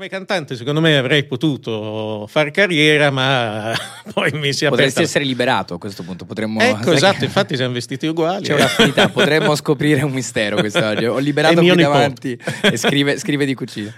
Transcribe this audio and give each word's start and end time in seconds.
Come 0.00 0.12
cantante, 0.12 0.56
secondo 0.56 0.80
me 0.80 0.96
avrei 0.96 1.24
potuto 1.24 2.26
fare 2.26 2.50
carriera, 2.50 3.10
ma 3.10 3.74
poi 4.14 4.30
mi 4.32 4.54
si 4.54 4.64
è 4.64 4.70
Potresti 4.70 5.00
aperta... 5.00 5.00
essere 5.02 5.24
liberato 5.26 5.74
a 5.74 5.78
questo 5.78 6.02
punto. 6.04 6.24
Potremmo... 6.24 6.58
Ecco, 6.58 6.92
esatto, 6.92 7.22
infatti 7.26 7.54
siamo 7.54 7.74
vestiti 7.74 8.06
uguali. 8.06 8.44
C'è 8.44 8.54
un'affinità, 8.54 9.10
potremmo 9.12 9.54
scoprire 9.54 10.02
un 10.02 10.12
mistero 10.12 10.56
quest'oggi. 10.56 11.04
Ho 11.04 11.18
liberato 11.18 11.56
qui 11.56 11.64
nipote. 11.64 11.82
davanti 11.82 12.38
e 12.62 12.78
scrive, 12.78 13.18
scrive 13.18 13.44
di 13.44 13.52
cucina. 13.52 13.94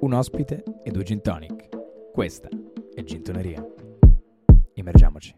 Un 0.00 0.14
ospite 0.14 0.62
e 0.82 0.90
due 0.90 1.02
gin 1.02 1.20
tonic. 1.20 1.68
Questa 2.10 2.48
è 2.94 3.04
Gintoneria. 3.04 3.62
Immergiamoci. 4.76 5.34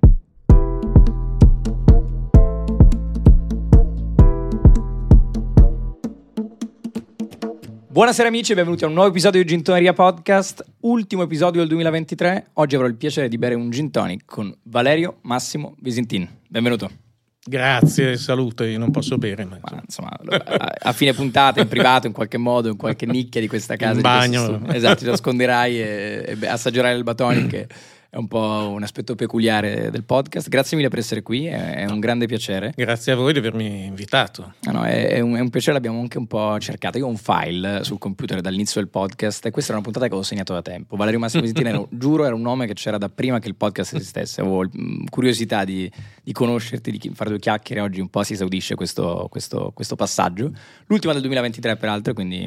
Buonasera 7.93 8.27
amici 8.27 8.53
e 8.53 8.55
benvenuti 8.55 8.85
a 8.85 8.87
un 8.87 8.95
nuovo 8.95 9.11
episodio 9.11 9.43
di 9.43 9.47
Gintoneria 9.47 9.93
Podcast, 9.93 10.65
ultimo 10.81 11.25
episodio 11.25 11.61
del 11.61 11.69
2023. 11.69 12.47
Oggi 12.55 12.75
avrò 12.75 12.87
il 12.87 12.95
piacere 12.95 13.29
di 13.29 13.37
bere 13.37 13.55
un 13.55 13.69
gin 13.69 13.91
tonic 13.91 14.23
con 14.25 14.51
Valerio 14.63 15.19
Massimo 15.25 15.77
Visintin. 15.79 16.27
Benvenuto. 16.49 16.91
Grazie, 17.45 18.17
salute, 18.17 18.67
io 18.67 18.79
non 18.79 18.91
posso 18.91 19.19
bere, 19.19 19.45
ma 19.45 19.59
Ma, 19.61 19.83
insomma, 19.85 20.09
a, 20.09 20.75
a 20.85 20.93
fine 20.95 21.13
puntata, 21.13 21.61
in 21.61 21.69
privato, 21.69 22.07
in 22.07 22.15
qualche 22.15 22.39
modo, 22.39 22.71
in 22.71 22.79
qualche 22.79 23.05
nicchia 23.05 23.43
di 23.43 23.47
questa 23.47 23.77
casa. 23.77 23.97
In 23.97 24.01
bagno. 24.01 24.67
Esatto, 24.73 25.01
ti 25.01 25.05
nasconderai 25.05 25.79
e, 25.79 26.39
e 26.41 26.47
assaggerai 26.47 26.97
il 26.97 27.03
batonic, 27.03 27.67
è 28.15 28.19
un 28.19 28.29
po' 28.29 28.69
un 28.71 28.83
aspetto 28.83 29.15
peculiare 29.15 29.91
del 29.91 30.05
podcast. 30.05 30.51
Grazie 30.51 30.77
mille 30.77 30.91
per 30.91 30.99
essere 30.99 31.23
qui, 31.23 31.47
è, 31.47 31.87
un 31.89 31.99
grande 31.99 32.27
piacere. 32.27 32.75
grazie 32.77 33.13
a 33.13 33.17
voi 33.17 33.33
di 33.33 33.39
avermi 33.39 33.87
invitato. 33.87 34.53
No, 34.65 34.73
no, 34.73 34.85
è, 34.85 35.13
è 35.13 35.21
un, 35.21 35.35
è 35.35 35.41
un 35.41 35.49
piacere, 35.49 35.73
l'abbiamo 35.73 35.99
anche 35.99 36.19
un 36.19 36.27
po' 36.27 36.59
cercato. 36.59 36.99
Io 36.99 37.07
ho 37.07 37.09
un 37.09 37.17
file 37.17 37.83
sul 37.85 37.97
computer 37.97 38.43
dall'inizio 38.43 38.83
del 38.83 38.91
podcast 38.91 39.47
e 39.47 39.51
questa 39.51 39.71
era 39.71 39.81
una 39.81 39.91
puntata 39.91 40.05
che 40.05 40.13
avevo 40.13 40.29
segnato 40.29 40.53
da 40.53 40.61
tempo. 40.61 40.95
Valerio 40.97 41.21
Massimo 41.21 41.43
era- 41.57 41.87
giuro, 41.89 42.27
era 42.27 42.35
un 42.35 42.43
nome 42.43 42.67
che 42.67 42.75
c'era 42.75 42.99
da 42.99 43.09
prima 43.09 43.39
che 43.39 43.49
il 43.49 43.55
podcast 43.55 43.95
esistesse. 43.95 44.43
Avevo 44.43 44.63
mm, 44.65 45.07
curiosità 45.09 45.65
di, 45.65 45.91
di 46.23 46.33
conoscerti, 46.33 46.91
di 46.91 47.11
fare 47.15 47.31
due 47.31 47.39
chiacchiere. 47.39 47.81
Oggi 47.81 48.01
un 48.01 48.11
po' 48.11 48.23
si 48.25 48.35
esaudisce 48.35 48.75
questo, 48.75 49.27
questo- 49.31 49.71
questo 49.75 49.97
passaggio. 49.97 50.53
L'ultima 50.85 51.15
del 51.15 51.23
2023, 51.23 51.77
peraltro, 51.79 52.13
quindi 52.13 52.47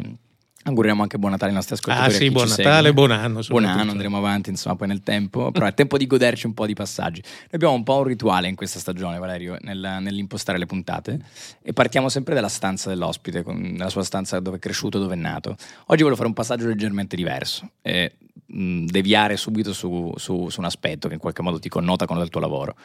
auguriamo 0.68 1.04
anche 1.04 1.18
buon 1.18 1.32
Natale 1.32 1.52
ai 1.52 1.56
nostri 1.58 1.76
ascoltatori. 1.76 2.14
Ah 2.14 2.18
sì, 2.18 2.30
buon 2.32 2.48
Natale, 2.48 2.88
segue. 2.88 2.94
buon 2.94 3.12
anno. 3.12 3.42
Buon 3.48 3.66
anno, 3.66 3.92
andremo 3.92 4.18
avanti 4.18 4.50
insomma 4.50 4.76
poi 4.76 4.88
nel 4.88 5.02
tempo, 5.02 5.52
però 5.52 5.66
è 5.68 5.74
tempo 5.74 5.98
di 5.98 6.08
goderci 6.08 6.48
un 6.48 6.54
po' 6.54 6.66
di 6.66 6.74
passaggi. 6.74 7.22
Noi 7.22 7.50
abbiamo 7.52 7.74
un 7.74 7.84
po' 7.84 7.98
un 7.98 8.04
rituale 8.06 8.48
in 8.48 8.56
questa 8.56 8.80
stagione, 8.80 9.20
Valerio, 9.20 9.58
nel- 9.62 9.98
nell'impostare 10.02 10.58
le 10.58 10.66
puntate 10.66 11.20
e 11.62 11.74
partiamo 11.74 12.10
sempre 12.10 12.34
dalla 12.34 12.50
stanza 12.50 12.90
dell'ospite, 12.90 13.44
nella 13.46 13.90
sua 13.90 14.04
stanza 14.04 14.40
dove 14.40 14.58
è 14.58 14.60
cresciuto, 14.60 14.98
dove 14.98 15.14
è 15.14 15.18
nato. 15.18 15.56
Oggi 15.88 16.04
voglio 16.04 16.16
fare 16.16 16.28
un 16.28 16.34
passaggio 16.34 16.68
leggermente 16.68 17.16
diverso 17.16 17.70
e 17.82 18.16
mh, 18.48 18.86
deviare 18.86 19.38
subito 19.38 19.72
su, 19.72 20.12
su- 20.16 20.50
su 20.50 20.60
un 20.60 20.66
aspetto 20.66 21.08
che 21.08 21.14
in 21.14 21.20
qualche 21.20 21.44
modo 21.44 21.60
ti 21.60 21.70
connota 21.70 22.06
con 22.06 22.18
il 22.18 22.30
tuo 22.30 22.42
lavoro 22.42 22.76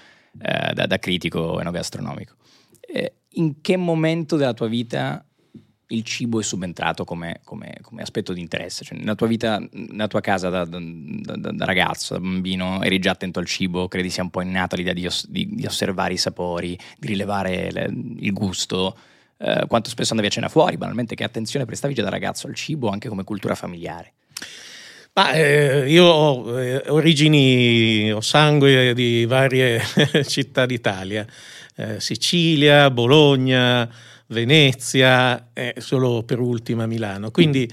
eh, 0.41 0.75
da, 0.75 0.87
da 0.87 0.99
critico 0.99 1.59
enogastronomico. 1.61 2.35
Eh, 2.81 3.13
in 3.35 3.61
che 3.61 3.77
momento 3.77 4.37
della 4.37 4.53
tua 4.55 4.67
vita 4.67 5.25
il 5.93 6.03
cibo 6.05 6.41
è 6.41 6.43
subentrato 6.43 7.05
come, 7.05 7.41
come- 7.45 7.79
come 7.83 8.03
aspetto 8.03 8.33
di 8.33 8.41
interesse. 8.41 8.85
Cioè, 8.85 8.99
nella 8.99 9.15
tua 9.15 9.27
vita, 9.27 9.61
nella 9.73 10.07
tua 10.09 10.21
casa 10.21 10.49
da, 10.49 10.65
da- 10.65 10.79
da- 10.81 11.51
da 11.53 11.65
ragazzo, 11.65 12.15
da 12.15 12.21
bambino, 12.21 12.83
eri 12.83 12.99
già 12.99 13.11
attento 13.13 13.39
al 13.39 13.47
cibo? 13.47 13.89
Credi 13.89 14.11
sia 14.11 14.23
un 14.23 14.31
po' 14.31 14.41
innata 14.43 14.77
l'idea 14.77 14.93
di, 14.93 15.07
os- 15.07 15.29
di- 15.29 15.49
di 15.51 15.67
osservare 15.67 16.13
i 16.15 16.17
sapori, 16.19 16.79
di 16.99 17.07
rilevare 17.09 17.71
le- 17.73 17.93
il 18.19 18.33
gusto? 18.33 18.97
Eh, 19.39 19.65
quanto 19.69 19.89
spesso 19.89 20.11
andavi 20.11 20.29
a 20.29 20.33
cena 20.33 20.49
fuori, 20.49 20.77
banalmente, 20.77 21.15
che 21.15 21.25
attenzione 21.25 21.65
prestavi 21.65 21.95
già 21.95 22.03
da 22.03 22.11
ragazzo 22.11 22.47
al 22.47 22.55
cibo, 22.55 22.89
anche 22.91 23.09
come 23.09 23.25
cultura 23.25 23.55
familiare? 23.55 24.13
Ma 25.13 25.33
eh, 25.33 25.91
io 25.91 26.05
ho 26.05 26.61
eh, 26.61 26.85
origini, 26.89 28.13
ho 28.13 28.21
sangue 28.21 28.95
di 28.95 29.25
varie 29.27 29.81
città 30.27 30.67
d'Italia, 30.67 31.27
Eh, 31.77 31.99
Sicilia, 31.99 32.91
Bologna, 32.91 33.89
Venezia 34.31 35.51
e 35.53 35.75
solo 35.79 36.23
per 36.23 36.39
ultima 36.41 36.87
Milano. 36.87 37.31
Quindi 37.31 37.69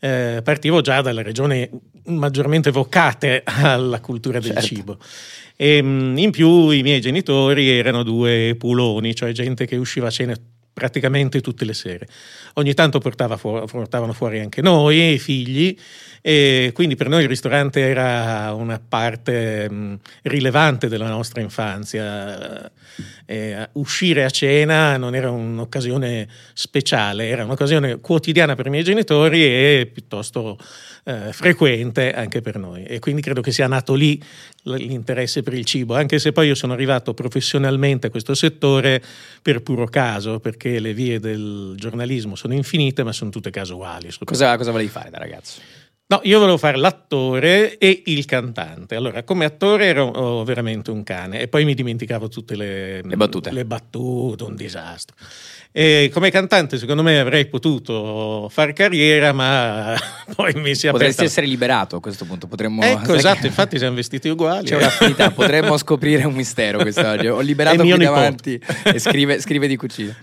eh, 0.00 0.40
partivo 0.42 0.80
già 0.80 1.00
dalle 1.02 1.22
regioni 1.22 1.68
maggiormente 2.06 2.70
vocate 2.70 3.42
alla 3.44 4.00
cultura 4.00 4.38
del 4.40 4.52
Certo. 4.52 4.66
cibo. 4.66 4.98
E, 5.56 5.82
mh, 5.82 6.16
in 6.18 6.30
più 6.30 6.70
i 6.70 6.82
miei 6.82 7.00
genitori 7.00 7.68
erano 7.70 8.02
due 8.02 8.54
puloni, 8.58 9.14
cioè 9.14 9.32
gente 9.32 9.66
che 9.66 9.76
usciva 9.76 10.08
a 10.08 10.10
cena 10.10 10.34
praticamente 10.80 11.42
tutte 11.42 11.66
le 11.66 11.74
sere. 11.74 12.08
Ogni 12.54 12.72
tanto 12.72 13.00
portava 13.00 13.36
fu- 13.36 13.66
portavano 13.66 14.14
fuori 14.14 14.40
anche 14.40 14.62
noi, 14.62 15.12
i 15.12 15.18
figli, 15.18 15.76
e 16.22 16.70
quindi 16.72 16.96
per 16.96 17.10
noi 17.10 17.24
il 17.24 17.28
ristorante 17.28 17.80
era 17.80 18.54
una 18.54 18.80
parte 18.80 19.68
mh, 19.68 19.98
rilevante 20.22 20.88
della 20.88 21.08
nostra 21.08 21.42
infanzia. 21.42 22.72
Eh, 23.26 23.68
uscire 23.74 24.24
a 24.24 24.30
cena 24.30 24.96
non 24.96 25.14
era 25.14 25.30
un'occasione 25.30 26.26
speciale, 26.54 27.28
era 27.28 27.44
un'occasione 27.44 28.00
quotidiana 28.00 28.56
per 28.56 28.66
i 28.66 28.70
miei 28.70 28.82
genitori 28.82 29.44
e 29.44 29.88
piuttosto 29.92 30.58
eh, 31.04 31.32
frequente 31.32 32.12
anche 32.12 32.40
per 32.40 32.58
noi. 32.58 32.84
E 32.84 32.98
quindi 32.98 33.22
credo 33.22 33.40
che 33.40 33.52
sia 33.52 33.68
nato 33.68 33.94
lì 33.94 34.20
l'interesse 34.64 35.42
per 35.42 35.54
il 35.54 35.64
cibo, 35.64 35.94
anche 35.94 36.18
se 36.18 36.32
poi 36.32 36.48
io 36.48 36.54
sono 36.54 36.72
arrivato 36.72 37.14
professionalmente 37.14 38.08
a 38.08 38.10
questo 38.10 38.34
settore 38.34 39.02
per 39.42 39.62
puro 39.62 39.86
caso, 39.86 40.40
perché 40.40 40.78
le 40.80 40.92
vie 40.92 41.18
del 41.18 41.74
giornalismo 41.76 42.36
sono 42.36 42.54
infinite, 42.54 43.02
ma 43.02 43.12
sono 43.12 43.30
tutte 43.30 43.50
casuali. 43.50 44.08
Cosa, 44.24 44.56
cosa 44.56 44.70
volevi 44.70 44.90
fare 44.90 45.10
da 45.10 45.18
ragazzo? 45.18 45.60
No, 46.10 46.18
io 46.24 46.40
volevo 46.40 46.56
fare 46.56 46.76
l'attore 46.76 47.78
e 47.78 48.02
il 48.06 48.24
cantante. 48.24 48.96
Allora, 48.96 49.22
come 49.22 49.44
attore 49.44 49.86
ero 49.86 50.06
oh, 50.06 50.42
veramente 50.42 50.90
un 50.90 51.04
cane 51.04 51.38
e 51.40 51.46
poi 51.46 51.64
mi 51.64 51.72
dimenticavo 51.72 52.26
tutte 52.28 52.56
le, 52.56 53.00
Le 53.00 53.16
battute. 53.16 53.52
le 53.52 53.64
battute, 53.64 54.42
un 54.42 54.56
disastro. 54.56 55.14
E 55.70 56.10
come 56.12 56.32
cantante, 56.32 56.78
secondo 56.78 57.04
me, 57.04 57.20
avrei 57.20 57.46
potuto 57.46 58.48
fare 58.50 58.72
carriera, 58.72 59.32
ma 59.32 59.94
poi 60.34 60.52
mi 60.54 60.74
si 60.74 60.88
è 60.88 60.90
Potresti 60.90 61.22
essere 61.26 61.46
liberato 61.46 61.94
a 61.94 62.00
questo 62.00 62.24
punto. 62.24 62.48
Potremmo, 62.48 62.82
Ecco, 62.82 63.14
esatto, 63.14 63.42
che- 63.42 63.46
infatti 63.46 63.78
siamo 63.78 63.94
vestiti 63.94 64.28
uguali. 64.28 64.66
C'è 64.66 64.74
un'affinità, 64.74 65.30
potremmo 65.30 65.76
scoprire 65.76 66.24
un 66.24 66.34
mistero 66.34 66.78
quest'oggi. 66.78 67.28
Ho 67.28 67.38
liberato 67.38 67.76
qui 67.76 67.84
nipote. 67.86 68.04
davanti 68.04 68.60
e 68.82 68.98
scrive, 68.98 69.40
scrive 69.40 69.68
di 69.68 69.76
cucina. 69.76 70.16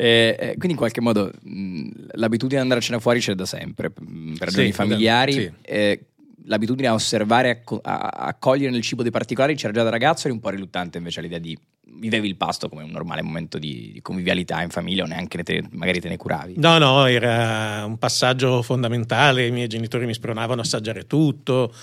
Eh, 0.00 0.36
eh, 0.38 0.46
quindi 0.50 0.70
in 0.70 0.76
qualche 0.76 1.00
modo 1.00 1.28
mh, 1.42 1.88
l'abitudine 2.12 2.58
ad 2.58 2.62
andare 2.62 2.78
a 2.78 2.82
cena 2.84 3.00
fuori 3.00 3.18
c'è 3.18 3.34
da 3.34 3.44
sempre, 3.46 3.88
mh, 3.88 4.34
per 4.38 4.46
ragioni 4.46 4.66
Sì, 4.68 4.72
familiari. 4.72 5.32
sì. 5.32 5.50
eh, 5.62 6.00
l'abitudine 6.44 6.86
a 6.86 6.94
osservare, 6.94 7.50
a, 7.50 7.60
co- 7.62 7.80
a- 7.82 7.98
a 8.12 8.34
cogliere 8.34 8.70
nel 8.70 8.82
cibo 8.82 9.02
dei 9.02 9.10
particolari 9.10 9.56
c'era 9.56 9.72
già 9.72 9.82
da 9.82 9.90
ragazzo, 9.90 10.26
eri 10.28 10.36
un 10.36 10.40
po' 10.40 10.50
riluttante 10.50 10.98
invece 10.98 11.18
all'idea 11.18 11.38
di 11.40 11.58
vivevi 12.00 12.28
il 12.28 12.36
pasto 12.36 12.68
come 12.68 12.84
un 12.84 12.90
normale 12.90 13.22
momento 13.22 13.58
di, 13.58 13.90
di 13.92 14.00
convivialità 14.00 14.62
in 14.62 14.68
famiglia 14.68 15.02
o 15.02 15.06
neanche 15.06 15.36
ne 15.38 15.42
te- 15.42 15.64
magari 15.72 15.98
te 16.00 16.08
ne 16.08 16.16
curavi. 16.16 16.54
No, 16.58 16.78
no, 16.78 17.04
era 17.06 17.82
un 17.84 17.98
passaggio 17.98 18.62
fondamentale. 18.62 19.46
I 19.46 19.50
miei 19.50 19.66
genitori 19.66 20.06
mi 20.06 20.14
spronavano 20.14 20.60
a 20.60 20.64
assaggiare 20.64 21.06
tutto, 21.08 21.74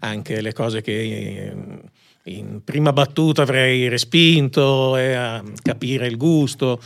anche 0.00 0.42
le 0.42 0.52
cose 0.52 0.82
che 0.82 0.92
eh, 1.00 1.54
in 2.24 2.60
prima 2.62 2.92
battuta 2.92 3.42
avrei 3.42 3.88
respinto, 3.88 4.94
e 4.98 5.14
a 5.14 5.42
capire 5.62 6.06
il 6.06 6.18
gusto. 6.18 6.78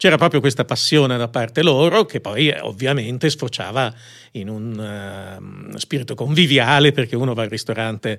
C'era 0.00 0.16
proprio 0.16 0.40
questa 0.40 0.64
passione 0.64 1.18
da 1.18 1.28
parte 1.28 1.62
loro 1.62 2.06
che 2.06 2.22
poi 2.22 2.48
eh, 2.48 2.58
ovviamente 2.60 3.28
sfociava 3.28 3.92
in 4.32 4.48
un 4.48 4.80
ehm, 4.80 5.76
spirito 5.76 6.14
conviviale 6.14 6.90
perché 6.92 7.16
uno 7.16 7.34
va 7.34 7.42
al 7.42 7.50
ristorante 7.50 8.18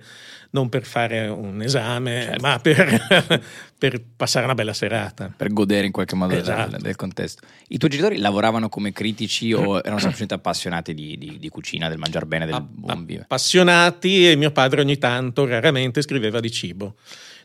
non 0.52 0.70
per 0.70 0.86
fare 0.86 1.26
un 1.28 1.60
esame, 1.64 2.22
Certo. 2.22 2.42
ma 2.44 2.60
per, 2.60 3.42
per 3.80 4.00
passare 4.16 4.46
una 4.46 4.54
bella 4.54 4.74
serata. 4.74 5.34
per 5.36 5.52
godere 5.52 5.88
in 5.88 5.92
qualche 5.92 6.14
modo 6.14 6.34
del- 6.34 6.44
Esatto. 6.44 6.78
del, 6.78 6.96
contesto. 6.96 7.48
I 7.70 7.80
tuoi 7.80 7.90
genitori 7.90 8.18
lavoravano 8.20 8.70
come 8.70 8.92
critici 8.92 9.52
o 9.52 9.78
erano 9.82 9.98
semplicemente 9.98 10.36
appassionati 10.36 10.94
di, 10.94 11.18
di- 11.18 11.40
di 11.40 11.50
cucina, 11.50 11.90
del 11.90 11.98
mangiar 11.98 12.26
bene, 12.26 12.46
del 12.46 12.54
a- 12.54 12.62
buon 12.62 13.06
vivere? 13.06 13.24
appassionati 13.24 14.30
e 14.30 14.36
mio 14.36 14.52
padre 14.52 14.82
ogni 14.82 15.00
tanto, 15.00 15.46
raramente, 15.48 16.04
scriveva 16.04 16.40
di 16.40 16.52
cibo. 16.52 16.94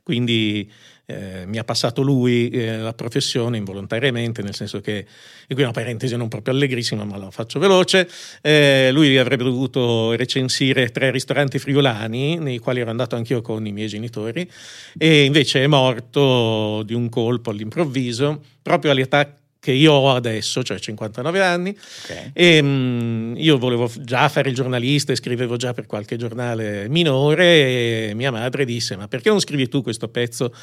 Quindi 0.03 0.71
eh, 1.07 1.45
mi 1.47 1.59
ha 1.59 1.65
passato 1.65 2.03
lui 2.03 2.49
eh, 2.51 2.79
la 2.79 2.93
professione 2.93 3.57
involontariamente, 3.57 4.43
nel 4.43 4.55
senso 4.55 4.81
che, 4.81 5.07
e 5.47 5.55
qui 5.55 5.63
una 5.63 5.73
parentesi 5.73 6.17
non 6.17 6.29
proprio 6.29 6.53
allegrissima, 6.53 7.05
ma 7.05 7.17
la 7.17 7.31
faccio 7.31 7.59
veloce, 7.59 8.09
eh, 8.43 8.91
lui 8.93 9.17
avrebbe 9.17 9.45
dovuto 9.45 10.15
recensire 10.15 10.91
tre 10.91 11.11
ristoranti 11.11 11.59
friulani, 11.59 12.39
nei 12.39 12.59
quali 12.59 12.81
ero 12.81 12.91
andato 12.91 13.15
anch'io 13.15 13.41
con 13.41 13.65
i 13.67 13.73
miei 13.73 13.89
genitori, 13.89 14.51
e 14.99 15.23
invece 15.23 15.63
è 15.63 15.67
morto 15.67 16.83
di 16.83 16.95
un 16.95 17.09
colpo 17.09 17.51
all'improvviso, 17.51 18.43
proprio 18.61 18.91
all'età 18.91 19.33
che 19.67 19.73
io 19.73 19.95
ho 19.95 20.15
adesso, 20.15 20.63
cioè 20.63 20.79
59 20.79 21.43
anni, 21.43 21.71
Ok. 21.71 22.31
e 22.33 22.63
mm, 22.63 23.35
io 23.37 23.59
volevo 23.59 23.91
già 23.99 24.29
fare 24.29 24.49
il 24.51 24.55
giornalista 24.55 25.11
e 25.11 25.17
scrivevo 25.17 25.57
già 25.57 25.75
per 25.75 25.87
qualche 25.87 26.15
giornale 26.15 26.89
minore 26.89 28.11
e 28.11 28.15
mia 28.15 28.31
madre 28.31 28.65
disse 28.65 28.95
ma 28.95 29.09
perché 29.09 29.29
non 29.29 29.41
scrivi 29.41 29.67
tu 29.69 29.83
questo 29.83 30.07
pezzo 30.07 30.55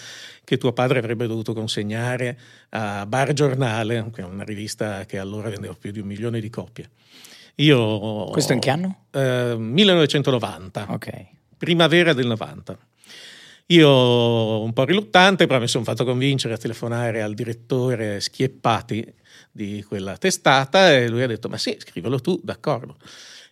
che 0.45 0.57
tuo 0.57 0.71
padre 0.71 0.99
avrebbe 0.99 1.27
dovuto 1.27 1.53
consegnare 1.53 2.39
a 2.69 3.05
Bar 3.05 3.33
Giornale, 3.33 4.09
che 4.13 4.21
è 4.21 4.23
una 4.23 4.43
rivista 4.45 5.05
che 5.05 5.17
allora 5.19 5.49
vendeva 5.49 5.75
più 5.77 5.91
di 5.91 5.99
un 5.99 6.07
milione 6.07 6.39
di 6.39 6.49
copie. 6.49 6.89
Io, 7.55 8.29
Questo 8.31 8.53
in 8.53 8.59
che 8.59 8.69
anno? 8.69 9.07
Eh, 9.11 9.55
1990. 9.57 10.85
Ok. 10.89 11.09
Primavera 11.57 12.13
del 12.13 12.27
90. 12.27 12.77
Io 13.67 14.61
un 14.61 14.73
po' 14.73 14.83
riluttante, 14.83 15.47
però 15.47 15.59
mi 15.59 15.67
sono 15.67 15.83
fatto 15.83 16.03
convincere 16.03 16.53
a 16.53 16.57
telefonare 16.57 17.21
al 17.21 17.33
direttore 17.33 18.19
Schieppati 18.19 19.13
di 19.51 19.83
quella 19.87 20.17
testata 20.17 20.93
e 20.93 21.07
lui 21.07 21.23
ha 21.23 21.27
detto 21.27 21.47
ma 21.49 21.57
sì, 21.57 21.75
scrivelo 21.79 22.19
tu, 22.19 22.39
d'accordo. 22.43 22.97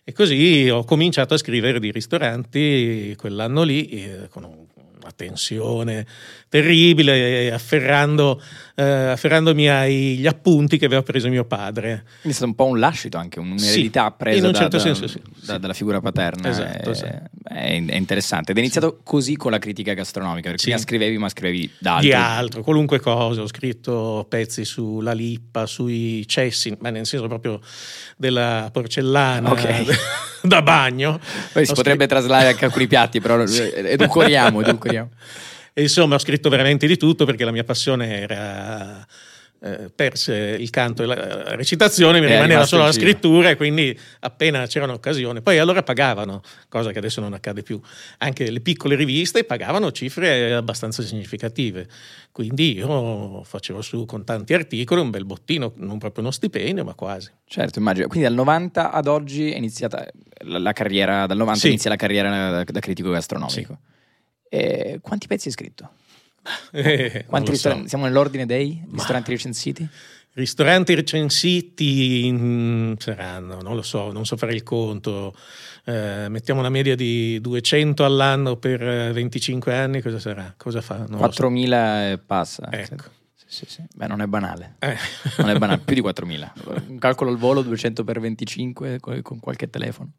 E 0.04 0.12
così 0.12 0.68
ho 0.68 0.84
cominciato 0.84 1.34
a 1.34 1.38
scrivere 1.38 1.78
di 1.78 1.92
ristoranti 1.92 3.14
quell'anno 3.16 3.62
lì 3.62 3.86
eh, 3.88 4.28
con 4.28 4.44
un 4.44 4.66
tensione 5.14 6.06
terribile, 6.52 7.50
afferrando, 7.50 8.38
eh, 8.74 8.82
afferrandomi 8.82 9.70
agli 9.70 10.26
appunti 10.26 10.76
che 10.76 10.84
aveva 10.84 11.02
preso 11.02 11.30
mio 11.30 11.46
padre. 11.46 12.02
Quindi 12.20 12.28
è 12.28 12.32
stato 12.32 12.50
un 12.50 12.54
po' 12.54 12.66
un 12.66 12.78
lascito 12.78 13.16
anche, 13.16 13.38
un'eredità 13.38 14.08
sì, 14.08 14.14
presa 14.18 14.46
un 14.46 14.52
da, 14.52 14.58
certo 14.58 14.76
da, 14.76 14.82
senso, 14.82 15.06
sì. 15.06 15.18
da, 15.46 15.56
dalla 15.56 15.72
figura 15.72 16.02
paterna. 16.02 16.50
Esatto, 16.50 16.88
è, 16.90 16.92
esatto. 16.92 17.30
è, 17.44 17.82
è 17.86 17.94
interessante. 17.96 18.50
Ed 18.50 18.58
è 18.58 18.60
iniziato 18.60 18.96
sì. 18.98 19.02
così 19.02 19.36
con 19.36 19.50
la 19.50 19.58
critica 19.58 19.94
gastronomica, 19.94 20.50
perché 20.50 20.64
prima 20.64 20.78
scrivevi, 20.78 21.16
ma 21.16 21.30
scrivevi 21.30 21.70
d'altro. 21.78 22.06
Di 22.06 22.12
altro, 22.12 22.62
qualunque 22.62 23.00
cosa. 23.00 23.40
Ho 23.40 23.46
scritto 23.46 24.26
pezzi 24.28 24.66
sulla 24.66 25.12
lippa, 25.12 25.64
sui 25.64 26.28
cessi, 26.28 26.76
ma 26.80 26.90
nel 26.90 27.06
senso 27.06 27.26
proprio 27.28 27.60
della 28.18 28.68
porcellana 28.70 29.50
okay. 29.50 29.86
da 30.46 30.62
bagno. 30.62 31.20
Poi 31.52 31.64
si 31.64 31.72
potrebbe 31.72 32.04
scritto... 32.04 32.20
traslare 32.20 32.48
anche 32.48 32.64
alcuni 32.64 32.86
piatti, 32.86 33.20
però 33.20 33.40
edulcoriamo, 33.40 34.60
edulcoriamo. 34.62 35.08
E 35.72 35.82
insomma 35.82 36.16
ho 36.16 36.18
scritto 36.18 36.48
veramente 36.48 36.86
di 36.86 36.96
tutto 36.96 37.24
perché 37.24 37.44
la 37.44 37.52
mia 37.52 37.64
passione 37.64 38.20
era 38.20 39.06
perse 39.94 40.34
il 40.58 40.70
canto 40.70 41.04
e 41.04 41.06
la 41.06 41.54
recitazione, 41.54 42.18
mi 42.18 42.26
rimaneva 42.26 42.66
solo 42.66 42.82
la 42.82 42.90
scrittura 42.90 43.50
e 43.50 43.56
quindi 43.56 43.96
appena 44.20 44.66
c'era 44.66 44.86
un'occasione. 44.86 45.40
Poi 45.40 45.58
allora 45.58 45.84
pagavano, 45.84 46.42
cosa 46.68 46.90
che 46.90 46.98
adesso 46.98 47.20
non 47.20 47.32
accade 47.32 47.62
più. 47.62 47.80
Anche 48.18 48.50
le 48.50 48.60
piccole 48.60 48.96
riviste 48.96 49.44
pagavano 49.44 49.92
cifre 49.92 50.52
abbastanza 50.52 51.02
significative. 51.02 51.86
Quindi 52.32 52.74
io 52.74 53.44
facevo 53.44 53.82
su 53.82 54.04
con 54.04 54.24
tanti 54.24 54.52
articoli 54.52 55.00
un 55.00 55.10
bel 55.10 55.24
bottino, 55.24 55.72
non 55.76 55.98
proprio 55.98 56.24
uno 56.24 56.32
stipendio, 56.32 56.82
ma 56.82 56.94
quasi. 56.94 57.30
Certo, 57.44 57.78
immagino. 57.78 58.08
Quindi 58.08 58.26
dal 58.26 58.36
90 58.36 58.90
ad 58.90 59.06
oggi 59.06 59.52
è 59.52 59.56
iniziata 59.56 60.08
la, 60.40 60.72
carriera, 60.72 61.26
dal 61.26 61.36
90 61.36 61.60
Sì. 61.60 61.68
inizia 61.68 61.90
la 61.90 61.96
carriera 61.96 62.64
da, 62.64 62.80
critico 62.80 63.10
gastronomico. 63.10 63.78
E 64.48 64.98
quanti 65.00 65.28
pezzi 65.28 65.48
hai 65.48 65.54
scritto? 65.54 65.90
Eh, 66.72 67.26
so. 67.52 67.82
Siamo 67.86 68.04
nell'ordine 68.04 68.46
dei 68.46 68.82
ristoranti 68.90 69.30
recensiti? 69.30 69.88
Ristoranti 70.34 70.94
recensiti 70.94 72.30
mm, 72.32 72.94
saranno, 72.98 73.60
non 73.60 73.76
lo 73.76 73.82
so, 73.82 74.10
non 74.12 74.24
so 74.24 74.36
fare 74.36 74.54
il 74.54 74.62
conto. 74.62 75.36
Eh, 75.84 76.28
mettiamo 76.30 76.60
una 76.60 76.70
media 76.70 76.96
di 76.96 77.38
200 77.40 78.04
all'anno 78.04 78.56
per 78.56 78.82
eh, 78.82 79.12
25 79.12 79.74
anni, 79.74 80.00
cosa 80.00 80.18
sarà? 80.18 80.54
Cosa 80.56 80.80
fa? 80.80 81.04
Non 81.06 81.20
lo 81.20 81.30
so. 81.30 81.48
4.000 81.48 82.12
e 82.12 82.18
passa. 82.18 82.68
Ecco. 82.70 83.20
Sì, 83.52 83.66
sì. 83.68 83.82
Beh, 83.94 84.06
non 84.06 84.22
è 84.22 84.26
banale. 84.26 84.76
Eh. 84.78 84.96
Non 85.36 85.50
è 85.50 85.58
banale, 85.58 85.80
più 85.84 85.94
di 85.94 86.00
4.000. 86.00 86.88
Un 86.88 86.98
calcolo 86.98 87.28
al 87.28 87.36
volo 87.36 87.60
200 87.60 88.02
per 88.02 88.18
25 88.18 88.98
co- 88.98 89.20
con 89.20 89.38
qualche 89.40 89.68
telefono. 89.68 90.10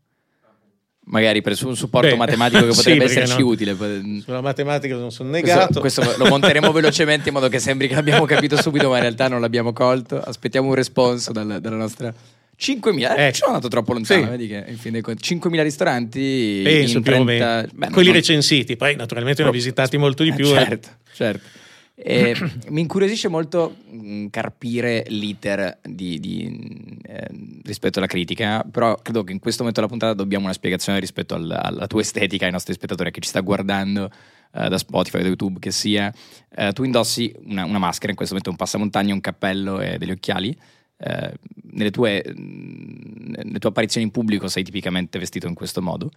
Magari 1.06 1.42
per 1.42 1.58
un 1.66 1.76
supporto 1.76 2.08
Beh, 2.10 2.16
matematico 2.16 2.66
che 2.66 2.72
sì, 2.72 2.76
potrebbe 2.78 3.06
perché 3.06 3.22
esserci 3.24 3.42
no. 3.42 3.48
utile. 3.48 3.76
Sulla 4.24 4.42
matematica 4.42 4.96
non 4.96 5.12
sono 5.12 5.30
Questo, 5.32 5.48
negato. 5.48 5.80
questo 5.82 6.14
lo 6.18 6.26
monteremo 6.28 6.72
velocemente 6.74 7.28
in 7.28 7.34
modo 7.36 7.50
che 7.50 7.60
sembri 7.60 7.88
che 7.90 7.96
l'abbiamo 7.96 8.26
capito 8.26 8.56
subito, 8.62 8.88
ma 8.90 8.96
in 8.96 9.02
realtà 9.02 9.28
non 9.28 9.42
l'abbiamo 9.42 9.74
colto. 9.74 10.20
Aspettiamo 10.20 10.70
un 10.70 10.76
responso 10.76 11.32
dal- 11.34 11.60
dalla 11.60 11.76
nostra. 11.76 12.14
5.000, 12.58 13.00
eh, 13.18 13.24
Ecco. 13.26 13.34
ci 13.34 13.40
sono 13.40 13.48
andato 13.56 13.68
troppo 13.68 13.94
lontano. 13.94 14.24
Sì. 14.24 14.30
Vedi 14.30 14.48
che 14.48 14.64
in 14.68 14.78
fin 14.78 14.92
dei 14.94 15.02
conti 15.02 15.36
5.000 15.36 15.62
ristoranti. 15.64 16.62
Penso 16.64 16.98
in 16.98 17.04
più 17.04 17.12
o 17.12 17.16
30 17.26 17.46
meno. 17.46 17.68
Beh, 17.74 17.90
Quelli 17.90 18.08
non- 18.10 18.16
recensiti, 18.18 18.76
poi 18.78 18.96
naturalmente 18.96 19.42
ne 19.44 19.50
ho 19.50 19.52
visitati 19.52 19.98
molto 19.98 20.24
di 20.24 20.30
Eh, 20.30 20.34
più. 20.36 20.46
eh. 20.46 20.50
certo, 20.54 20.88
certo. 21.14 21.48
E 21.96 22.36
mi 22.70 22.82
incuriosisce 22.82 23.28
molto 23.28 23.76
mh, 23.88 24.28
carpire 24.28 25.06
l'iter 25.10 25.80
di, 25.84 26.20
di, 26.20 27.00
eh, 27.04 27.28
rispetto 27.64 28.00
alla 28.00 28.08
critica, 28.08 28.64
però 28.64 28.96
credo 28.96 29.24
che 29.24 29.32
in 29.32 29.40
questo 29.40 29.60
momento 29.60 29.80
della 29.80 29.92
puntata 29.92 30.14
dobbiamo 30.14 30.46
una 30.46 30.54
spiegazione 30.54 31.00
rispetto 31.00 31.36
al- 31.36 31.52
alla 31.52 31.88
tua 31.88 32.02
estetica 32.02 32.46
ai 32.46 32.52
nostri 32.52 32.74
spettatori, 32.74 33.10
a 33.10 33.12
chi 33.12 33.22
ci 33.22 33.30
sta 33.30 33.42
guardando 33.42 34.10
eh, 34.54 34.70
da 34.70 34.78
Spotify, 34.78 35.22
da 35.22 35.28
YouTube, 35.28 35.60
che 35.60 35.72
sia. 35.72 36.12
Eh, 36.56 36.74
tu 36.74 36.84
indossi 36.84 37.34
una, 37.46 37.66
una 37.66 37.80
maschera, 37.80 38.10
in 38.10 38.16
questo 38.16 38.34
momento 38.34 38.50
un 38.50 38.58
passamontagna, 38.58 39.14
un 39.14 39.22
cappello 39.22 39.80
e 39.80 39.98
degli 39.98 40.12
occhiali. 40.12 40.56
Eh, 40.98 41.34
nelle, 41.74 41.92
tue, 41.92 42.24
mh, 42.26 43.34
nelle 43.44 43.60
tue 43.60 43.70
apparizioni 43.70 44.06
in 44.06 44.12
pubblico 44.12 44.48
sei 44.48 44.64
tipicamente 44.64 45.20
vestito 45.20 45.48
in 45.48 45.54
questo 45.54 45.82
modo. 45.82 46.12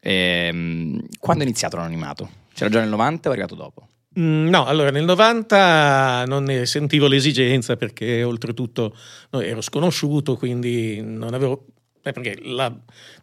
Ehm, 0.00 1.00
quando 1.18 1.44
è 1.44 1.46
iniziato 1.46 1.76
l'anonimato? 1.76 2.28
C'era 2.52 2.68
già 2.68 2.80
nel 2.80 2.90
90 2.90 3.28
o 3.28 3.32
è 3.32 3.34
arrivato 3.34 3.54
dopo? 3.54 3.88
Mm, 4.18 4.48
No, 4.48 4.64
allora 4.64 4.90
nel 4.90 5.04
90 5.04 6.24
non 6.26 6.44
ne 6.44 6.66
sentivo 6.66 7.08
l'esigenza 7.08 7.76
perché 7.76 8.22
oltretutto 8.22 8.94
no, 9.30 9.40
ero 9.40 9.60
sconosciuto, 9.60 10.36
quindi 10.36 11.00
non 11.02 11.34
avevo... 11.34 11.66
eh, 12.02 12.12
perché 12.12 12.38
la- 12.42 12.72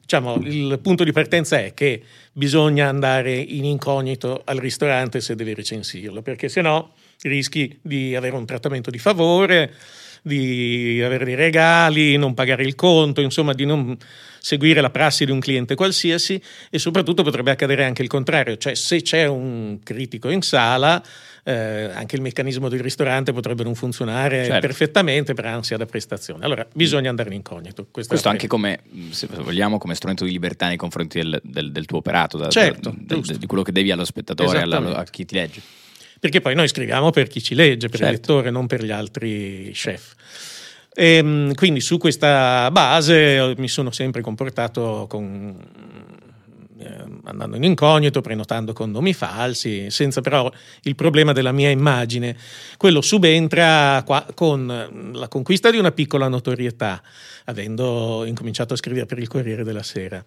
diciamo, 0.01 0.35
il 0.43 0.79
punto 0.81 1.03
di 1.05 1.11
partenza 1.13 1.59
è 1.59 1.73
che 1.73 2.03
bisogna 2.33 2.87
andare 2.89 3.33
in 3.37 3.63
incognito 3.63 4.41
al 4.43 4.57
ristorante 4.57 5.21
se 5.21 5.35
devi 5.35 5.53
recensirlo, 5.53 6.21
perché 6.21 6.49
se 6.49 6.61
no 6.61 6.93
rischi 7.21 7.77
di 7.81 8.15
avere 8.15 8.35
un 8.35 8.45
trattamento 8.45 8.89
di 8.89 8.97
favore, 8.99 9.73
di 10.23 11.01
avere 11.03 11.23
dei 11.25 11.35
regali, 11.35 12.17
non 12.17 12.33
pagare 12.33 12.63
il 12.63 12.75
conto, 12.75 13.21
insomma 13.21 13.53
di 13.53 13.65
non 13.65 13.95
seguire 14.43 14.81
la 14.81 14.89
prassi 14.89 15.23
di 15.23 15.31
un 15.31 15.39
cliente 15.39 15.75
qualsiasi 15.75 16.41
e 16.71 16.79
soprattutto 16.79 17.21
potrebbe 17.21 17.51
accadere 17.51 17.83
anche 17.85 18.01
il 18.01 18.07
contrario, 18.07 18.57
cioè 18.57 18.73
se 18.73 19.01
c'è 19.03 19.27
un 19.27 19.79
critico 19.83 20.29
in 20.29 20.41
sala 20.41 21.01
eh, 21.43 21.53
anche 21.93 22.15
il 22.15 22.21
meccanismo 22.21 22.67
del 22.69 22.79
ristorante 22.81 23.33
potrebbe 23.33 23.63
non 23.63 23.73
funzionare 23.75 24.45
Certo. 24.45 24.59
perfettamente 24.59 25.33
per 25.33 25.45
ansia 25.45 25.75
da 25.77 25.85
prestazione. 25.85 26.43
Allora 26.45 26.65
bisogna 26.73 27.09
andare 27.09 27.29
in 27.29 27.35
incognito. 27.35 27.87
Questo, 27.89 28.11
Questo 28.11 28.29
anche 28.29 28.47
come, 28.47 28.79
se 29.11 29.27
vogliamo, 29.27 29.77
come 29.77 29.93
strutto 29.95 30.23
di 30.25 30.31
libertà 30.31 30.67
nei 30.67 30.77
confronti 30.77 31.19
del, 31.19 31.39
del- 31.43 31.71
del 31.71 31.85
tuo 31.85 31.97
operato, 31.99 32.37
da- 32.37 32.49
Certo, 32.49 32.93
da- 32.97 33.15
giusto. 33.15 33.37
di 33.37 33.45
quello 33.47 33.63
che 33.63 33.71
devi 33.71 33.89
allo 33.91 34.05
spettatore, 34.05 34.61
alla- 34.61 34.95
a 34.97 35.03
chi 35.05 35.25
ti 35.25 35.35
legge. 35.35 35.61
Perché 36.19 36.41
poi 36.41 36.53
noi 36.53 36.67
scriviamo 36.67 37.09
per 37.09 37.27
chi 37.27 37.41
ci 37.41 37.55
legge, 37.55 37.89
per 37.89 37.99
Certo. 37.99 38.13
il 38.13 38.19
lettore, 38.19 38.49
non 38.51 38.67
per 38.67 38.83
gli 38.83 38.91
altri 38.91 39.71
chef. 39.73 40.13
Ehm, 40.93 41.53
quindi 41.53 41.79
su 41.79 41.97
questa 41.97 42.69
base 42.71 43.35
eh, 43.37 43.53
mi 43.57 43.67
sono 43.69 43.91
sempre 43.91 44.21
comportato 44.21 45.05
con, 45.07 45.55
eh, 46.79 47.03
andando 47.23 47.55
in 47.55 47.63
incognito, 47.63 48.19
prenotando 48.21 48.73
con 48.73 48.91
nomi 48.91 49.13
falsi, 49.13 49.89
senza 49.89 50.21
però 50.21 50.51
il 50.83 50.95
problema 50.95 51.31
della 51.31 51.51
mia 51.53 51.69
immagine. 51.69 52.35
Quello 52.77 53.01
subentra 53.01 54.03
qua- 54.05 54.25
con 54.33 55.11
la 55.13 55.27
conquista 55.29 55.71
di 55.71 55.77
una 55.77 55.91
piccola 55.91 56.27
notorietà, 56.27 57.01
avendo 57.45 58.25
incominciato 58.25 58.73
a 58.73 58.77
scrivere 58.77 59.05
per 59.05 59.19
il 59.19 59.27
Corriere 59.27 59.63
della 59.63 59.83
Sera. 59.83 60.23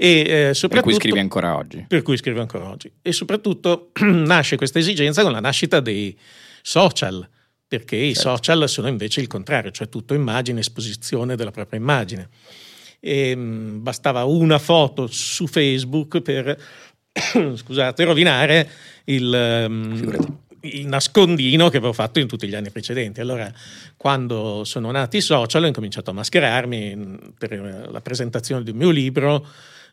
E, 0.00 0.52
eh, 0.54 0.68
Per 0.68 0.80
cui 0.80 0.94
scrivi 0.94 1.18
ancora 1.18 1.56
oggi. 1.56 1.84
per 1.88 2.02
cui 2.02 2.16
scrivo 2.16 2.40
ancora 2.40 2.68
oggi. 2.68 2.90
E 3.02 3.12
soprattutto 3.12 3.90
nasce 4.00 4.56
questa 4.56 4.78
esigenza 4.78 5.22
con 5.22 5.32
la 5.32 5.40
nascita 5.40 5.80
dei 5.80 6.16
social, 6.62 7.28
perché 7.68 7.96
i 7.96 8.14
Certo. 8.14 8.30
social 8.30 8.68
sono 8.68 8.88
invece 8.88 9.20
il 9.20 9.26
contrario, 9.26 9.70
cioè 9.70 9.88
tutto 9.90 10.14
immagine, 10.14 10.60
esposizione 10.60 11.36
della 11.36 11.50
propria 11.50 11.78
immagine. 11.78 12.30
E, 12.98 13.36
mh, 13.36 13.82
bastava 13.82 14.24
una 14.24 14.58
foto 14.58 15.06
su 15.06 15.46
Facebook 15.46 16.20
per 16.22 16.58
scusate, 17.54 18.04
rovinare 18.04 18.68
il, 19.04 19.32
ehm, 19.32 20.38
il 20.62 20.86
nascondino 20.86 21.68
che 21.68 21.76
avevo 21.76 21.92
fatto 21.92 22.18
in 22.18 22.26
tutti 22.26 22.48
gli 22.48 22.54
anni 22.54 22.70
precedenti. 22.70 23.20
Allora, 23.20 23.52
quando 23.96 24.64
sono 24.64 24.90
nati 24.90 25.18
i 25.18 25.20
social, 25.20 25.62
ho 25.62 25.66
incominciato 25.66 26.10
a 26.10 26.14
mascherarmi 26.14 26.96
mh, 26.96 27.18
per 27.38 27.88
la 27.90 28.00
presentazione 28.00 28.62
del 28.62 28.74
mio 28.74 28.90
libro. 28.90 29.46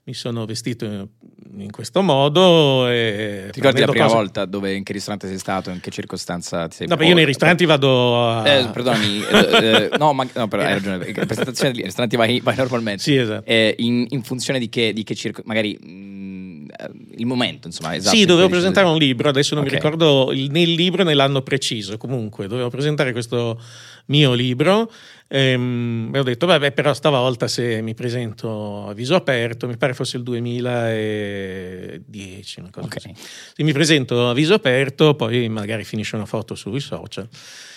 Mi 0.08 0.14
sono 0.14 0.46
vestito 0.46 0.86
in- 0.86 1.72
questo 1.72 2.04
modo. 2.04 2.88
E 2.88 3.48
Ti 3.52 3.60
ricordi 3.60 3.80
la 3.80 3.88
prima 3.88 4.04
cose- 4.06 4.16
volta 4.16 4.46
dove, 4.46 4.76
in 4.76 4.84
che 4.84 4.94
ristorante 4.94 5.28
sei 5.28 5.40
stato, 5.40 5.72
in 5.72 5.80
che 5.80 5.90
circostanza 5.90 6.68
ti 6.68 6.76
sei 6.76 6.88
No, 6.88 6.96
beh, 6.96 7.08
io 7.08 7.16
nei 7.16 7.26
ristoranti 7.26 7.66
vado 7.66 8.22
a... 8.24 8.48
Eh, 8.48 8.68
perdoni, 8.70 9.24
eh, 9.26 9.90
eh, 9.92 9.98
no, 9.98 10.14
ma 10.14 10.28
no, 10.32 10.48
però 10.48 10.62
hai 10.62 10.74
ragione. 10.74 11.00
presentazione 11.00 11.74
dei 11.74 11.84
ristoranti 11.86 12.18
vai, 12.18 12.40
vai 12.40 12.56
normalmente. 12.56 13.02
Sì, 13.02 13.16
esatto. 13.16 13.50
Eh, 13.50 13.74
in, 13.80 14.06
in 14.10 14.22
funzione 14.22 14.60
di 14.60 14.70
che, 14.70 14.94
di 14.94 15.02
che 15.04 15.16
circo, 15.16 15.42
magari 15.46 15.76
mh, 15.76 16.68
eh, 16.78 16.92
il 17.18 17.26
momento, 17.26 17.66
insomma, 17.66 17.96
esatto. 17.96 18.16
sì, 18.16 18.26
dovevo 18.26 18.50
presentare 18.50 18.86
un 18.86 18.98
libro, 18.98 19.28
adesso 19.30 19.56
non 19.56 19.64
Ok. 19.64 19.72
mi 19.72 19.76
ricordo 19.78 20.32
né 20.32 20.62
il 20.62 20.74
libro 20.74 21.04
né 21.04 21.16
l'anno 21.16 21.42
preciso, 21.42 21.98
comunque 21.98 22.46
dovevo 22.48 22.70
presentare 22.70 23.12
questo 23.12 23.60
mio 24.08 24.34
libro 24.34 24.92
ehm, 25.28 26.12
e 26.14 26.20
ho 26.20 26.24
detto 26.24 26.46
vabbè 26.46 26.72
però 26.72 26.94
stavolta 26.94 27.48
se 27.48 27.82
mi 27.82 27.94
presento 27.94 28.88
a 28.88 28.94
viso 28.94 29.16
aperto, 29.16 29.68
mi 29.68 29.78
pare 29.78 29.94
fosse 29.94 30.18
il 30.18 30.24
2010, 30.24 32.60
una 32.60 32.70
cosa 32.72 32.86
Ok. 32.86 32.94
così. 32.94 33.14
Se 33.56 33.64
mi 33.64 33.74
presento 33.74 34.30
a 34.30 34.34
viso 34.34 34.54
aperto 34.54 35.16
poi 35.16 35.50
magari 35.50 35.84
finisce 35.84 36.16
una 36.16 36.26
foto 36.26 36.56
sui 36.56 36.80
social. 36.80 37.28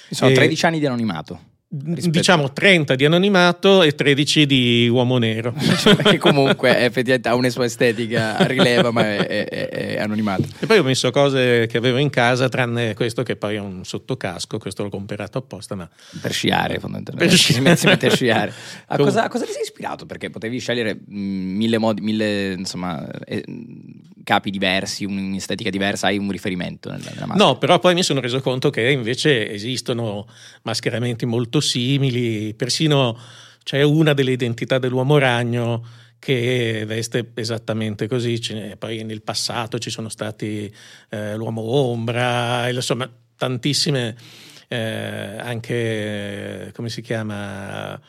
Ci 0.08 0.14
sono 0.14 0.30
E- 0.30 0.34
13 0.34 0.66
anni 0.66 0.78
di 0.78 0.86
anonimato. 0.86 1.40
Rispetto- 1.70 2.08
diciamo 2.16 2.50
30 2.50 2.94
di 2.94 3.04
anonimato 3.04 3.82
e 3.82 3.94
13 3.94 4.46
di 4.46 4.88
uomo 4.88 5.18
nero. 5.18 5.52
Perché 5.84 6.16
comunque 6.16 6.70
effettivamente 6.78 7.28
ha 7.28 7.34
una 7.34 7.50
sua 7.50 7.66
estetica, 7.66 8.38
rileva, 8.46 8.90
ma 8.90 9.02
è, 9.04 9.44
è- 9.46 9.68
è- 9.68 9.98
anonimato. 9.98 10.44
E 10.60 10.66
poi 10.66 10.78
ho 10.78 10.82
messo 10.82 11.10
cose 11.10 11.66
che 11.66 11.76
avevo 11.76 11.98
in 11.98 12.08
casa, 12.08 12.48
tranne 12.48 12.94
questo 12.94 13.22
che 13.22 13.36
poi 13.36 13.56
è 13.56 13.60
un 13.60 13.84
sottocasco, 13.84 14.56
questo 14.56 14.82
l'ho 14.82 14.88
comprato 14.88 15.36
apposta, 15.36 15.74
ma 15.74 15.86
Per 16.22 16.32
sciare, 16.32 16.78
fondamentalmente. 16.78 17.28
Per 17.28 17.36
sciare. 17.38 17.60
mette- 17.60 17.76
si 17.76 17.86
mette 17.86 18.06
a 18.06 18.10
sciare. 18.14 18.52
A 18.86 18.96
cosa, 18.96 19.24
a 19.24 19.28
cosa 19.28 19.44
ti 19.44 19.52
sei 19.52 19.62
ispirato? 19.62 20.06
Perché 20.06 20.30
potevi 20.30 20.58
scegliere 20.60 20.94
mh, 20.94 21.18
mille 21.18 21.76
modi, 21.76 22.00
mille 22.00 22.52
insomma, 22.56 23.06
eh, 23.26 23.44
capi 24.24 24.50
diversi, 24.50 25.04
un'estetica 25.04 25.68
diversa, 25.70 26.06
hai 26.06 26.16
un 26.18 26.30
riferimento 26.30 26.90
nella, 26.90 27.10
nella 27.12 27.26
maschera? 27.26 27.46
No, 27.50 27.58
però 27.58 27.78
poi 27.78 27.92
mi 27.94 28.02
sono 28.02 28.20
reso 28.20 28.40
conto 28.40 28.70
che 28.70 28.90
invece 28.90 29.50
esistono 29.52 30.26
mascheramenti 30.62 31.26
molto 31.26 31.57
simili, 31.60 32.54
persino 32.54 33.18
c'è 33.62 33.82
una 33.82 34.14
delle 34.14 34.32
identità 34.32 34.78
dell'uomo 34.78 35.18
ragno 35.18 35.84
che 36.18 36.84
veste 36.86 37.30
esattamente 37.34 38.08
così, 38.08 38.40
poi 38.78 39.04
nel 39.04 39.22
passato 39.22 39.78
ci 39.78 39.90
sono 39.90 40.08
stati 40.08 40.72
eh, 41.10 41.36
l'uomo 41.36 41.62
ombra, 41.62 42.68
insomma 42.68 43.08
tantissime, 43.36 44.16
eh, 44.68 45.36
anche 45.38 46.72
come 46.74 46.88
si 46.88 47.02
chiama 47.02 48.00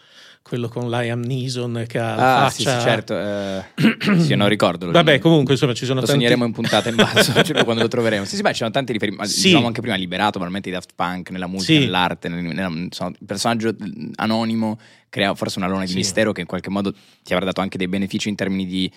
quello 0.49 0.67
con 0.67 0.89
Liam 0.89 1.21
Neeson 1.21 1.85
che 1.87 1.99
ha 1.99 2.15
la 2.15 2.45
Ah, 2.45 2.49
sì, 2.49 2.63
faccia... 2.63 2.79
sì, 2.79 2.85
certo. 2.85 3.17
eh, 3.19 4.19
sì, 4.19 4.33
non 4.35 4.49
ricordo. 4.49 4.89
Vabbè, 4.89 5.19
comunque 5.19 5.53
insomma 5.53 5.73
ci 5.75 5.85
sono 5.85 5.99
Lo 5.99 6.05
tanti... 6.07 6.19
segneremo 6.21 6.45
in 6.45 6.51
puntata 6.51 6.89
in 6.89 6.95
basso 6.95 7.31
cioè, 7.45 7.63
quando 7.63 7.83
lo 7.83 7.87
troveremo. 7.87 8.25
Sì, 8.25 8.35
sì, 8.35 8.41
beh, 8.41 8.49
ci 8.51 8.57
sono 8.57 8.71
tanti 8.71 8.91
riferimenti. 8.91 9.31
Sì. 9.31 9.47
Diciamo 9.49 9.67
anche 9.67 9.81
prima 9.81 9.95
liberato, 9.95 10.31
probabilmente 10.39 10.69
i 10.69 10.71
Daft 10.71 10.91
Punk, 10.95 11.29
nella 11.29 11.47
musica, 11.47 11.73
Sì. 11.79 11.85
nell'arte, 11.85 12.27
nel, 12.29 12.41
nella- 12.43 12.67
insomma, 12.69 13.11
il 13.11 13.25
personaggio 13.25 13.71
mm, 13.71 14.11
anonimo 14.15 14.79
crea 15.07 15.33
forse 15.35 15.59
un 15.59 15.65
alone 15.65 15.85
di 15.85 15.91
Sì. 15.91 15.97
mistero 15.97 16.31
che 16.31 16.41
in 16.41 16.47
qualche 16.47 16.69
modo 16.71 16.93
ti 17.23 17.33
avrà 17.33 17.45
dato 17.45 17.61
anche 17.61 17.77
dei 17.77 17.87
benefici 17.87 18.27
in 18.29 18.35
termini 18.35 18.65
di, 18.65 18.91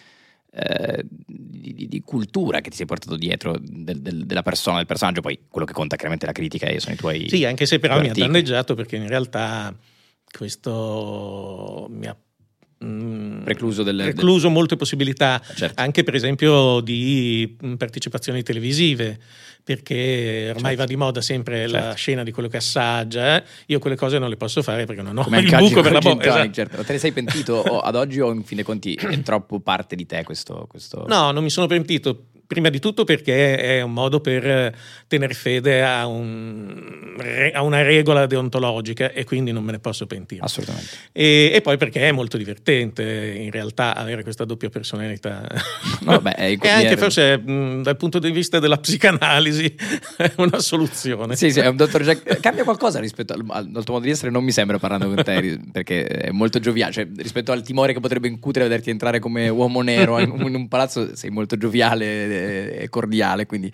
eh, 0.54 1.04
di, 1.06 1.86
di- 1.88 2.02
cultura 2.04 2.60
che 2.60 2.70
ti 2.70 2.76
sei 2.76 2.86
portato 2.86 3.16
dietro 3.16 3.56
del- 3.60 4.00
del- 4.00 4.24
della 4.26 4.42
persona, 4.42 4.78
del 4.78 4.86
personaggio. 4.86 5.20
Poi 5.20 5.38
quello 5.48 5.66
che 5.66 5.72
conta 5.74 5.96
chiaramente 5.96 6.24
è 6.24 6.28
la 6.28 6.34
critica 6.34 6.66
e 6.66 6.80
sono 6.80 6.94
i 6.94 6.96
tuoi. 6.96 7.28
Sì, 7.28 7.44
anche 7.44 7.66
se 7.66 7.78
però 7.78 8.00
mi 8.00 8.08
ha 8.10 8.12
danneggiato 8.14 8.74
perché 8.74 8.96
in 8.96 9.06
realtà 9.08 9.74
questo 10.36 11.86
mi 11.90 12.06
ha 12.06 12.16
mm, 12.84 13.42
Precluso 13.42 13.82
delle- 13.82 14.04
precluso 14.04 14.50
molte 14.50 14.76
possibilità, 14.76 15.40
Certo. 15.54 15.80
anche 15.80 16.02
per 16.02 16.14
esempio 16.14 16.80
di 16.80 17.56
mm, 17.64 17.74
partecipazioni 17.74 18.42
televisive, 18.42 19.18
perché 19.64 20.46
ormai 20.54 20.70
Certo. 20.70 20.76
va 20.78 20.84
di 20.86 20.96
moda 20.96 21.20
sempre 21.20 21.66
la 21.68 21.80
Certo. 21.80 21.96
scena 21.96 22.22
di 22.24 22.32
quello 22.32 22.48
che 22.48 22.56
assaggia. 22.56 23.36
eh. 23.36 23.44
Io 23.66 23.78
quelle 23.78 23.94
cose 23.96 24.18
non 24.18 24.28
le 24.28 24.36
posso 24.36 24.62
fare 24.62 24.84
perché 24.86 25.02
non 25.02 25.16
ho 25.16 25.22
Come 25.22 25.38
il 25.40 25.56
buco 25.56 25.80
per 25.82 25.92
la 25.92 26.00
bocca. 26.00 26.28
esatto. 26.28 26.50
certo. 26.52 26.82
Te 26.82 26.92
ne 26.92 26.98
sei 26.98 27.12
pentito 27.12 27.62
ad 27.80 27.94
oggi 27.94 28.20
o 28.20 28.32
in 28.32 28.42
fin 28.42 28.56
dei 28.56 28.64
conti 28.64 28.94
è 28.94 29.20
troppo 29.22 29.60
parte 29.60 29.94
di 29.94 30.04
te 30.06 30.24
questo... 30.24 30.66
questo... 30.68 31.04
No, 31.06 31.30
non 31.30 31.42
mi 31.44 31.50
sono 31.50 31.66
pentito. 31.68 32.26
Prima 32.46 32.68
di 32.68 32.78
tutto 32.80 33.04
perché 33.04 33.56
è 33.56 33.80
un 33.80 33.92
modo 33.92 34.20
per 34.20 34.74
tenere 35.06 35.34
fede 35.34 35.82
a, 35.82 36.06
un- 36.06 37.16
a 37.52 37.62
una 37.62 37.82
regola 37.82 38.26
deontologica 38.26 39.12
e 39.12 39.24
quindi 39.24 39.52
non 39.52 39.64
me 39.64 39.72
ne 39.72 39.78
posso 39.78 40.06
pentire. 40.06 40.42
Assolutamente. 40.42 40.90
E, 41.12 41.50
e 41.54 41.60
poi 41.60 41.76
perché 41.76 42.08
è 42.08 42.12
molto 42.12 42.36
divertente 42.36 43.02
in 43.36 43.50
realtà 43.50 43.94
avere 43.94 44.22
questa 44.22 44.44
doppia 44.44 44.68
personalità. 44.68 45.46
No, 46.00 46.20
è 46.22 46.56
e 46.60 46.68
anche 46.68 46.96
forse 46.96 47.38
mh, 47.38 47.82
dal 47.82 47.96
punto 47.96 48.18
di 48.18 48.30
vista 48.30 48.58
della 48.58 48.76
psicanalisi 48.78 49.74
è 50.16 50.32
una 50.36 50.58
soluzione. 50.58 51.36
Sì, 51.36 51.50
sì, 51.50 51.60
è 51.60 51.66
un 51.68 51.76
dottor 51.76 52.02
Jack. 52.02 52.40
Cambia 52.40 52.64
qualcosa 52.64 52.98
rispetto 53.00 53.32
al, 53.32 53.44
al- 53.48 53.70
tuo 53.84 53.94
modo 53.94 54.04
di 54.04 54.10
essere? 54.10 54.30
Non 54.30 54.44
mi 54.44 54.52
sembra 54.52 54.78
parlando 54.78 55.06
con 55.12 55.22
te, 55.22 55.58
perché 55.72 56.04
è 56.06 56.30
molto 56.30 56.58
gioviale. 56.58 56.92
Cioè, 56.92 57.06
rispetto 57.16 57.52
al 57.52 57.62
timore 57.62 57.92
che 57.92 58.00
potrebbe 58.00 58.28
incutere 58.28 58.66
vederti 58.66 58.90
entrare 58.90 59.18
come 59.18 59.48
uomo 59.48 59.80
nero 59.82 60.18
in 60.18 60.30
un 60.54 60.68
palazzo, 60.68 61.14
sei 61.16 61.30
molto 61.30 61.56
gioviale 61.56 62.41
e, 62.42 62.88
cordiale. 62.88 63.46
Quindi, 63.46 63.70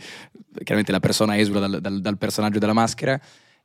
chiaramente, 0.63 0.93
la 0.93 1.01
persona 1.01 1.37
esula 1.39 1.61
dal, 1.61 1.81
dal- 1.81 2.01
dal 2.01 2.19
personaggio 2.19 2.59
della 2.59 2.73
maschera. 2.73 3.21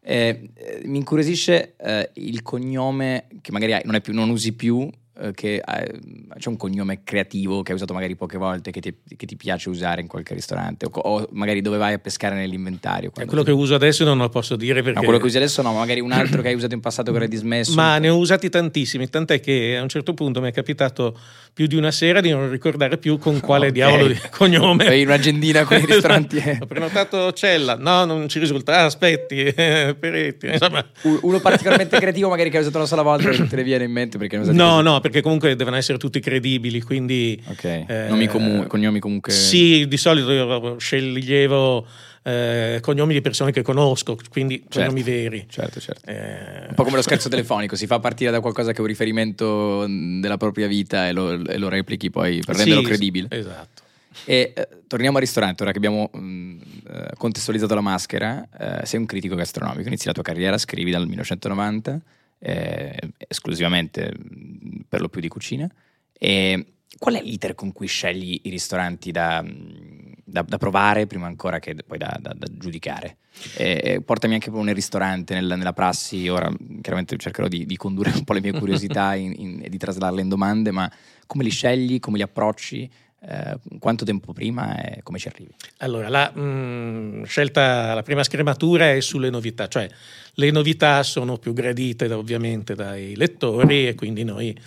Eh, 0.06 0.50
eh, 0.54 0.82
mi 0.86 0.98
incuriosisce 0.98 1.76
eh, 1.78 2.10
il 2.16 2.42
cognome 2.42 3.28
che 3.42 3.52
magari 3.54 3.74
hai- 3.74 3.84
non, 3.86 4.00
più- 4.02 4.14
non 4.14 4.30
usi 4.30 4.54
più. 4.54 4.90
Eh, 5.22 5.32
Che 5.34 5.56
eh, 5.56 6.00
c'è 6.38 6.50
un 6.50 6.58
cognome 6.58 7.02
creativo 7.04 7.62
che 7.62 7.72
hai 7.72 7.78
usato 7.78 7.94
magari 7.94 8.16
poche 8.16 8.38
volte 8.38 8.72
che 8.72 8.80
ti, 8.82 8.94
che 9.16 9.26
ti 9.26 9.36
piace 9.36 9.70
usare 9.70 10.02
in 10.02 10.08
qualche 10.08 10.34
ristorante 10.34 10.86
o, 10.86 10.90
o 11.00 11.28
magari 11.32 11.62
dove 11.62 11.78
vai 11.78 11.94
a 11.94 12.00
pescare 12.00 12.36
nell'inventario 12.36 13.12
È 13.16 13.26
quello 13.26 13.44
ti- 13.44 13.50
che 13.50 13.56
uso 13.56 13.76
adesso 13.76 14.04
non 14.04 14.18
lo 14.18 14.30
posso 14.30 14.56
dire 14.56 14.82
perché... 14.82 14.98
No, 15.00 15.04
quello 15.06 15.20
che 15.20 15.26
usi 15.26 15.38
adesso 15.38 15.62
no, 15.62 15.72
ma 15.74 15.80
magari 15.80 16.00
un 16.00 16.12
altro 16.12 16.42
che 16.42 16.48
hai 16.50 16.56
usato 16.56 16.74
in 16.74 16.80
passato 16.82 17.12
che 17.12 17.16
ora 17.18 17.26
hai 17.26 17.30
dismesso. 17.32 17.74
Ma 17.76 17.98
ne 18.00 18.10
ho 18.10 18.18
usati 18.18 18.50
tantissimi, 18.50 19.08
tant'è 19.10 19.40
che 19.40 19.78
a 19.78 19.82
un 19.82 19.90
certo 19.90 20.14
punto 20.14 20.42
mi 20.42 20.50
è 20.50 20.52
capitato 20.52 21.18
più 21.54 21.68
di 21.68 21.76
una 21.76 21.92
sera 21.92 22.20
di 22.20 22.32
non 22.32 22.50
ricordare 22.50 22.98
più 22.98 23.18
con 23.20 23.40
quale 23.40 23.68
Ok. 23.68 23.72
diavolo 23.74 24.08
di 24.08 24.20
cognome. 24.32 24.88
Avevi 24.88 25.04
un'agendina 25.04 25.64
con 25.66 25.78
i 25.78 25.86
ristoranti. 25.86 26.38
Ho 26.60 26.66
prenotato 26.66 27.32
Cella, 27.34 27.76
no, 27.76 28.06
non 28.06 28.28
ci 28.28 28.40
risulta. 28.40 28.80
Ah, 28.80 28.86
aspetti, 28.86 29.54
Peretti, 29.54 30.48
insomma. 30.48 30.84
Uno 31.22 31.40
particolarmente 31.40 31.98
creativo 32.00 32.30
magari 32.30 32.50
che 32.50 32.56
hai 32.58 32.62
usato 32.64 32.78
una 32.78 32.88
sola 32.88 33.02
volta 33.04 33.30
non 33.30 33.48
te 33.48 33.56
ne 33.56 33.64
viene 33.64 33.84
in 33.84 33.92
mente 33.92 34.18
perché 34.18 34.36
ne 34.38 34.42
usati 34.44 34.58
No, 34.58 34.72
così. 34.72 34.84
no, 34.84 35.00
perché 35.04 35.22
comunque 35.22 35.56
devono 35.58 35.76
essere 35.76 35.98
tutti 35.98 36.22
credibili, 36.22 36.82
quindi... 36.82 37.42
Ok, 37.48 37.64
eh, 37.66 38.06
nomi 38.08 38.28
comu- 38.28 38.68
cognomi 38.68 39.00
comunque... 39.00 39.34
Sì, 39.34 39.86
di 39.88 39.98
solito 39.98 40.32
io 40.32 40.80
sceglievo 40.80 41.86
eh, 42.24 42.80
cognomi 42.82 43.14
di 43.14 43.20
persone 43.20 43.52
che 43.52 43.62
conosco, 43.62 44.18
quindi 44.30 44.64
Certo. 44.70 44.80
cognomi 44.80 45.04
veri. 45.04 45.46
Certo, 45.50 45.82
certo. 45.82 46.10
Eh, 46.10 46.68
Un 46.70 46.76
po' 46.76 46.84
come 46.84 46.96
lo 46.96 47.02
scherzo 47.02 47.28
telefonico, 47.28 47.76
si 47.76 47.86
fa 47.86 48.00
partire 48.00 48.32
da 48.32 48.40
qualcosa 48.40 48.72
che 48.72 48.78
è 48.78 48.82
un 48.82 48.88
riferimento 48.88 49.84
mh, 49.86 50.22
della 50.22 50.38
propria 50.38 50.68
vita 50.68 51.08
e 51.08 51.12
lo, 51.12 51.46
e 51.46 51.58
lo 51.58 51.68
replichi 51.68 52.10
poi 52.10 52.40
per 52.44 52.56
sì, 52.56 52.62
renderlo 52.64 52.88
credibile. 52.88 53.28
Esatto. 53.30 53.82
E 54.26 54.54
eh, 54.56 54.68
torniamo 54.88 55.18
al 55.18 55.24
ristorante, 55.24 55.64
ora 55.64 55.72
che 55.72 55.78
abbiamo 55.78 56.10
mh, 56.14 56.58
eh, 56.88 57.10
contestualizzato 57.18 57.76
la 57.76 57.82
maschera, 57.82 58.48
eh, 58.58 58.86
sei 58.86 59.00
un 59.00 59.06
critico 59.06 59.36
gastronomico, 59.36 59.88
inizi 59.88 60.08
la 60.08 60.14
tua 60.14 60.24
carriera, 60.24 60.58
scrivi 60.58 60.92
dal 60.92 61.06
1990, 61.08 62.00
eh, 62.46 62.98
esclusivamente 63.28 64.12
mh, 64.14 64.86
per 64.90 65.00
lo 65.02 65.08
più 65.10 65.22
di 65.22 65.30
cucina. 65.30 65.70
E 66.12 66.66
qual 66.98 67.16
è 67.16 67.22
l'iter 67.22 67.56
con 67.56 67.72
cui 67.72 67.88
scegli 67.88 68.42
i 68.44 68.50
ristoranti 68.50 69.12
da, 69.12 69.42
mh, 69.42 70.14
da- 70.26 70.42
da 70.44 70.58
provare 70.58 71.08
prima 71.08 71.26
ancora 71.26 71.60
che 71.60 71.74
poi 71.86 71.98
da, 71.98 72.18
da- 72.22 72.36
giudicare? 72.52 73.18
E, 73.56 74.02
portami 74.06 74.34
anche 74.36 74.52
nel 74.52 74.76
ristorante, 74.76 75.34
nella, 75.34 75.56
nella 75.56 75.74
prassi, 75.74 76.28
ora 76.28 76.50
mh, 76.50 76.82
chiaramente 76.82 77.18
cercherò 77.18 77.48
di, 77.48 77.66
di 77.66 77.78
condurre 77.78 78.12
un 78.12 78.24
po' 78.26 78.34
le 78.34 78.42
mie 78.42 78.52
curiosità 78.54 79.16
in- 79.16 79.34
in- 79.38 79.60
e 79.64 79.70
di 79.70 79.78
traslarle 79.78 80.22
in 80.22 80.30
domande, 80.30 80.72
ma 80.72 80.92
come 81.26 81.44
li 81.44 81.50
scegli, 81.50 82.00
come 82.00 82.18
li 82.18 82.24
approcci? 82.24 82.90
Eh, 83.26 83.58
quanto 83.80 84.04
tempo 84.04 84.34
prima 84.34 84.76
e 84.82 85.02
come 85.02 85.18
ci 85.18 85.30
arrivi? 85.30 85.56
Allora, 85.78 86.10
la 86.10 86.30
mh, 86.30 87.24
scelta, 87.24 87.94
la 87.94 88.04
prima 88.04 88.22
scrematura 88.22 88.92
è 88.92 89.00
sulle 89.00 89.30
novità, 89.30 89.70
cioè 89.70 89.90
le 90.36 90.52
novità 90.52 91.04
sono 91.04 91.38
più 91.38 91.54
gradite 91.54 92.12
ovviamente 92.12 92.74
dai 92.76 93.16
lettori 93.16 93.88
e 93.88 93.96
quindi 93.96 94.24
noi, 94.24 94.58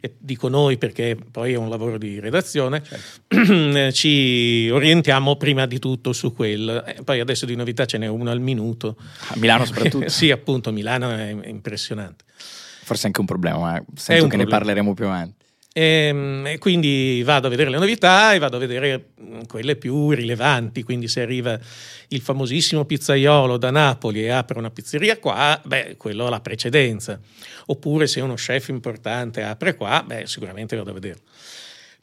e 0.00 0.14
dico 0.18 0.48
noi 0.48 0.78
perché 0.78 1.16
poi 1.30 1.54
è 1.54 1.56
un 1.56 1.68
lavoro 1.68 1.98
di 1.98 2.20
redazione, 2.20 2.82
ci 3.92 4.68
orientiamo 4.70 5.36
prima 5.36 5.66
di 5.66 5.78
tutto 5.78 6.12
su 6.12 6.32
quello. 6.32 6.84
Eh, 6.84 7.02
poi 7.02 7.20
adesso 7.20 7.46
di 7.46 7.56
novità 7.56 7.86
ce 7.86 7.98
n'è 7.98 8.06
uno 8.06 8.30
al 8.30 8.40
minuto. 8.40 8.96
A 9.28 9.36
Milano 9.36 9.64
soprattutto. 9.64 10.08
sì, 10.10 10.30
appunto, 10.30 10.70
Milano 10.70 11.10
è 11.10 11.36
impressionante. 11.46 12.24
Forse 12.82 13.06
anche 13.06 13.20
un 13.20 13.26
problema, 13.26 13.58
ma 13.58 13.84
sento 13.94 14.24
un 14.24 14.30
che 14.30 14.36
ne 14.36 14.42
problema. 14.44 14.58
parleremo 14.58 14.94
più 14.94 15.06
avanti. 15.06 15.45
E, 15.78 16.42
e 16.46 16.56
quindi 16.56 17.20
vado 17.22 17.48
a 17.48 17.50
vedere 17.50 17.68
le 17.68 17.76
novità 17.76 18.32
e 18.32 18.38
vado 18.38 18.56
a 18.56 18.58
vedere 18.58 19.08
mh, 19.14 19.40
quelle 19.46 19.76
più 19.76 20.10
rilevanti. 20.10 20.82
Quindi, 20.82 21.06
se 21.06 21.20
arriva 21.20 21.58
il 22.08 22.20
famosissimo 22.22 22.86
pizzaiolo 22.86 23.58
da 23.58 23.70
Napoli 23.70 24.22
e 24.22 24.30
apre 24.30 24.56
una 24.56 24.70
pizzeria 24.70 25.18
qua, 25.18 25.60
beh, 25.62 25.96
quello 25.98 26.24
ha 26.24 26.30
la 26.30 26.40
precedenza. 26.40 27.20
Oppure 27.66 28.06
se 28.06 28.22
uno 28.22 28.32
chef 28.36 28.68
importante 28.68 29.42
apre 29.42 29.76
qua, 29.76 30.02
beh, 30.02 30.26
sicuramente 30.26 30.76
vado 30.76 30.92
a 30.92 30.94
vedere. 30.94 31.18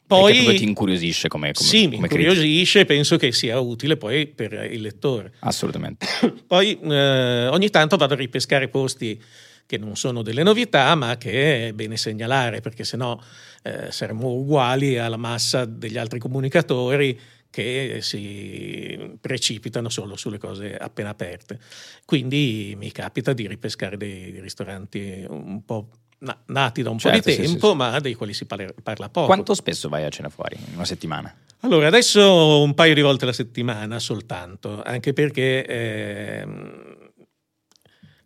Perché 0.06 0.32
proprio 0.34 0.50
ti 0.50 0.58
Poi 0.58 0.68
incuriosisce 0.68 1.26
come, 1.26 1.50
come, 1.52 1.68
sì, 1.68 1.88
mi 1.88 1.96
come 1.96 2.06
incuriosisce 2.06 2.80
e 2.80 2.84
penso 2.84 3.16
che 3.16 3.32
sia 3.32 3.58
utile 3.58 3.96
poi 3.96 4.28
per 4.28 4.52
il 4.70 4.82
lettore. 4.82 5.32
Assolutamente. 5.40 6.06
Poi 6.46 6.78
eh, 6.78 7.48
ogni 7.48 7.70
tanto 7.70 7.96
vado 7.96 8.14
a 8.14 8.16
ripescare 8.16 8.68
posti 8.68 9.20
che 9.66 9.78
non 9.78 9.96
sono 9.96 10.22
delle 10.22 10.42
novità, 10.42 10.94
ma 10.94 11.16
che 11.16 11.68
è 11.68 11.72
bene 11.72 11.96
segnalare, 11.96 12.60
perché 12.60 12.84
sennò 12.84 13.18
eh, 13.62 13.90
saremmo 13.90 14.28
uguali 14.28 14.98
alla 14.98 15.16
massa 15.16 15.64
degli 15.64 15.96
altri 15.98 16.18
comunicatori 16.18 17.18
che 17.50 17.98
si 18.00 19.16
precipitano 19.20 19.88
solo 19.88 20.16
sulle 20.16 20.38
cose 20.38 20.76
appena 20.76 21.10
aperte. 21.10 21.60
Quindi 22.04 22.74
mi 22.76 22.90
capita 22.90 23.32
di 23.32 23.46
ripescare 23.46 23.96
dei 23.96 24.40
ristoranti 24.40 25.24
un 25.28 25.64
po' 25.64 25.88
na- 26.18 26.36
nati 26.46 26.82
da 26.82 26.90
un 26.90 26.98
Certo, 26.98 27.20
po' 27.20 27.28
di 27.28 27.32
sì, 27.32 27.42
tempo, 27.42 27.70
sì, 27.70 27.76
ma 27.76 28.00
dei 28.00 28.14
quali 28.14 28.34
si 28.34 28.44
parla, 28.44 28.72
parla 28.82 29.08
poco. 29.08 29.26
Quanto 29.26 29.54
spesso 29.54 29.88
vai 29.88 30.04
a 30.04 30.08
cena 30.08 30.30
fuori? 30.30 30.56
In 30.66 30.74
una 30.74 30.84
settimana? 30.84 31.32
Allora, 31.60 31.86
adesso 31.86 32.60
un 32.60 32.74
paio 32.74 32.92
di 32.94 33.00
volte 33.00 33.24
alla 33.24 33.32
settimana 33.32 33.98
soltanto, 33.98 34.82
anche 34.82 35.12
perché 35.12 35.64
ehm, 35.64 37.03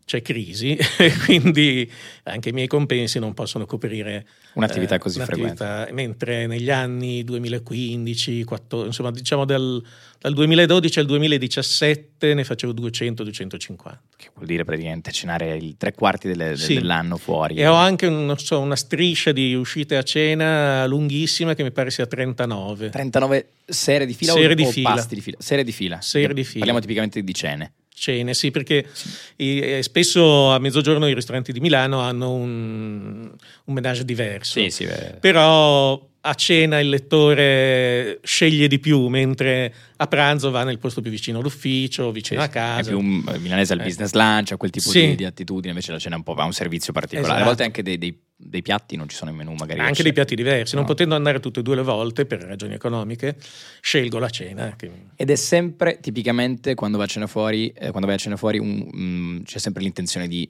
c'è 0.08 0.22
crisi 0.22 0.74
e 0.96 1.12
quindi 1.18 1.88
anche 2.22 2.48
i 2.48 2.52
miei 2.52 2.66
compensi 2.66 3.18
non 3.18 3.34
possono 3.34 3.66
coprire 3.66 4.26
un'attività 4.54 4.94
eh, 4.94 4.98
così 4.98 5.18
un'attività, 5.18 5.84
frequente. 5.84 5.92
Mentre 5.92 6.46
negli 6.46 6.70
anni 6.70 7.22
2015, 7.24 8.42
14, 8.44 8.86
insomma 8.86 9.10
diciamo 9.10 9.44
dal, 9.44 9.84
dal, 10.18 10.32
2012 10.32 10.98
al 11.00 11.04
2017 11.04 12.32
ne 12.32 12.42
facevo 12.42 12.72
200-250. 12.72 13.76
Che 14.16 14.30
vuol 14.32 14.46
dire 14.46 14.64
praticamente 14.64 15.12
cenare 15.12 15.54
il 15.56 15.76
tre 15.76 15.92
quarti 15.92 16.26
delle, 16.26 16.56
sì. 16.56 16.76
dell'anno 16.76 17.18
fuori. 17.18 17.56
E 17.56 17.66
ho 17.66 17.74
anche 17.74 18.06
un, 18.06 18.34
so, 18.38 18.60
una 18.60 18.76
striscia 18.76 19.32
di 19.32 19.54
uscite 19.54 19.98
a 19.98 20.02
cena 20.02 20.86
lunghissima 20.86 21.54
che 21.54 21.62
mi 21.62 21.70
pare 21.70 21.90
sia 21.90 22.06
39. 22.06 22.88
39 22.88 23.48
sere 23.66 24.06
di 24.06 24.14
fila 24.14 24.32
sere 24.32 24.52
o, 24.52 24.56
di 24.56 24.62
o 24.62 24.70
fila. 24.70 24.94
pasti 24.94 25.14
di 25.16 25.20
fila? 25.20 25.36
Sere 25.38 25.64
di 25.64 25.72
fila. 25.72 26.00
Sere 26.00 26.32
di 26.32 26.44
fila. 26.44 26.60
Parliamo 26.60 26.80
tipicamente 26.80 27.22
di 27.22 27.34
cene 27.34 27.72
cene, 27.98 28.34
sì, 28.34 28.50
perché 28.50 28.86
sì. 28.92 29.78
spesso 29.82 30.50
a 30.50 30.58
mezzogiorno 30.58 31.08
i 31.08 31.14
ristoranti 31.14 31.52
di 31.52 31.60
Milano 31.60 32.00
hanno 32.00 32.32
un, 32.32 33.30
un 33.64 33.74
menage 33.74 34.04
diverso. 34.04 34.60
Sì, 34.60 34.70
sì, 34.70 34.86
Però 35.20 36.00
a 36.28 36.34
cena 36.34 36.78
il 36.78 36.90
lettore 36.90 38.20
sceglie 38.22 38.68
di 38.68 38.78
più, 38.78 39.08
mentre 39.08 39.74
a 39.96 40.06
pranzo 40.06 40.50
va 40.50 40.62
nel 40.62 40.78
posto 40.78 41.00
più 41.00 41.10
vicino 41.10 41.38
all'ufficio, 41.38 42.12
vicino 42.12 42.42
a 42.42 42.48
casa. 42.48 42.90
È 42.90 42.92
più 42.92 42.98
un 42.98 43.24
milanese 43.38 43.72
al 43.72 43.80
eh. 43.80 43.84
business 43.84 44.12
lunch, 44.12 44.52
a 44.52 44.56
quel 44.56 44.70
tipo 44.70 44.90
sì. 44.90 45.08
di, 45.08 45.14
di, 45.16 45.24
attitudine, 45.24 45.70
invece 45.70 45.92
la 45.92 45.98
cena 45.98 46.16
un 46.16 46.22
po' 46.22 46.34
va 46.34 46.42
a 46.42 46.46
un 46.46 46.52
servizio 46.52 46.92
particolare. 46.92 47.32
Esatto. 47.32 47.42
A 47.42 47.46
volte 47.46 47.64
anche 47.64 47.82
dei, 47.82 47.96
dei, 47.96 48.16
dei, 48.36 48.60
piatti 48.60 48.96
non 48.96 49.08
ci 49.08 49.16
sono 49.16 49.30
in 49.30 49.38
menù, 49.38 49.54
magari. 49.54 49.80
Anche 49.80 50.02
dei 50.02 50.12
piatti 50.12 50.34
diversi, 50.34 50.74
no. 50.74 50.80
non 50.80 50.90
potendo 50.90 51.14
andare 51.14 51.40
tutte 51.40 51.60
e 51.60 51.62
due 51.62 51.76
le 51.76 51.82
volte 51.82 52.26
per 52.26 52.42
ragioni 52.42 52.74
economiche, 52.74 53.36
scelgo 53.80 54.18
la 54.18 54.28
cena. 54.28 54.74
Che... 54.76 54.90
Ed 55.16 55.30
è 55.30 55.36
sempre, 55.36 55.98
tipicamente, 56.00 56.74
quando 56.74 56.98
vai 56.98 57.06
a 57.06 57.10
cena 57.10 57.26
fuori, 57.26 57.68
eh, 57.68 57.88
quando 57.88 58.06
vai 58.06 58.16
a 58.16 58.18
cena 58.18 58.36
fuori 58.36 58.58
un, 58.58 58.86
um, 58.92 59.42
c'è 59.44 59.58
sempre 59.58 59.82
l'intenzione 59.82 60.28
di 60.28 60.48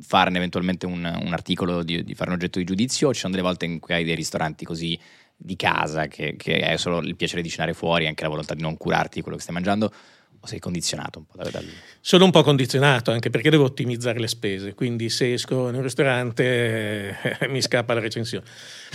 farne 0.00 0.36
eventualmente 0.36 0.86
un, 0.86 1.04
un 1.04 1.32
articolo, 1.32 1.82
di, 1.82 2.04
di, 2.04 2.14
fare 2.14 2.30
un 2.30 2.36
oggetto 2.36 2.58
di 2.58 2.64
giudizio 2.64 3.08
o 3.08 3.14
ci 3.14 3.20
sono 3.20 3.32
delle 3.32 3.44
volte 3.44 3.64
in 3.64 3.78
cui 3.78 3.94
hai 3.94 4.04
dei 4.04 4.14
ristoranti 4.14 4.64
così 4.64 4.98
di 5.36 5.56
casa 5.56 6.06
che, 6.06 6.34
che 6.36 6.60
hai 6.60 6.78
solo 6.78 7.00
il 7.00 7.16
piacere 7.16 7.42
di 7.42 7.48
cenare 7.48 7.72
fuori 7.72 8.04
e 8.04 8.08
anche 8.08 8.22
la 8.24 8.28
volontà 8.28 8.54
di 8.54 8.62
non 8.62 8.76
curarti 8.76 9.16
di 9.16 9.20
quello 9.22 9.36
che 9.36 9.42
stai 9.42 9.54
mangiando 9.54 9.92
o 10.40 10.46
sei 10.46 10.58
condizionato 10.60 11.18
un 11.18 11.26
po' 11.26 11.50
dal... 11.50 11.64
Sono 12.00 12.24
un 12.24 12.30
po' 12.30 12.42
condizionato 12.42 13.10
anche 13.10 13.30
perché 13.30 13.50
devo 13.50 13.64
ottimizzare 13.64 14.20
le 14.20 14.28
spese, 14.28 14.74
quindi 14.74 15.10
se 15.10 15.32
esco 15.32 15.68
in 15.68 15.74
un 15.74 15.82
ristorante 15.82 17.38
eh, 17.40 17.48
mi 17.50 17.60
scappa 17.60 17.94
la 17.94 18.00
recensione. 18.00 18.44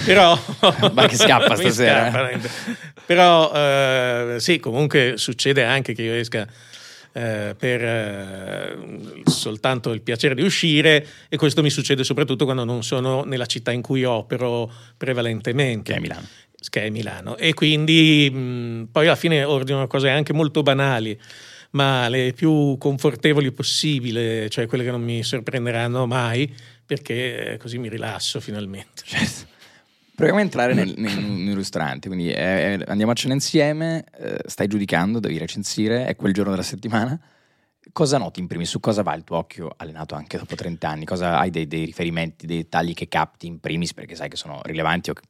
Però... 0.05 0.37
Ma 0.93 1.07
che 1.07 1.15
scappa 1.15 1.55
stasera? 1.57 2.09
scappa, 2.11 2.49
però 3.05 3.51
eh, 3.53 4.35
sì, 4.39 4.59
comunque 4.59 5.13
succede 5.17 5.63
anche 5.63 5.93
che 5.93 6.03
io 6.03 6.13
esca 6.13 6.47
eh, 7.13 7.55
per 7.57 7.83
eh, 7.83 8.77
soltanto 9.25 9.91
il 9.91 10.01
piacere 10.01 10.35
di 10.35 10.41
uscire 10.41 11.05
e 11.29 11.37
questo 11.37 11.61
mi 11.61 11.69
succede 11.69 12.03
soprattutto 12.03 12.45
quando 12.45 12.63
non 12.63 12.83
sono 12.83 13.23
nella 13.23 13.45
città 13.45 13.71
in 13.71 13.81
cui 13.81 14.03
opero 14.03 14.71
prevalentemente. 14.97 15.91
Che 15.91 15.97
è 15.97 16.01
Milano. 16.01 16.27
Che 16.69 16.81
è 16.81 16.89
Milano. 16.89 17.37
E 17.37 17.53
quindi 17.53 18.29
mh, 18.31 18.89
poi 18.91 19.05
alla 19.05 19.15
fine 19.15 19.43
ordino 19.43 19.85
cose 19.87 20.09
anche 20.09 20.33
molto 20.33 20.63
banali 20.63 21.19
ma 21.71 22.07
le 22.07 22.33
più 22.33 22.77
confortevoli 22.77 23.51
possibili, 23.51 24.47
cioè 24.49 24.67
quelle 24.67 24.83
che 24.83 24.91
non 24.91 25.01
mi 25.01 25.23
sorprenderanno 25.23 26.05
mai, 26.05 26.53
perché 26.85 27.57
così 27.59 27.79
mi 27.79 27.89
rilasso 27.89 28.39
finalmente. 28.39 29.01
Certo. 29.03 29.52
Proviamo 30.15 30.39
a 30.39 30.43
entrare 30.43 30.73
nel, 30.73 30.93
nel, 30.97 31.17
nel 31.17 31.55
ristorante, 31.55 32.07
quindi 32.07 32.31
eh, 32.31 32.79
eh, 32.79 32.83
andiamo 32.87 33.11
a 33.11 33.15
cena 33.15 33.33
insieme, 33.33 34.05
eh, 34.17 34.39
stai 34.45 34.67
giudicando, 34.67 35.19
devi 35.19 35.37
recensire, 35.37 36.05
è 36.05 36.15
quel 36.15 36.33
giorno 36.33 36.51
della 36.51 36.63
settimana. 36.63 37.19
Cosa 37.91 38.17
noti 38.17 38.39
in 38.39 38.47
primis? 38.47 38.69
Su 38.69 38.79
cosa 38.79 39.01
va 39.01 39.13
il 39.13 39.23
tuo 39.23 39.37
occhio 39.37 39.73
allenato 39.75 40.15
anche 40.15 40.37
dopo 40.37 40.55
30 40.55 40.87
anni? 40.87 41.05
Cosa 41.05 41.37
hai 41.37 41.49
dei, 41.49 41.67
dei 41.67 41.83
riferimenti, 41.83 42.45
dei 42.45 42.57
dettagli 42.57 42.93
che 42.93 43.07
capti 43.07 43.47
in 43.47 43.59
primis 43.59 43.93
perché 43.93 44.15
sai 44.15 44.29
che 44.29 44.37
sono 44.37 44.61
rilevanti 44.63 45.09
o 45.09 45.13
cioè, 45.13 45.23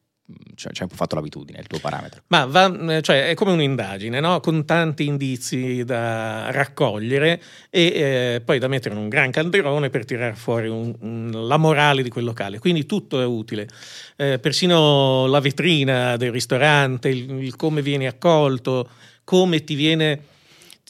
ci 0.56 0.68
hai 0.68 0.74
un 0.82 0.88
po' 0.88 0.96
fatto 0.96 1.16
l'abitudine, 1.16 1.60
il 1.60 1.68
tuo 1.68 1.80
parametro. 1.80 2.22
Ma 2.28 2.46
va, 2.46 3.02
cioè, 3.02 3.30
è 3.30 3.34
come 3.34 3.52
un'indagine, 3.52 4.20
no? 4.20 4.40
con 4.40 4.66
tanti 4.66 5.06
indizi 5.06 5.84
da 5.84 6.50
raccogliere 6.52 7.42
e 7.70 7.82
eh, 7.82 8.42
poi 8.44 8.60
da 8.60 8.68
mettere 8.68 8.96
in 8.96 9.02
un 9.02 9.10
gran 9.10 9.32
calderone 9.32 9.90
per 9.90 10.06
tirare 10.06 10.36
fuori 10.36 10.70
un, 10.70 10.96
un, 11.00 11.48
la 11.48 11.58
morale 11.58 12.04
di 12.04 12.10
quel 12.10 12.24
locale. 12.24 12.60
Quindi 12.60 12.86
tutto 12.86 13.22
è 13.22 13.26
utile, 13.26 13.68
eh, 14.16 14.40
persino 14.40 15.28
la 15.28 15.40
vetrina 15.40 16.16
del 16.16 16.32
ristorante, 16.32 17.10
il, 17.10 17.30
il 17.44 17.56
come 17.56 17.82
vieni 17.82 18.08
accolto, 18.08 18.90
come 19.24 19.64
ti 19.64 19.76
viene, 19.76 20.22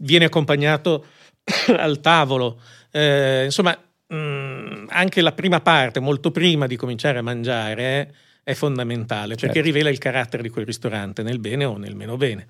viene 0.02 0.26
accompagnato 0.26 1.06
al 1.76 2.00
tavolo. 2.02 2.62
Eh, 2.92 3.46
insomma, 3.46 3.76
mh, 4.08 4.16
mm, 4.16 4.86
anche 4.90 5.22
la 5.22 5.32
prima 5.32 5.60
parte, 5.62 6.00
molto 6.00 6.30
prima 6.30 6.68
di 6.68 6.76
cominciare 6.76 7.18
a 7.18 7.24
mangiare, 7.24 7.84
eh, 7.84 8.14
è 8.44 8.54
fondamentale 8.54 9.36
certo. 9.36 9.46
perché 9.46 9.62
rivela 9.62 9.90
il 9.90 9.98
carattere 9.98 10.44
di 10.44 10.50
quel 10.50 10.66
ristorante 10.66 11.24
nel 11.24 11.40
bene 11.40 11.66
o 11.66 11.78
nel 11.78 11.96
meno 11.96 12.18
bene. 12.18 12.48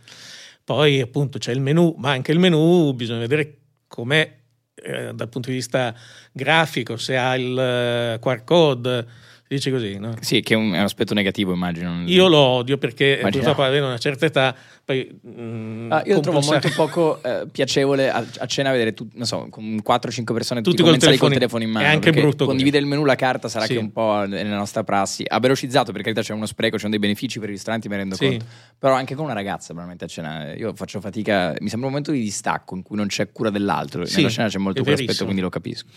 Poi 0.63 1.01
appunto 1.01 1.38
c'è 1.38 1.51
il 1.51 1.62
menù, 1.62 1.93
ma 1.97 2.12
anche 2.12 2.32
il 2.32 2.39
menù 2.39 2.93
bisogna 2.93 3.19
vedere 3.19 3.58
com'è 3.88 4.41
eh, 4.75 5.13
dal 5.13 5.29
punto 5.29 5.49
di 5.49 5.56
vista 5.56 5.93
grafico, 6.32 6.97
se 6.97 7.15
ha 7.15 7.36
il 7.36 8.17
uh, 8.17 8.19
QR 8.19 8.43
code, 8.43 9.08
dice 9.55 9.71
così, 9.71 9.97
no? 9.97 10.15
Sì, 10.19 10.41
che 10.41 10.53
è 10.53 10.57
un, 10.57 10.73
è 10.73 10.77
un 10.77 10.83
aspetto 10.83 11.13
negativo, 11.13 11.53
immagino. 11.53 12.03
Io 12.05 12.27
lo 12.27 12.37
odio 12.37 12.77
perché 12.77 13.17
Immagino. 13.19 13.43
purtroppo 13.43 13.63
avendo 13.63 13.87
una 13.87 13.97
certa 13.97 14.25
età 14.25 14.55
poi, 14.85 15.17
mh, 15.21 15.87
ah, 15.91 16.03
io 16.05 16.19
trovo 16.19 16.41
molto 16.41 16.69
poco 16.75 17.23
eh, 17.23 17.47
piacevole 17.49 18.11
a, 18.11 18.25
a, 18.39 18.45
cena 18.47 18.69
vedere 18.69 18.93
tu, 18.93 19.07
non 19.13 19.25
so, 19.25 19.47
con 19.49 19.63
4-5 19.63 20.33
persone 20.33 20.61
tutti, 20.61 20.75
tutti 20.75 20.89
col 20.89 21.17
con 21.17 21.29
il 21.29 21.35
telefono 21.35 21.63
in 21.63 21.69
mano. 21.69 21.85
È 21.85 21.89
anche 21.89 22.11
brutto. 22.11 22.45
Condivide 22.45 22.79
il 22.79 22.85
menù, 22.85 23.05
la 23.05 23.15
carta 23.15 23.47
sarà 23.47 23.63
sì. 23.63 23.75
che 23.75 23.79
un 23.79 23.93
po' 23.93 24.25
nella 24.27 24.57
nostra 24.57 24.83
prassi. 24.83 25.23
Ha 25.25 25.39
velocizzato, 25.39 25.93
per 25.93 26.01
carità 26.01 26.21
c'è 26.21 26.33
uno 26.33 26.45
spreco, 26.45 26.75
c'è 26.75 26.89
dei 26.89 26.99
benefici 26.99 27.39
per 27.39 27.47
i 27.47 27.53
ristoranti, 27.53 27.87
mi 27.87 27.95
rendo 27.95 28.15
sì. 28.15 28.27
conto. 28.27 28.45
Però 28.77 28.93
anche 28.93 29.15
con 29.15 29.23
una 29.23 29.33
ragazza, 29.33 29.67
probabilmente 29.67 30.03
a 30.03 30.07
cena, 30.09 30.53
io 30.53 30.73
faccio 30.75 30.99
fatica, 30.99 31.55
mi 31.59 31.69
sembra 31.69 31.87
un 31.87 31.93
momento 31.93 32.11
di 32.11 32.19
distacco 32.19 32.75
in 32.75 32.81
cui 32.81 32.97
non 32.97 33.07
c'è 33.07 33.31
cura 33.31 33.49
dell'altro. 33.49 34.03
Sì, 34.03 34.17
Nella 34.17 34.29
cena 34.29 34.47
c'è 34.49 34.57
molto 34.57 34.83
quell'aspetto, 34.83 35.23
quindi 35.23 35.41
lo 35.41 35.49
capisco. 35.49 35.87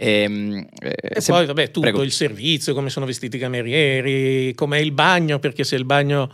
Ehm, 0.00 0.66
e, 0.80 0.94
e 1.00 1.20
se, 1.20 1.32
poi, 1.32 1.44
vabbè, 1.46 1.66
tutto 1.66 1.80
prego. 1.80 2.02
il 2.02 2.12
servizio, 2.12 2.72
come 2.72 2.88
sono 2.88 3.04
vestiti 3.04 3.36
i 3.36 3.40
camerieri, 3.40 4.54
com'è 4.54 4.78
il 4.78 4.92
bagno, 4.92 5.40
perché 5.40 5.64
se 5.64 5.74
il 5.74 5.84
bagno 5.84 6.32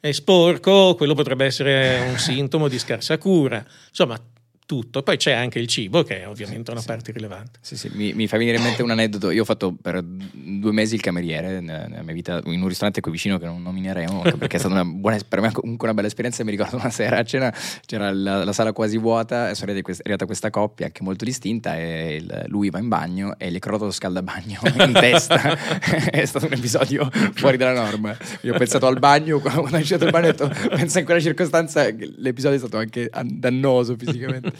è 0.00 0.12
sporco, 0.12 0.94
quello 0.94 1.14
potrebbe 1.14 1.46
essere 1.46 2.04
un 2.08 2.18
sintomo 2.18 2.68
di 2.68 2.78
scarsa 2.78 3.16
cura. 3.16 3.64
Insomma, 3.88 4.20
tutto. 4.66 5.02
Poi 5.02 5.16
c'è 5.16 5.32
anche 5.32 5.58
il 5.58 5.68
cibo, 5.68 6.02
che 6.02 6.22
è 6.22 6.28
ovviamente 6.28 6.72
una 6.72 6.80
sì. 6.80 6.86
parte 6.86 7.12
rilevante. 7.12 7.58
Sì, 7.62 7.76
sì, 7.76 7.88
mi, 7.94 8.12
mi, 8.12 8.26
fa 8.26 8.36
venire 8.36 8.56
in 8.56 8.62
mente 8.62 8.82
un 8.82 8.90
aneddoto. 8.90 9.30
Io 9.30 9.42
ho 9.42 9.44
fatto 9.44 9.74
per 9.80 10.02
due 10.02 10.72
mesi 10.72 10.96
il 10.96 11.00
cameriere 11.00 11.60
nella 11.60 12.02
mia 12.02 12.12
vita 12.12 12.40
in 12.44 12.60
un 12.60 12.68
ristorante 12.68 13.00
qui 13.00 13.12
vicino 13.12 13.38
che 13.38 13.46
non 13.46 13.62
nomineremo, 13.62 14.22
perché 14.36 14.56
è 14.56 14.58
stata 14.58 14.74
una 14.74 14.84
buona, 14.84 15.18
per 15.26 15.40
me 15.40 15.52
comunque 15.52 15.86
una 15.86 15.94
bella 15.94 16.08
esperienza. 16.08 16.44
Mi 16.44 16.50
ricordo 16.50 16.76
una 16.76 16.90
sera 16.90 17.18
a 17.18 17.24
cena 17.24 17.54
c'era 17.86 18.12
la, 18.12 18.44
la 18.44 18.52
sala 18.52 18.72
quasi 18.72 18.98
vuota, 18.98 19.48
è 19.48 19.54
arrivata 19.58 20.26
questa 20.26 20.50
coppia 20.50 20.86
anche 20.86 21.02
molto 21.02 21.24
distinta 21.24 21.76
e 21.76 22.16
il, 22.16 22.44
lui 22.48 22.68
va 22.68 22.78
in 22.78 22.88
bagno 22.88 23.38
e 23.38 23.50
gli 23.50 23.56
è 23.56 23.58
crollato 23.60 23.84
lo 23.84 23.92
scaldabagno 23.92 24.60
in 24.84 24.92
testa. 24.92 25.56
è 26.10 26.24
stato 26.24 26.46
un 26.46 26.52
episodio 26.52 27.08
fuori 27.34 27.56
dalla 27.56 27.80
norma. 27.80 28.16
Io 28.42 28.54
ho 28.54 28.58
pensato 28.58 28.86
al 28.86 28.98
bagno, 28.98 29.38
quando 29.38 29.62
ho 29.62 29.68
iniziato 29.68 30.04
il 30.04 30.10
bagno 30.10 30.28
ho 30.28 30.32
detto, 30.32 30.50
pensa 30.68 30.98
in 30.98 31.04
quella 31.04 31.20
circostanza 31.20 31.88
l'episodio 32.16 32.56
è 32.56 32.58
stato 32.58 32.78
anche 32.78 33.10
dannoso 33.24 33.94
fisicamente. 33.96 34.52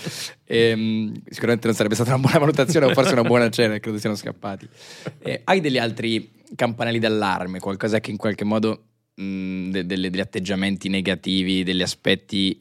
E, 0.45 0.59
ehm, 0.71 1.13
sicuramente 1.29 1.67
non 1.67 1.77
sarebbe 1.77 1.95
stata 1.95 2.11
una 2.11 2.21
buona 2.21 2.39
valutazione 2.39 2.87
o 2.87 2.93
forse 2.93 3.13
una 3.13 3.23
buona 3.23 3.49
cena, 3.51 3.79
credo 3.79 3.99
siano 3.99 4.17
scappati. 4.17 4.69
E, 5.19 5.41
hai 5.45 5.61
degli 5.61 5.79
altri 5.79 6.31
campanelli 6.55 6.99
d'allarme, 6.99 7.59
qualcosa 7.59 8.01
che 8.01 8.11
in 8.11 8.17
qualche 8.17 8.45
modo 8.45 8.85
mh, 9.15 9.71
de- 9.71 9.87
delle, 9.87 10.11
degli 10.11 10.21
atteggiamenti 10.21 10.89
negativi, 10.89 11.65
degli 11.65 11.83
aspetti 11.83 12.57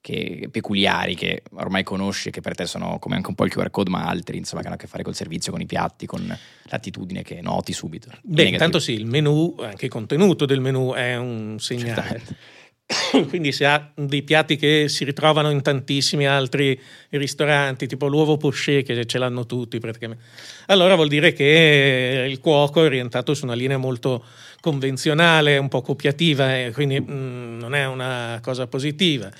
che, 0.00 0.48
peculiari 0.50 1.14
che 1.14 1.42
ormai 1.54 1.82
conosci 1.82 2.30
che 2.30 2.40
per 2.40 2.54
te 2.54 2.66
sono 2.66 2.98
come 2.98 3.16
anche 3.16 3.28
un 3.28 3.34
po' 3.34 3.44
il 3.44 3.50
QR 3.50 3.70
code, 3.70 3.90
ma 3.90 4.06
altri 4.06 4.38
insomma 4.38 4.60
che 4.60 4.68
hanno 4.68 4.76
a 4.76 4.78
che 4.78 4.86
fare 4.86 5.02
col 5.02 5.14
servizio, 5.14 5.52
con 5.52 5.60
i 5.60 5.66
piatti, 5.66 6.06
con 6.06 6.36
l'attitudine 6.62 7.22
che 7.22 7.40
noti 7.40 7.72
subito. 7.72 8.10
Beh, 8.22 8.44
intanto 8.44 8.78
sì, 8.78 8.92
il 8.92 9.06
menù, 9.06 9.56
anche 9.60 9.86
il 9.86 9.90
contenuto 9.90 10.46
del 10.46 10.60
menù 10.60 10.92
è 10.92 11.16
un 11.16 11.56
segnale. 11.58 11.94
Certamente 11.94 12.56
quindi 13.28 13.52
se 13.52 13.66
ha 13.66 13.90
dei 13.94 14.22
piatti 14.22 14.56
che 14.56 14.88
si 14.88 15.04
ritrovano 15.04 15.50
in 15.50 15.60
tantissimi 15.60 16.26
altri 16.26 16.80
ristoranti, 17.10 17.86
tipo 17.86 18.06
l'uovo 18.06 18.38
poché 18.38 18.82
che 18.82 19.04
ce 19.04 19.18
l'hanno 19.18 19.44
tutti 19.44 19.78
praticamente, 19.78 20.24
allora 20.66 20.94
vuol 20.94 21.08
dire 21.08 21.34
che 21.34 22.26
il 22.28 22.40
cuoco 22.40 22.82
è 22.82 22.86
orientato 22.86 23.34
su 23.34 23.44
una 23.44 23.54
linea 23.54 23.76
molto 23.76 24.24
convenzionale, 24.60 25.58
un 25.58 25.68
po' 25.68 25.82
copiativa, 25.82 26.58
e 26.58 26.70
quindi 26.72 26.98
mh, 26.98 27.12
mm, 27.12 27.58
non 27.58 27.74
è 27.74 27.86
una 27.86 28.38
cosa 28.42 28.66
positiva. 28.66 29.30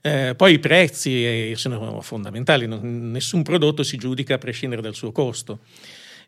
Eh, 0.00 0.34
poi 0.36 0.54
i 0.54 0.58
prezzi 0.58 1.50
eh, 1.50 1.52
sono 1.56 2.00
fondamentali, 2.00 2.66
non, 2.66 3.10
nessun 3.10 3.42
prodotto 3.42 3.82
si 3.82 3.96
giudica 3.96 4.34
a 4.34 4.38
prescindere 4.38 4.82
dal 4.82 4.94
suo 4.94 5.12
costo 5.12 5.60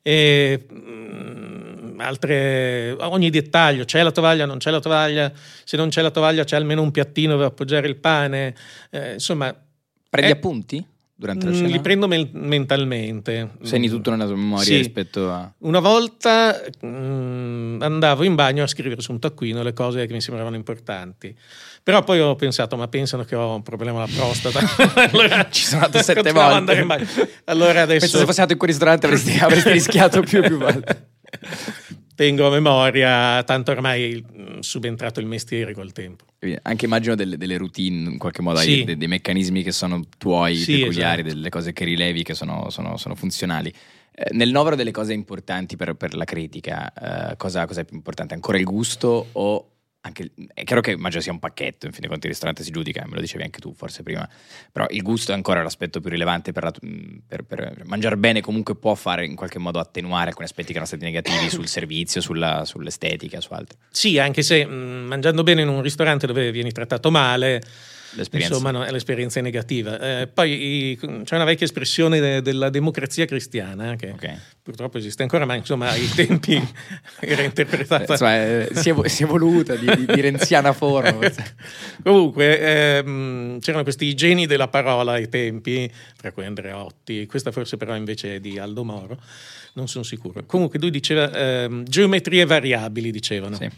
e 0.02 0.66
mm, 0.72 2.00
altre, 2.00 2.92
ogni 2.98 3.30
dettaglio, 3.30 3.84
c'è 3.84 4.02
la 4.02 4.10
tovaglia, 4.10 4.46
non 4.46 4.58
c'è 4.58 4.70
la 4.70 4.80
tovaglia, 4.80 5.32
se 5.64 5.76
non 5.76 5.88
c'è 5.88 6.02
la 6.02 6.10
tovaglia 6.10 6.44
c'è 6.44 6.56
almeno 6.56 6.82
un 6.82 6.90
piattino 6.90 7.36
per 7.36 7.46
appoggiare 7.46 7.88
il 7.88 7.96
pane, 7.96 8.54
eh, 8.90 9.12
insomma... 9.14 9.54
Prendi 10.08 10.30
è... 10.30 10.34
appunti? 10.34 10.84
Durante 11.20 11.44
la 11.44 11.52
Mm, 11.52 11.54
cena? 11.54 11.68
li 11.68 11.80
prendo 11.80 12.08
men- 12.08 12.30
mentalmente. 12.32 13.50
Segni 13.62 13.90
tutto 13.90 14.10
nella 14.10 14.24
tua 14.24 14.36
memoria 14.36 14.64
Sì. 14.64 14.76
rispetto 14.78 15.30
a... 15.30 15.52
Una 15.58 15.78
volta 15.80 16.58
mm, 16.84 17.82
andavo 17.82 18.24
in 18.24 18.34
bagno 18.34 18.62
a 18.62 18.66
scrivere 18.66 19.02
su 19.02 19.12
un 19.12 19.18
taccuino 19.18 19.62
le 19.62 19.74
cose 19.74 20.06
che 20.06 20.12
mi 20.14 20.22
sembravano 20.22 20.56
importanti. 20.56 21.36
Però 21.82 22.02
poi 22.04 22.20
ho 22.20 22.34
pensato, 22.36 22.76
ma 22.76 22.88
pensano 22.88 23.24
che 23.24 23.34
ho 23.36 23.54
un 23.54 23.62
problema 23.62 24.02
alla 24.02 24.10
prostata. 24.14 24.60
allora 25.10 25.46
Ci 25.50 25.64
sono 25.66 25.84
andato 25.84 26.02
sette 26.04 26.32
volte. 26.32 26.86
Allora 27.44 27.82
adesso 27.82 28.00
Penso 28.00 28.18
se 28.18 28.24
fossi 28.24 28.40
andato 28.40 28.52
in 28.52 28.58
quel 28.58 28.70
ristorante 28.70 29.06
avresti, 29.06 29.38
avresti 29.38 29.70
rischiato 29.72 30.20
più 30.22 30.42
e 30.42 30.48
più 30.48 30.56
volte. 30.58 31.08
tengo 32.20 32.46
a 32.46 32.50
memoria, 32.50 33.42
tanto 33.44 33.70
ormai 33.70 34.22
mm, 34.22 34.58
subentrato 34.58 35.20
il 35.20 35.26
mestiere 35.26 35.72
col 35.72 35.90
tempo. 35.92 36.24
Anche 36.60 36.84
immagino 36.84 37.14
delle, 37.14 37.38
delle 37.38 37.56
routine, 37.56 38.10
in 38.10 38.18
qualche 38.18 38.42
modo, 38.42 38.58
Sì. 38.58 38.84
dei, 38.84 38.98
dei 38.98 39.08
meccanismi 39.08 39.62
che 39.62 39.72
sono 39.72 40.02
tuoi, 40.18 40.54
Sì, 40.56 40.80
peculiari, 40.80 41.20
esatto. 41.22 41.34
delle 41.34 41.48
cose 41.48 41.72
che 41.72 41.84
rilevi 41.86 42.22
che 42.22 42.34
sono, 42.34 42.68
sono- 42.68 42.98
sono 42.98 43.14
funzionali. 43.14 43.72
Eh, 44.12 44.34
nel 44.34 44.50
novero 44.50 44.76
delle 44.76 44.90
cose 44.90 45.14
importanti 45.14 45.76
per, 45.76 45.94
per 45.94 46.14
la 46.14 46.24
critica, 46.24 47.30
eh, 47.32 47.36
cosa, 47.38 47.64
cosa 47.64 47.80
è 47.80 47.84
più 47.86 47.96
importante? 47.96 48.34
Ancora 48.34 48.58
il 48.58 48.64
gusto 48.64 49.28
o 49.32 49.70
anche 50.02 50.30
è 50.54 50.64
chiaro 50.64 50.80
che 50.80 50.92
immagino 50.92 51.20
sia 51.20 51.30
un 51.32 51.38
pacchetto, 51.38 51.84
in 51.86 51.92
fin 51.92 52.00
dei 52.00 52.08
conti 52.08 52.26
il 52.26 52.32
ristorante 52.32 52.62
si 52.62 52.70
giudica, 52.70 53.04
me 53.06 53.16
lo 53.16 53.20
dicevi 53.20 53.42
anche 53.42 53.60
tu 53.60 53.74
forse 53.74 54.02
prima, 54.02 54.26
però 54.72 54.86
il 54.88 55.02
gusto 55.02 55.32
è 55.32 55.34
ancora 55.34 55.62
l'aspetto 55.62 56.00
più 56.00 56.08
rilevante 56.08 56.52
per, 56.52 56.62
la- 56.64 56.72
per, 57.26 57.44
per 57.44 57.82
mangiare 57.84 58.16
bene 58.16 58.40
comunque 58.40 58.76
può 58.76 58.94
fare 58.94 59.26
in 59.26 59.34
qualche 59.36 59.58
modo 59.58 59.78
attenuare 59.78 60.28
alcuni 60.28 60.46
aspetti 60.46 60.68
che 60.68 60.72
erano 60.78 60.86
stati 60.86 61.04
negativi 61.04 61.50
sul 61.50 61.66
servizio, 61.68 62.20
sulla- 62.22 62.64
sull'estetica, 62.64 63.40
su 63.40 63.52
altro. 63.52 63.78
Sì, 63.90 64.18
anche 64.18 64.42
se 64.42 64.64
mm, 64.66 65.06
mangiando 65.06 65.42
bene 65.42 65.62
in 65.62 65.68
un 65.68 65.82
ristorante 65.82 66.26
dove 66.26 66.50
vieni 66.50 66.72
trattato 66.72 67.10
male, 67.10 67.62
L'esperienza. 68.14 68.54
insomma, 68.56 68.72
no, 68.72 68.90
l'esperienza 68.90 69.38
è 69.38 69.42
negativa. 69.42 70.00
Eh, 70.22 70.26
poi 70.26 70.90
i- 70.92 70.96
c'è 70.96 71.34
una 71.36 71.44
vecchia 71.44 71.66
espressione 71.66 72.18
de- 72.18 72.42
della 72.42 72.68
democrazia 72.68 73.24
cristiana 73.26 73.94
che 73.94 74.10
Ok. 74.10 74.36
Purtroppo 74.70 74.98
esiste 74.98 75.22
ancora, 75.22 75.44
ma 75.44 75.54
insomma 75.54 75.90
ai 75.90 76.08
tempi 76.08 76.60
era 77.20 77.42
interpretata. 77.42 78.14
Eh, 78.14 78.68
si, 78.72 78.90
è, 78.90 79.08
si 79.08 79.22
è 79.22 79.26
evoluta 79.26 79.74
di, 79.74 79.86
di- 79.94 80.06
di 80.06 80.20
renziana 80.20 80.72
forma. 80.72 81.30
Comunque 82.02 82.60
ehm, 82.98 83.58
c'erano 83.58 83.82
questi 83.82 84.14
geni 84.14 84.46
della 84.46 84.68
parola 84.68 85.12
ai 85.12 85.28
tempi, 85.28 85.90
tra 86.16 86.32
cui 86.32 86.44
Andreotti, 86.44 87.26
questa 87.26 87.50
forse 87.50 87.76
però 87.76 87.96
invece 87.96 88.36
è 88.36 88.40
di 88.40 88.58
Aldo 88.58 88.84
Moro, 88.84 89.20
non 89.74 89.88
sono 89.88 90.04
sicuro. 90.04 90.44
Comunque 90.46 90.78
lui 90.78 90.90
diceva 90.90 91.32
ehm, 91.32 91.84
geometrie 91.84 92.44
variabili, 92.44 93.10
dicevano. 93.10 93.56
Sì. 93.56 93.68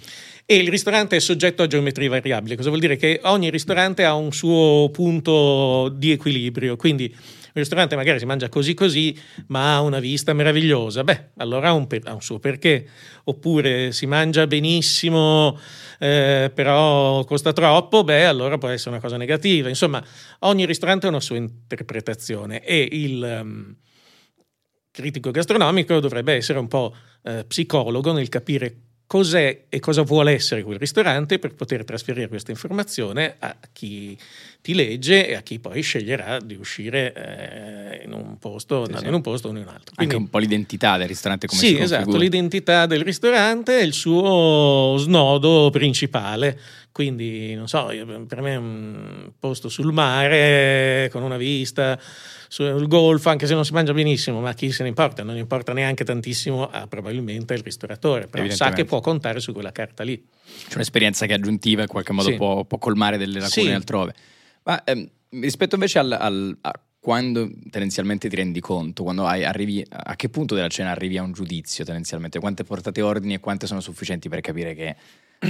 E 0.45 0.57
il 0.57 0.69
ristorante 0.69 1.17
è 1.17 1.21
soggetto 1.21 1.63
a 1.63 1.67
geometrie 1.67 2.09
variabili, 2.09 2.57
cosa 2.57 2.69
vuol 2.69 2.81
dire? 2.81 2.97
Che 2.97 3.21
ogni 3.25 3.49
ristorante 3.49 4.05
ha 4.05 4.15
un 4.15 4.33
suo 4.33 4.91
punto 4.91 5.89
di 5.89 6.11
equilibrio, 6.11 6.77
quindi 6.77 7.15
ristorante 7.53 7.97
magari 7.97 8.19
si 8.19 8.27
mangia 8.27 8.49
così 8.49 8.75
così, 8.75 9.19
ma 9.49 9.75
ha 9.75 9.81
una 9.81 10.01
vista 10.01 10.33
meravigliosa, 10.33 11.05
beh, 11.05 11.31
allora 11.37 11.69
ha 11.69 11.73
un, 11.73 11.87
per- 11.87 12.07
ha 12.07 12.15
un 12.15 12.23
suo 12.23 12.39
perché. 12.39 12.87
Oppure 13.25 13.93
si 13.93 14.07
mangia 14.07 14.47
benissimo, 14.47 15.59
eh, 15.99 16.51
però 16.53 17.25
costa 17.25 17.53
troppo, 17.53 18.05
beh, 18.05 18.25
allora 18.25 18.59
può 18.59 18.69
essere 18.69 18.91
una 18.91 19.01
cosa 19.01 19.17
negativa. 19.17 19.69
Insomma, 19.69 20.05
ogni 20.41 20.67
ristorante 20.67 21.07
ha 21.07 21.11
una 21.11 21.21
sua 21.21 21.37
interpretazione 21.37 22.65
e 22.65 22.89
il 22.91 23.23
ehm, 23.23 23.77
critico 24.91 25.31
gastronomico 25.31 26.01
dovrebbe 26.01 26.35
essere 26.35 26.59
un 26.59 26.69
po' 26.69 26.95
eh, 27.23 27.45
psicologo 27.47 28.13
nel 28.13 28.29
capire 28.29 28.92
cos'è 29.13 29.65
e 29.69 29.79
cosa 29.79 30.01
vuole 30.01 30.33
essere 30.33 30.63
quel 30.63 30.79
ristorante 30.79 31.39
per 31.39 31.53
poter 31.53 31.85
trasferire 31.85 32.29
questa 32.29 32.51
informazione 32.51 33.37
a 33.41 33.55
chi 33.71 34.17
ti 34.63 34.73
legge 34.73 35.29
e 35.29 35.35
a 35.35 35.43
chi 35.43 35.59
poi 35.59 35.83
sceglierà 35.83 36.41
di 36.41 36.55
uscire 36.55 37.13
eh, 37.13 38.05
in 38.07 38.15
un 38.15 38.39
posto, 38.39 38.87
Sì, 38.87 38.97
sì. 38.97 39.07
in 39.09 39.13
un 39.13 39.21
posto 39.21 39.49
o 39.49 39.51
in 39.51 39.59
un 39.59 39.69
altro. 39.69 39.93
Anche 39.97 39.97
Quindi, 39.97 40.15
un 40.15 40.31
po' 40.31 40.39
l'identità 40.39 40.97
del 40.97 41.09
ristorante 41.09 41.47
come 41.47 41.61
sì, 41.61 41.79
esatto, 41.79 42.17
l'identità 42.17 42.87
del 42.87 43.03
ristorante 43.03 43.81
è 43.81 43.83
il 43.83 43.93
suo 43.93 44.97
snodo 44.97 45.69
principale. 45.71 46.59
Quindi, 46.93 47.55
non 47.55 47.69
so, 47.69 47.87
per 48.29 48.43
me 48.43 48.53
è 48.53 48.57
un 48.57 49.33
posto 49.39 49.71
sul 49.71 49.93
mare 49.95 51.09
con 51.11 51.23
una 51.23 51.39
vista 51.39 51.99
sul 52.49 52.87
golfo, 52.87 53.31
anche 53.31 53.47
se 53.47 53.55
non 53.55 53.65
si 53.65 53.73
mangia 53.73 53.95
benissimo, 53.95 54.41
ma 54.41 54.53
chi 54.53 54.71
se 54.71 54.83
ne 54.83 54.91
importa? 54.91 55.23
Non 55.23 55.39
importa 55.39 55.73
neanche 55.73 56.05
tantissimo 56.05 56.69
a 56.69 56.87
probabilmente 56.87 57.55
il 57.55 57.63
ristoratore, 57.63 58.27
però 58.27 58.47
sa 58.51 58.73
che 58.73 58.85
può 58.85 59.01
contare 59.01 59.41
su 59.41 59.55
quella 59.55 59.73
carta 59.73 60.03
lì. 60.03 60.23
C'è 60.69 60.75
un'esperienza 60.75 61.25
che 61.25 61.33
è 61.33 61.37
aggiuntiva 61.37 61.81
in 61.81 61.89
qualche 61.89 62.13
modo 62.13 62.29
Sì. 62.29 62.37
può, 62.37 62.65
può 62.65 62.77
colmare 62.77 63.17
delle 63.17 63.41
lacune 63.41 63.69
Sì. 63.69 63.73
altrove. 63.73 64.15
Ma 64.65 64.85
ehm, 64.85 65.09
rispetto 65.41 65.77
invece 65.77 65.99
al, 65.99 66.13
al- 66.13 66.59
a 66.61 66.73
quando 67.01 67.51
tendenzialmente 67.71 68.29
ti 68.29 68.37
rendi 68.37 68.61
conto, 68.61 69.03
quando 69.03 69.27
hai- 69.27 69.45
arrivi, 69.45 69.83
a 69.89 70.15
che 70.15 70.29
punto 70.29 70.55
della 70.55 70.69
cena 70.69 70.91
arrivi 70.91 71.17
a 71.17 71.23
un 71.23 71.33
giudizio 71.33 71.85
tendenzialmente? 71.87 72.39
Quante 72.39 72.65
portate 72.65 73.01
ordini 73.01 73.33
e 73.35 73.41
quante 73.41 73.67
sono 73.67 73.81
sufficienti 73.81 74.29
per 74.29 74.41
capire 74.43 74.75
che 74.75 74.95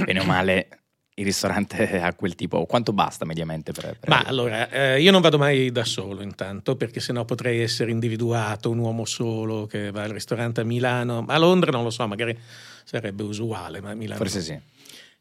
bene 0.05 0.21
o 0.21 0.23
male 0.23 0.67
il 1.15 1.25
ristorante 1.25 1.99
ha 2.01 2.13
quel 2.13 2.35
tipo, 2.35 2.65
quanto 2.65 2.93
basta 2.93 3.25
mediamente 3.25 3.71
per... 3.71 3.97
per 3.99 4.09
Ma 4.09 4.21
allora, 4.21 4.69
eh, 4.69 5.01
io 5.01 5.11
non 5.11 5.21
vado 5.21 5.37
mai 5.37 5.71
da 5.71 5.83
solo 5.83 6.21
intanto, 6.21 6.75
perché 6.75 6.99
sennò 6.99 7.25
potrei 7.25 7.61
essere 7.61 7.91
individuato, 7.91 8.69
un 8.69 8.79
uomo 8.79 9.05
solo 9.05 9.65
che 9.65 9.91
va 9.91 10.03
al 10.03 10.09
ristorante 10.09 10.61
a 10.61 10.63
Milano, 10.63 11.25
a 11.27 11.37
Londra 11.37 11.71
non 11.71 11.83
lo 11.83 11.89
so, 11.89 12.07
magari 12.07 12.37
sarebbe 12.83 13.23
usuale, 13.23 13.81
ma 13.81 13.91
a 13.91 13.95
Milano 13.95 14.17
Forse 14.17 14.41
sì. 14.41 14.59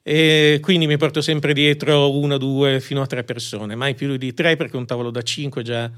E 0.04 0.58
quindi 0.60 0.88
mi 0.88 0.96
porto 0.96 1.20
sempre 1.20 1.52
dietro 1.52 2.18
una, 2.18 2.36
due, 2.36 2.80
fino 2.80 3.02
a 3.02 3.06
tre 3.06 3.22
persone, 3.22 3.76
mai 3.76 3.94
più 3.94 4.16
di 4.16 4.34
tre 4.34 4.56
perché 4.56 4.76
un 4.76 4.84
tavolo 4.84 5.10
da 5.10 5.22
cinque 5.22 5.62
già 5.62 5.88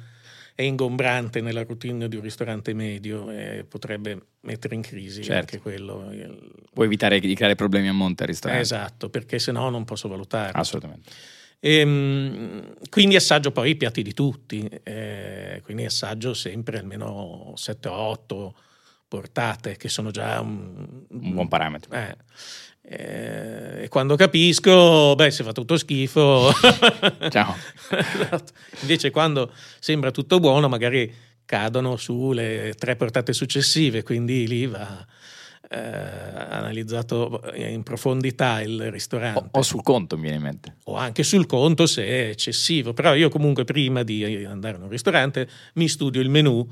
è 0.55 0.63
ingombrante 0.63 1.41
nella 1.41 1.65
routine 1.65 2.09
di 2.09 2.17
un 2.17 2.23
ristorante 2.23 2.73
medio 2.75 3.31
e 3.31 3.65
potrebbe 3.69 4.27
mettere 4.43 4.75
in 4.75 4.83
crisi 4.83 5.23
Certo. 5.23 5.41
anche 5.57 5.59
quello. 5.61 6.13
Il- 6.13 6.53
Puoi 6.73 6.87
evitare 6.87 7.19
di 7.21 7.35
creare 7.35 7.55
problemi 7.57 7.89
a 7.89 7.93
monte 7.93 8.23
al 8.23 8.29
ristorante. 8.29 8.63
Esatto, 8.63 9.09
perché 9.11 9.39
se 9.39 9.51
no 9.53 9.69
non 9.71 9.85
posso 9.85 10.09
valutare. 10.09 10.53
Assolutamente. 10.59 11.11
Ehm, 11.61 12.75
quindi 12.91 13.17
assaggio 13.17 13.51
poi 13.51 13.71
i 13.71 13.77
piatti 13.77 14.03
di 14.03 14.13
tutti, 14.13 14.69
eh, 14.83 15.61
quindi 15.65 15.85
assaggio 15.87 16.35
sempre 16.35 16.79
almeno 16.79 17.53
7-8 17.57 18.55
portate, 19.09 19.77
che 19.77 19.89
sono 19.89 20.11
già 20.11 20.41
un, 20.41 21.05
Un 21.09 21.33
buon 21.33 21.49
parametro. 21.49 21.93
eh, 21.95 22.17
eh, 22.87 23.85
e 23.85 23.89
quando 23.89 24.15
capisco, 24.15 25.15
beh, 25.15 25.31
se 25.31 25.43
fa 25.43 25.53
tutto 25.53 25.77
schifo. 25.79 26.51
Ciao. 27.31 27.57
Esatto. 27.91 28.53
Invece, 28.81 29.11
quando 29.11 29.51
sembra 29.79 30.11
tutto 30.11 30.39
buono, 30.39 30.69
magari 30.69 31.13
cadono 31.47 31.97
sulle 31.97 32.75
tre 32.79 32.97
portate 32.97 33.33
successive, 33.33 34.03
quindi 34.03 34.47
lì 34.47 34.67
va 34.67 35.07
eh, 35.71 35.79
analizzato 35.79 37.43
in 37.55 37.83
profondità 37.83 38.61
il 38.61 38.91
ristorante 38.91 39.49
O, 39.53 39.59
o 39.59 39.63
sul 39.63 39.83
conto 39.83 40.17
mi 40.17 40.23
viene 40.23 40.37
in 40.37 40.43
mente. 40.43 40.77
o 40.85 40.95
anche 40.97 41.23
sul 41.23 41.47
conto 41.47 41.87
se 41.87 42.05
è 42.05 42.29
eccessivo. 42.29 42.93
Però 42.93 43.15
io 43.15 43.29
comunque 43.31 43.65
prima 43.65 44.03
di 44.03 44.45
andare 44.45 44.77
in 44.77 44.83
un 44.83 44.89
ristorante 44.91 45.49
mi 45.75 45.89
studio 45.89 46.21
il 46.21 46.29
menù 46.29 46.67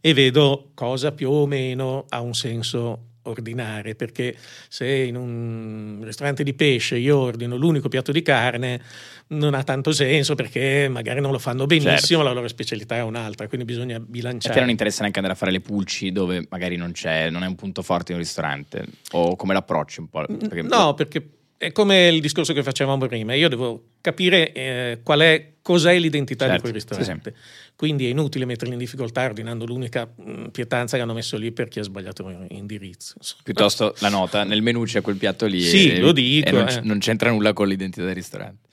e 0.00 0.14
vedo 0.14 0.70
cosa 0.74 1.12
più 1.12 1.30
o 1.30 1.46
meno 1.46 2.06
ha 2.08 2.20
un 2.20 2.34
senso 2.34 3.02
ordinare, 3.28 3.94
perché 3.94 4.34
se 4.68 4.86
in 4.86 5.16
un 5.16 6.00
ristorante 6.02 6.42
di 6.42 6.54
pesce 6.54 6.96
io 6.96 7.18
ordino 7.18 7.56
l'unico 7.56 7.88
piatto 7.88 8.12
di 8.12 8.22
carne 8.22 8.80
non 9.28 9.54
ha 9.54 9.62
tanto 9.62 9.92
senso 9.92 10.34
perché 10.34 10.88
magari 10.88 11.20
non 11.20 11.32
lo 11.32 11.38
fanno 11.38 11.66
benissimo, 11.66 11.96
Certo. 11.98 12.22
la 12.22 12.32
loro 12.32 12.48
specialità 12.48 12.96
è 12.96 13.02
un'altra, 13.02 13.46
quindi 13.46 13.66
bisogna 13.66 13.96
A 13.96 14.00
te 14.00 14.06
bilanciare. 14.08 14.60
non 14.60 14.70
interessa 14.70 15.00
neanche 15.00 15.18
andare 15.18 15.36
a 15.36 15.38
fare 15.38 15.52
le 15.52 15.60
pulci 15.60 16.12
dove 16.12 16.46
magari 16.48 16.76
non 16.76 16.92
c'è, 16.92 17.28
non 17.30 17.42
è 17.42 17.46
un 17.46 17.54
punto 17.54 17.82
forte 17.82 18.12
in 18.12 18.18
un 18.18 18.24
ristorante? 18.24 18.84
O 19.12 19.36
come 19.36 19.52
l'approcci 19.52 20.00
un 20.00 20.08
po'? 20.08 20.24
Perché- 20.26 20.62
No, 20.62 20.94
perché 20.94 21.26
è 21.58 21.72
come 21.72 22.06
il 22.06 22.20
discorso 22.20 22.52
che 22.52 22.62
facevamo 22.62 23.04
prima, 23.08 23.34
io 23.34 23.48
devo 23.48 23.82
capire 24.00 24.52
eh, 24.52 25.00
qual 25.02 25.18
è, 25.20 25.54
cos'è 25.60 25.98
l'identità 25.98 26.46
Certo, 26.46 26.66
di 26.66 26.70
quel 26.70 26.80
sì, 26.82 26.88
ristorante. 26.94 27.34
Quindi 27.74 28.06
è 28.06 28.10
inutile 28.10 28.44
metterli 28.44 28.74
in 28.74 28.78
difficoltà 28.78 29.24
ordinando 29.24 29.66
l'unica 29.66 30.06
mh, 30.14 30.46
pietanza 30.50 30.96
che 30.96 31.02
hanno 31.02 31.14
messo 31.14 31.36
lì 31.36 31.50
per 31.50 31.66
chi 31.66 31.80
ha 31.80 31.82
sbagliato 31.82 32.46
indirizzo. 32.50 33.14
insomma. 33.18 33.42
Piuttosto 33.42 33.94
la 33.98 34.08
nota, 34.08 34.44
nel 34.44 34.62
menù 34.62 34.84
c'è 34.84 35.00
quel 35.00 35.16
piatto 35.16 35.46
lì 35.46 35.60
Sì, 35.60 35.90
e, 35.90 35.98
lo 35.98 36.12
dico, 36.12 36.50
non, 36.52 36.68
eh. 36.68 36.80
non 36.84 36.98
c'entra 37.00 37.30
nulla 37.30 37.52
con 37.52 37.66
l'identità 37.66 38.06
del 38.06 38.14
ristorante. 38.14 38.68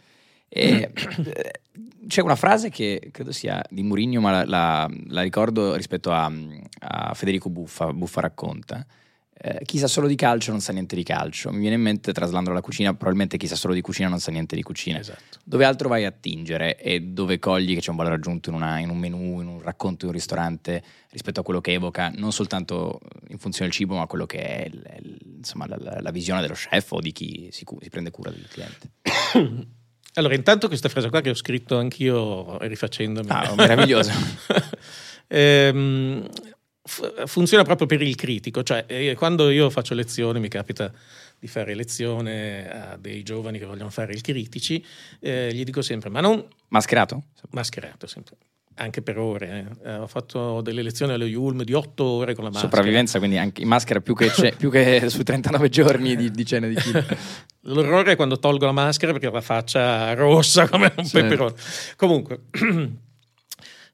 E, 0.48 0.92
eh, 1.34 1.52
c'è 2.08 2.22
una 2.22 2.36
frase 2.36 2.70
che 2.70 3.10
credo 3.12 3.32
sia 3.32 3.64
di 3.68 3.82
Murigno, 3.82 4.22
ma 4.22 4.30
la, 4.32 4.46
la- 4.46 4.92
la 5.08 5.22
ricordo 5.24 5.74
rispetto 5.74 6.12
a, 6.12 6.32
a 6.82 7.14
Federico 7.16 7.50
Buffa, 7.50 7.92
Buffa 7.92 8.22
racconta. 8.22 8.86
Eh, 9.38 9.60
chi 9.66 9.78
sa 9.80 9.88
solo 9.88 10.08
di 10.08 10.16
calcio 10.16 10.52
non 10.52 10.62
sa 10.62 10.72
niente 10.72 10.96
di 10.96 11.04
calcio. 11.04 11.52
Mi 11.52 11.60
viene 11.60 11.76
in 11.76 11.82
mente, 11.82 12.14
traslandolo 12.14 12.54
alla 12.56 12.64
cucina, 12.64 12.94
probabilmente 12.94 13.36
chi 13.36 13.48
sa 13.48 13.56
solo 13.58 13.74
di 13.74 13.82
cucina 13.82 14.08
non 14.08 14.20
sa 14.20 14.32
niente 14.32 14.56
di 14.56 14.62
cucina. 14.64 14.98
Esatto. 15.00 15.40
Dove 15.44 15.66
altro 15.66 15.90
vai 15.90 16.06
a 16.06 16.08
attingere 16.08 16.78
e 16.80 17.02
dove 17.02 17.38
cogli 17.38 17.74
che 17.74 17.82
c'è 17.82 17.90
un 17.90 17.98
valore 17.98 18.16
aggiunto 18.16 18.50
in, 18.50 18.56
una- 18.56 18.80
in 18.80 18.90
un 18.90 18.98
menù, 18.98 19.42
in 19.42 19.48
un 19.48 19.62
racconto 19.62 19.98
di 20.02 20.06
un 20.06 20.12
ristorante 20.14 20.82
rispetto 21.10 21.42
a 21.42 21.44
quello 21.44 21.60
che 21.60 21.74
evoca, 21.74 22.12
non 22.16 22.32
soltanto 22.32 23.02
in 23.28 23.38
funzione 23.38 23.68
del 23.68 23.76
cibo, 23.78 23.96
ma 23.98 24.08
quello 24.08 24.26
che 24.26 24.40
è 24.42 24.66
il- 24.68 24.90
il- 25.04 25.20
insomma, 25.38 25.68
la, 25.68 25.76
la- 25.80 26.00
la 26.00 26.12
visione 26.12 26.40
dello 26.40 26.54
chef 26.54 26.94
o 26.94 27.02
di 27.02 27.12
chi 27.12 27.50
si, 27.52 27.66
si 27.82 27.90
prende 27.90 28.12
cura 28.12 28.32
del 28.32 28.48
cliente. 28.48 28.90
Allora, 30.18 30.34
intanto 30.34 30.70
questa 30.70 30.88
frase 30.88 31.10
qua 31.10 31.20
che 31.20 31.30
ho 31.30 31.34
scritto 31.36 31.78
anch'io 31.78 32.58
rifacendomi. 32.60 33.28
Ah, 33.30 33.54
meraviglioso. 33.54 34.12
ehm, 35.28 36.26
funziona 37.26 37.64
proprio 37.64 37.88
per 37.88 38.02
il 38.02 38.16
critico, 38.16 38.64
cioè 38.64 38.86
eh, 38.88 39.16
quando 39.16 39.50
io 39.50 39.70
faccio 39.70 39.94
lezioni 39.94 40.40
mi 40.40 40.48
capita 40.48 40.92
di 41.38 41.48
fare 41.48 41.74
lezione 41.74 42.70
a 42.70 42.98
dei 42.98 43.24
giovani 43.24 43.60
che 43.60 43.66
vogliono 43.66 43.90
fare 43.90 44.14
il 44.14 44.22
critici, 44.22 44.84
eh, 45.20 45.52
gli 45.54 45.64
dico 45.64 45.82
sempre, 45.82 46.10
ma 46.10 46.22
non... 46.22 46.46
Mascherato? 46.70 47.24
Mascherato, 47.50 48.08
sempre 48.08 48.38
anche 48.76 49.02
per 49.02 49.18
ore. 49.18 49.78
Eh. 49.84 49.96
Ho 49.96 50.08
fatto 50.08 50.62
delle 50.62 50.82
lezioni 50.82 51.14
allo 51.14 51.26
Yulm 51.26 51.64
di 51.64 51.74
otto 51.74 52.04
ore 52.04 52.34
con 52.34 52.44
la 52.44 52.50
maschera. 52.50 52.72
Sopravvivenza, 52.72 53.20
quindi 53.20 53.38
anche 53.38 53.62
in 53.62 53.68
maschera 53.68 54.02
più 54.02 54.16
che, 54.16 54.32
più 54.58 54.70
che 54.70 55.08
su 55.10 55.24
39 55.24 55.70
giorni 55.70 56.16
di, 56.16 56.32
di 56.32 56.46
cena 56.46 56.68
di 56.68 56.76
chili. 56.76 57.04
L'orrore 57.68 58.12
è 58.12 58.16
quando 58.16 58.38
tolgo 58.38 58.66
la 58.66 58.72
maschera 58.72 59.12
perché 59.12 59.28
ho 59.28 59.32
la 59.32 59.42
faccia 59.42 60.14
rossa 60.14 60.68
come 60.68 60.92
un 60.98 61.06
certo. 61.06 61.28
peperone. 61.28 61.54
Comunque, 61.96 62.42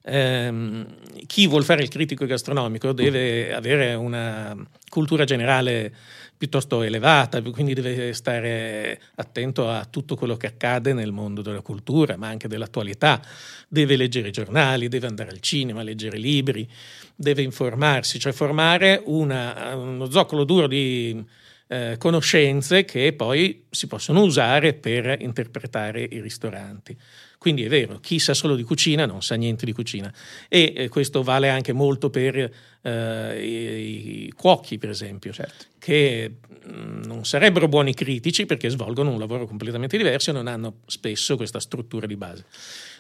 ehm, 0.04 0.86
chi 1.28 1.48
vuol 1.48 1.64
fare 1.64 1.84
il 1.84 1.90
critico 1.90 2.26
gastronomico 2.26 2.92
deve 2.92 3.54
avere 3.54 3.94
una 3.94 4.56
cultura 4.90 5.24
generale 5.24 5.94
piuttosto 6.42 6.82
elevata, 6.82 7.40
quindi 7.44 7.76
deve 7.76 8.14
stare 8.14 9.00
attento 9.16 9.70
a 9.70 9.86
tutto 9.86 10.16
quello 10.16 10.38
che 10.38 10.48
accade 10.48 10.92
nel 10.92 11.12
mondo 11.12 11.44
della 11.44 11.62
cultura, 11.62 12.18
ma 12.18 12.30
anche 12.30 12.48
dell'attualità, 12.48 13.22
deve 13.68 13.96
leggere 13.96 14.30
i 14.30 14.32
giornali, 14.32 14.88
deve 14.88 15.06
andare 15.06 15.30
al 15.30 15.40
cinema, 15.40 15.84
leggere 15.84 16.18
libri, 16.18 16.68
deve 17.16 17.44
informarsi, 17.44 18.18
cioè 18.18 18.32
formare 18.32 19.04
una, 19.06 19.76
uno 19.76 20.10
zoccolo 20.10 20.44
duro 20.44 20.66
di 20.66 21.24
eh, 21.68 21.96
conoscenze 22.00 22.86
che 22.86 23.14
poi 23.14 23.66
si 23.70 23.86
possono 23.86 24.24
usare 24.24 24.74
per 24.74 25.22
interpretare 25.22 26.02
i 26.02 26.22
ristoranti. 26.22 26.98
Quindi 27.42 27.64
è 27.64 27.70
vero, 27.70 27.98
chi 28.00 28.20
sa 28.20 28.36
solo 28.36 28.56
di 28.56 28.62
cucina 28.62 29.08
non 29.08 29.24
sa 29.24 29.34
niente 29.34 29.66
di 29.66 29.74
cucina 29.74 30.14
e 30.48 30.74
eh, 30.78 30.90
questo 30.90 31.24
vale 31.24 31.50
anche 31.50 31.74
molto 31.74 32.12
per 32.12 32.38
eh, 32.84 33.44
i, 33.44 34.26
i, 34.26 34.32
cuochi, 34.34 34.78
per 34.78 34.92
esempio, 34.92 35.34
certo. 35.34 35.66
che 35.80 36.36
mh, 36.48 36.72
mm, 36.72 37.02
non 37.06 37.26
sarebbero 37.26 37.68
buoni 37.68 37.96
critici 37.96 38.46
perché 38.46 38.70
svolgono 38.70 39.10
un 39.10 39.18
lavoro 39.18 39.48
completamente 39.48 39.98
diverso 39.98 40.30
e 40.30 40.34
non 40.34 40.46
hanno 40.46 40.82
spesso 40.86 41.36
questa 41.36 41.60
struttura 41.60 42.06
di 42.06 42.16
base. 42.16 42.46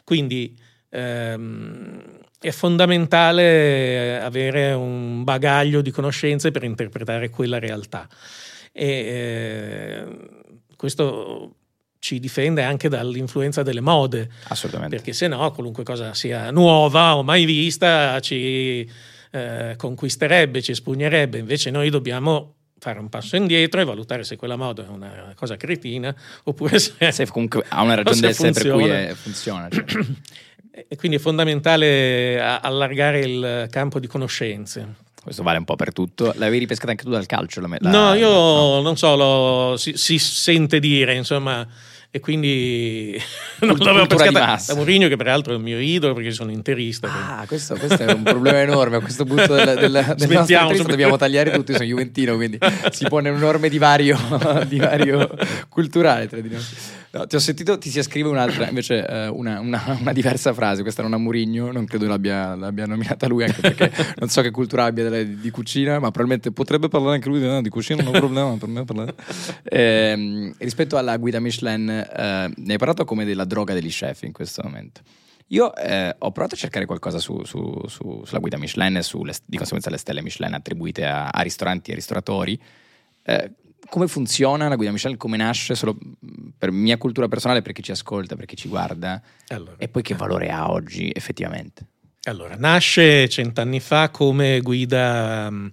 Quindi 0.03 0.57
ehm, 0.89 2.01
è 2.39 2.49
fondamentale 2.49 4.19
avere 4.19 4.73
un 4.73 5.23
bagaglio 5.23 5.81
di 5.81 5.91
conoscenze 5.91 6.49
per 6.49 6.63
interpretare 6.63 7.29
quella 7.29 7.59
realtà. 7.59 8.09
E 8.71 8.87
eh, 8.87 10.05
questo 10.75 11.57
ci 12.01 12.19
difende 12.19 12.63
anche 12.63 12.89
dall'influenza 12.89 13.61
delle 13.61 13.79
mode. 13.79 14.27
Assolutamente. 14.47 14.95
Perché 14.95 15.13
se 15.13 15.27
no, 15.27 15.51
qualunque 15.51 15.83
cosa 15.83 16.15
sia 16.15 16.49
nuova 16.49 17.15
o 17.15 17.21
mai 17.21 17.45
vista 17.45 18.19
ci 18.21 18.89
eh, 19.29 19.75
conquisterebbe, 19.77 20.63
ci 20.63 20.73
spugnerebbe. 20.73 21.37
Invece 21.37 21.69
noi 21.69 21.91
dobbiamo 21.91 22.55
fare 22.79 22.97
un 22.97 23.07
passo 23.07 23.35
indietro 23.35 23.79
e 23.79 23.83
valutare 23.83 24.23
se 24.23 24.35
quella 24.35 24.55
moda 24.55 24.83
è 24.83 24.87
una 24.87 25.33
cosa 25.35 25.55
cretina 25.57 26.13
oppure 26.45 26.79
se, 26.79 26.95
se 27.13 27.27
comunque 27.27 27.63
ha 27.67 27.83
una 27.83 27.93
ragione 27.93 28.19
d'essere 28.19 28.51
per 28.51 28.71
cui 28.71 28.89
è, 28.89 29.13
funziona. 29.13 29.69
Cioè. 29.69 29.85
e 30.87 30.95
quindi 30.95 31.17
è 31.17 31.19
fondamentale 31.19 32.41
allargare 32.41 33.19
il 33.19 33.67
campo 33.69 33.99
di 33.99 34.07
conoscenze. 34.07 35.09
Questo 35.21 35.43
vale 35.43 35.59
un 35.59 35.65
po' 35.65 35.75
per 35.75 35.93
tutto. 35.93 36.33
L'avevi 36.35 36.57
ripescata 36.57 36.89
anche 36.89 37.03
tu 37.03 37.11
dal 37.11 37.27
calcio? 37.27 37.61
La, 37.61 37.67
no, 37.67 38.15
io 38.15 38.27
no. 38.27 38.81
non 38.81 38.97
so, 38.97 39.15
lo, 39.15 39.77
si, 39.77 39.95
si, 39.95 40.17
sente 40.17 40.79
dire, 40.79 41.13
insomma, 41.13 41.67
e 42.13 42.19
quindi 42.19 43.17
non 43.61 43.77
l'avevo 43.77 44.05
pescata 44.05 44.61
da 44.67 44.75
Mourinho 44.75 45.07
che 45.07 45.15
peraltro 45.15 45.53
è 45.53 45.55
il 45.55 45.61
mio 45.63 45.79
idolo 45.79 46.13
perché 46.13 46.31
sono 46.31 46.51
interista 46.51 47.07
ah 47.39 47.45
questo, 47.47 47.75
questo, 47.77 48.03
è 48.03 48.11
un 48.11 48.23
problema 48.23 48.59
enorme 48.59 48.97
a 48.97 48.99
questo 48.99 49.23
punto 49.23 49.55
del, 49.55 49.77
del, 49.77 50.15
del 50.17 50.29
nostro 50.29 50.83
dobbiamo 50.83 51.15
tagliare 51.15 51.51
tutto 51.51 51.71
io 51.71 51.77
sono 51.77 51.89
juventino 51.89 52.35
quindi 52.35 52.59
si 52.91 53.05
pone 53.07 53.29
un 53.29 53.37
enorme 53.37 53.69
divario, 53.69 54.17
divario 54.67 55.29
culturale 55.69 56.27
tra 56.27 56.41
di 56.41 56.49
noi 56.49 56.61
No, 57.13 57.27
ti 57.27 57.35
ho 57.35 57.39
sentito, 57.39 57.77
ti 57.77 57.89
si 57.89 57.99
ascrive 57.99 58.29
un'altra, 58.29 58.69
invece 58.69 59.05
eh, 59.05 59.27
una, 59.27 59.59
una, 59.59 59.97
una, 59.99 60.13
diversa 60.13 60.53
frase, 60.53 60.81
questa 60.81 61.01
non 61.01 61.11
a 61.11 61.17
Murigno, 61.17 61.69
non 61.69 61.83
credo 61.83 62.07
l'abbia, 62.07 62.55
l'abbia, 62.55 62.85
nominata 62.85 63.27
lui, 63.27 63.43
anche 63.43 63.59
perché 63.59 63.91
non 64.19 64.29
so 64.29 64.41
che 64.41 64.49
cultura 64.49 64.85
abbia 64.85 65.03
delle, 65.03 65.37
di 65.37 65.49
cucina, 65.49 65.99
ma 65.99 66.09
probabilmente 66.09 66.53
potrebbe 66.53 66.87
parlare 66.87 67.15
anche 67.15 67.27
lui 67.27 67.41
no, 67.41 67.61
di 67.61 67.67
cucina, 67.67 68.01
non 68.01 68.15
ho 68.15 68.17
problema 68.17 68.55
per 68.55 68.69
me 68.69 68.85
parlare. 68.85 69.13
Eh, 69.63 70.53
rispetto 70.59 70.97
alla 70.97 71.17
guida 71.17 71.41
Michelin, 71.41 71.89
eh, 71.89 72.53
ne 72.55 72.71
hai 72.71 72.77
parlato 72.77 73.03
come 73.03 73.25
della 73.25 73.43
droga 73.43 73.73
degli 73.73 73.89
chef 73.89 74.21
in 74.23 74.31
questo 74.31 74.61
momento. 74.63 75.01
Io 75.47 75.75
eh, 75.75 76.15
ho 76.17 76.31
provato 76.31 76.55
a 76.55 76.57
cercare 76.57 76.85
qualcosa 76.85 77.19
su, 77.19 77.43
su, 77.43 77.83
su, 77.87 78.23
sulla 78.25 78.39
guida 78.39 78.57
Michelin 78.57 78.95
e 78.95 79.03
sulle, 79.03 79.33
di 79.45 79.57
conseguenza 79.57 79.89
le 79.89 79.97
stelle 79.97 80.21
Michelin 80.21 80.53
attribuite 80.53 81.05
a, 81.05 81.27
a 81.27 81.41
ristoranti 81.41 81.91
e 81.91 81.95
ristoratori. 81.95 82.57
Eh, 83.23 83.51
come 83.91 84.07
funziona 84.07 84.69
la 84.69 84.77
guida 84.77 84.89
Michelin, 84.89 85.17
come 85.17 85.35
nasce, 85.35 85.75
solo 85.75 85.97
per 86.57 86.71
mia 86.71 86.97
cultura 86.97 87.27
personale, 87.27 87.61
per 87.61 87.73
chi 87.73 87.83
ci 87.83 87.91
ascolta, 87.91 88.37
per 88.37 88.45
chi 88.45 88.55
ci 88.55 88.69
guarda, 88.69 89.21
allora, 89.49 89.75
e 89.77 89.89
poi 89.89 90.01
che 90.01 90.15
valore 90.15 90.49
ha 90.49 90.71
oggi 90.71 91.11
effettivamente? 91.13 91.87
Allora, 92.23 92.55
nasce 92.55 93.27
cent'anni 93.27 93.81
fa 93.81 94.09
come 94.09 94.61
guida 94.61 95.47
um, 95.49 95.69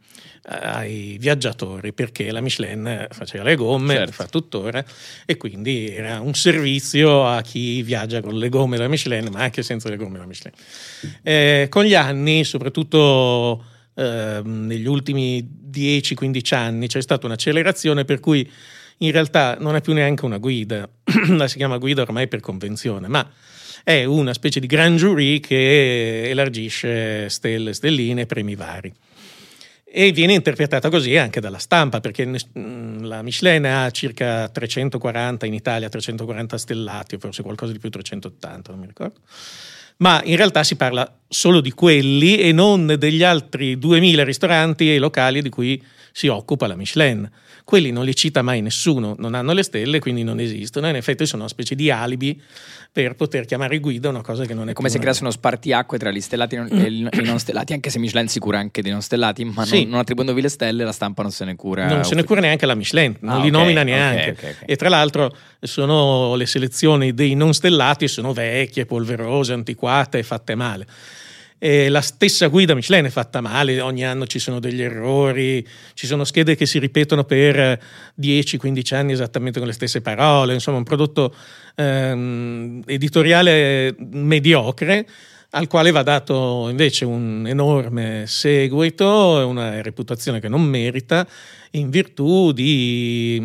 ai 0.46 1.16
viaggiatori 1.20 1.92
perché 1.92 2.32
la 2.32 2.40
Michelin 2.40 3.06
faceva 3.08 3.44
le 3.44 3.54
gomme, 3.54 3.94
certo. 3.94 4.12
fa 4.12 4.26
tuttora 4.26 4.84
e 5.24 5.36
quindi 5.36 5.88
era 5.88 6.20
un 6.20 6.34
servizio 6.34 7.24
a 7.24 7.40
chi 7.42 7.82
viaggia 7.82 8.20
con 8.20 8.36
le 8.36 8.48
gomme 8.48 8.76
della 8.76 8.88
Michelin 8.88 9.28
ma 9.30 9.42
anche 9.42 9.62
senza 9.62 9.88
le 9.90 9.96
gomme 9.96 10.14
della 10.14 10.26
Michelin. 10.26 10.58
Eh, 11.22 11.66
con 11.70 11.84
gli 11.84 11.94
anni, 11.94 12.42
soprattutto 12.42 13.62
eh, 13.98 14.42
negli 14.44 14.86
ultimi 14.86 15.44
10-15 15.68 16.54
anni 16.54 16.86
c'è 16.86 17.02
stata 17.02 17.26
un'accelerazione 17.26 18.04
per 18.04 18.20
cui 18.20 18.48
in 18.98 19.10
realtà 19.10 19.56
non 19.58 19.74
è 19.74 19.80
più 19.80 19.92
neanche 19.92 20.24
una 20.24 20.38
guida, 20.38 20.88
la 21.30 21.48
si 21.48 21.56
chiama 21.56 21.78
guida 21.78 22.02
ormai 22.02 22.28
per 22.28 22.38
convenzione, 22.38 23.08
ma 23.08 23.28
è 23.82 24.04
una 24.04 24.32
specie 24.34 24.60
di 24.60 24.68
grand 24.68 24.98
jury 24.98 25.40
che 25.40 26.30
elargisce 26.30 27.28
stelle, 27.28 27.72
stelline 27.72 28.26
premi 28.26 28.54
vari. 28.54 28.92
E 29.90 30.12
viene 30.12 30.34
interpretata 30.34 30.90
così 30.90 31.16
anche 31.16 31.40
dalla 31.40 31.58
stampa, 31.58 31.98
perché 31.98 32.24
la 32.52 33.22
Michelin 33.22 33.64
ha 33.64 33.90
circa 33.90 34.48
340 34.48 35.46
in 35.46 35.54
Italia, 35.54 35.88
340 35.88 36.58
stellati, 36.58 37.14
o 37.16 37.18
forse 37.18 37.42
qualcosa 37.42 37.72
di 37.72 37.78
più, 37.78 37.88
380, 37.88 38.70
non 38.70 38.80
mi 38.80 38.86
ricordo 38.86 39.20
ma 39.98 40.20
in 40.24 40.36
realtà 40.36 40.62
si 40.64 40.76
parla 40.76 41.10
solo 41.28 41.60
di 41.60 41.72
quelli 41.72 42.38
e 42.38 42.52
non 42.52 42.94
degli 42.98 43.22
altri 43.22 43.78
2000 43.78 44.24
ristoranti 44.24 44.92
e 44.92 44.98
locali 44.98 45.42
di 45.42 45.48
cui 45.48 45.82
si 46.12 46.28
occupa 46.28 46.66
la 46.66 46.76
Michelin. 46.76 47.28
Quelli 47.64 47.90
non 47.90 48.04
li 48.04 48.14
cita 48.14 48.42
mai 48.42 48.60
nessuno, 48.60 49.14
non 49.18 49.34
hanno 49.34 49.52
le 49.52 49.62
stelle, 49.62 49.98
quindi 49.98 50.22
non 50.22 50.40
esistono. 50.40 50.88
In 50.88 50.96
effetti 50.96 51.26
sono 51.26 51.42
una 51.42 51.50
specie 51.50 51.74
di 51.74 51.90
alibi 51.90 52.40
per 52.90 53.14
poter 53.14 53.44
chiamare 53.44 53.78
guida 53.78 54.08
una 54.08 54.22
cosa 54.22 54.44
che 54.44 54.54
non 54.54 54.68
è, 54.68 54.70
è 54.72 54.74
come 54.74 54.88
se 54.88 54.98
creasse 54.98 55.22
uno 55.22 55.30
spartiacque 55.30 55.98
tra 55.98 56.10
gli 56.10 56.20
stellati 56.20 56.56
e 56.56 56.86
i 56.88 57.08
non 57.22 57.38
stellati, 57.38 57.72
anche 57.72 57.90
se 57.90 57.98
Michelin 57.98 58.28
si 58.28 58.38
cura 58.38 58.58
anche 58.58 58.82
dei 58.82 58.90
non 58.90 59.02
stellati, 59.02 59.44
ma 59.44 59.64
sì. 59.64 59.82
non, 59.82 59.90
non 59.90 59.98
attribuendovi 60.00 60.40
le 60.40 60.48
stelle, 60.48 60.84
la 60.84 60.92
stampa 60.92 61.22
non 61.22 61.30
se 61.30 61.44
ne 61.44 61.54
cura. 61.54 61.86
Non 61.86 62.04
se 62.04 62.14
ne 62.14 62.24
cura 62.24 62.40
neanche 62.40 62.66
la 62.66 62.74
Michelin, 62.74 63.16
non 63.20 63.36
ah, 63.36 63.42
li 63.42 63.48
okay, 63.48 63.50
nomina 63.50 63.82
neanche. 63.82 64.30
Okay, 64.30 64.50
okay, 64.52 64.64
e 64.66 64.76
tra 64.76 64.88
l'altro 64.88 65.34
sono 65.60 66.34
le 66.34 66.46
selezioni 66.46 67.14
dei 67.14 67.34
non 67.34 67.52
stellati 67.52 68.08
sono 68.08 68.32
vecchie, 68.32 68.86
polverose, 68.86 69.52
antiquate, 69.52 70.22
fatte 70.22 70.54
male. 70.54 70.86
E 71.58 71.88
la 71.88 72.00
stessa 72.00 72.46
guida 72.46 72.74
Michelin 72.74 73.06
è 73.06 73.10
fatta 73.10 73.40
male, 73.40 73.80
ogni 73.80 74.04
anno 74.04 74.26
ci 74.26 74.38
sono 74.38 74.60
degli 74.60 74.80
errori, 74.80 75.66
ci 75.94 76.06
sono 76.06 76.22
schede 76.22 76.54
che 76.54 76.66
si 76.66 76.78
ripetono 76.78 77.24
per 77.24 77.80
10-15 78.20 78.94
anni 78.94 79.12
esattamente 79.12 79.58
con 79.58 79.66
le 79.66 79.74
stesse 79.74 80.00
parole, 80.00 80.54
insomma 80.54 80.78
un 80.78 80.84
prodotto 80.84 81.34
ehm, 81.74 82.82
editoriale 82.86 83.94
mediocre 83.98 85.06
al 85.50 85.66
quale 85.66 85.90
va 85.90 86.02
dato 86.02 86.68
invece 86.68 87.04
un 87.04 87.44
enorme 87.46 88.26
seguito, 88.26 89.46
una 89.46 89.80
reputazione 89.80 90.40
che 90.40 90.48
non 90.48 90.62
merita, 90.62 91.26
in 91.72 91.90
virtù 91.90 92.52
di, 92.52 93.40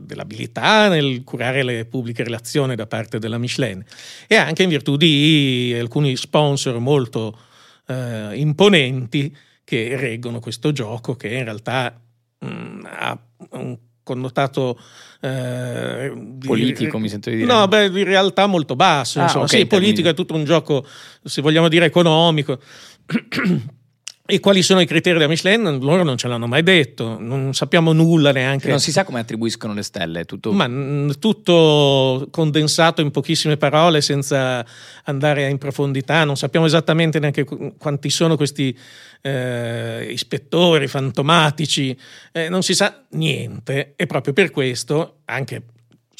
dell'abilità 0.00 0.88
nel 0.88 1.22
curare 1.24 1.62
le 1.62 1.84
pubbliche 1.86 2.22
relazioni 2.22 2.74
da 2.74 2.86
parte 2.86 3.18
della 3.18 3.38
Michelin 3.38 3.82
e 4.26 4.36
anche 4.36 4.62
in 4.62 4.68
virtù 4.68 4.96
di 4.96 5.74
alcuni 5.78 6.16
sponsor 6.16 6.78
molto 6.78 7.38
eh, 7.86 8.36
imponenti 8.36 9.34
che 9.64 9.96
reggono 9.96 10.40
questo 10.40 10.72
gioco 10.72 11.14
che 11.14 11.28
in 11.28 11.44
realtà 11.44 11.98
mh, 12.38 12.80
ha 12.84 13.18
un 13.50 13.78
connotato 14.02 14.78
eh, 15.20 16.12
politico, 16.44 16.98
mi 16.98 17.08
sento 17.08 17.30
di 17.30 17.36
dire. 17.36 17.52
No, 17.52 17.66
beh, 17.68 17.86
in 17.86 18.04
realtà 18.04 18.46
molto 18.46 18.76
basso. 18.76 19.20
Ah, 19.20 19.24
insomma. 19.24 19.44
Okay, 19.44 19.60
sì, 19.60 19.66
politico 19.66 20.08
è 20.08 20.14
tutto 20.14 20.34
un 20.34 20.44
gioco, 20.44 20.86
se 21.22 21.42
vogliamo 21.42 21.68
dire, 21.68 21.86
economico. 21.86 22.58
E 24.24 24.38
quali 24.38 24.62
sono 24.62 24.80
i 24.80 24.86
criteri 24.86 25.18
della 25.18 25.28
Michelin? 25.28 25.78
Loro 25.80 26.04
non 26.04 26.16
ce 26.16 26.28
l'hanno 26.28 26.46
mai 26.46 26.62
detto, 26.62 27.18
non 27.18 27.54
sappiamo 27.54 27.92
nulla 27.92 28.30
neanche. 28.30 28.68
Non 28.68 28.78
si 28.78 28.92
sa 28.92 29.02
come 29.02 29.18
attribuiscono 29.18 29.74
le 29.74 29.82
stelle, 29.82 30.24
tutto... 30.24 30.52
Ma 30.52 30.68
mm, 30.68 31.10
tutto 31.18 32.28
condensato 32.30 33.00
in 33.00 33.10
pochissime 33.10 33.56
parole 33.56 34.00
senza 34.00 34.64
andare 35.04 35.48
in 35.48 35.58
profondità, 35.58 36.22
non 36.22 36.36
sappiamo 36.36 36.66
esattamente 36.66 37.18
neanche 37.18 37.42
qu- 37.42 37.76
quanti 37.76 38.10
sono 38.10 38.36
questi 38.36 38.76
eh, 39.22 40.06
ispettori 40.08 40.86
fantomatici, 40.86 41.96
eh, 42.30 42.48
non 42.48 42.62
si 42.62 42.74
sa 42.74 43.02
niente 43.10 43.94
e 43.96 44.06
proprio 44.06 44.32
per 44.32 44.52
questo, 44.52 45.16
anche 45.24 45.62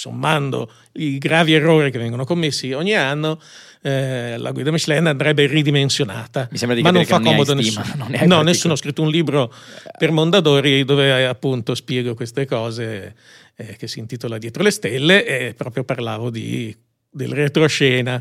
sommando 0.03 0.69
i 0.95 1.19
gravi 1.19 1.53
errori 1.55 1.93
che 1.93 1.99
vengono 1.99 2.25
commessi 2.25 2.73
ogni 2.73 2.95
anno, 2.95 3.41
eh, 3.83 4.37
la 4.37 4.51
guida 4.51 4.73
Michelin 4.73 5.07
andrebbe 5.07 5.47
ridimensionata. 5.47 6.49
Mi 6.51 6.59
sembra 6.59 6.77
di 6.77 6.83
ma 6.83 6.91
non 6.91 7.05
fa 7.05 7.21
comodo 7.21 7.53
a 7.53 7.55
nessuno. 7.55 7.85
non 7.95 8.11
No, 8.27 8.43
nessuno. 8.43 8.73
Ho 8.73 8.77
scritto 8.77 9.03
un 9.03 9.11
libro 9.11 9.55
per 9.97 10.11
Mondadori 10.11 10.85
dove 10.85 11.25
appunto 11.25 11.77
spiego 11.77 12.15
queste 12.15 12.47
cose 12.47 13.15
eh, 13.55 13.77
che 13.77 13.87
si 13.87 14.01
intitola 14.01 14.39
Dietro 14.39 14.65
le 14.65 14.73
stelle 14.73 15.25
e 15.25 15.55
proprio 15.55 15.85
parlavo 15.85 16.31
di, 16.31 16.77
del 17.09 17.33
retroscena 17.33 18.21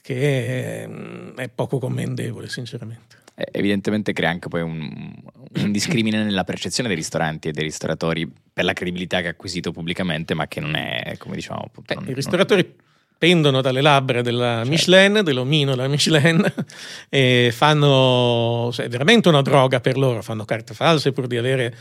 che 0.00 0.82
eh, 0.82 1.34
è 1.36 1.48
poco 1.50 1.78
commendevole 1.78 2.48
sinceramente. 2.48 3.21
Eh, 3.34 3.48
evidentemente 3.52 4.12
crea 4.12 4.30
anche 4.30 4.48
poi 4.48 4.62
un, 4.62 5.12
un 5.54 5.72
discrimine 5.72 6.22
nella 6.24 6.44
percezione 6.44 6.88
dei 6.88 6.98
ristoranti 6.98 7.48
e 7.48 7.52
dei 7.52 7.64
ristoratori 7.64 8.30
per 8.52 8.64
la 8.64 8.72
credibilità 8.72 9.20
che 9.20 9.28
ha 9.28 9.30
acquisito 9.30 9.72
pubblicamente, 9.72 10.34
ma 10.34 10.46
che 10.46 10.60
non 10.60 10.74
è, 10.74 11.14
come 11.18 11.34
diciamo, 11.36 11.62
appunto, 11.64 11.94
non- 11.94 12.08
I 12.08 12.14
ristoratori 12.14 12.74
pendono 13.22 13.60
dalle 13.60 13.80
labbra 13.80 14.20
della 14.20 14.64
Certo. 14.64 14.70
Michelin, 14.70 15.20
dell'omino 15.22 15.76
della 15.76 15.86
Michelin, 15.86 16.44
e 17.08 17.50
fanno, 17.54 18.70
cioè, 18.72 18.86
è 18.86 18.88
veramente 18.88 19.28
una 19.28 19.42
droga 19.42 19.80
per 19.80 19.96
loro, 19.96 20.22
fanno 20.22 20.44
carte 20.44 20.74
false 20.74 21.12
pur 21.12 21.28
di 21.28 21.36
avere 21.36 21.72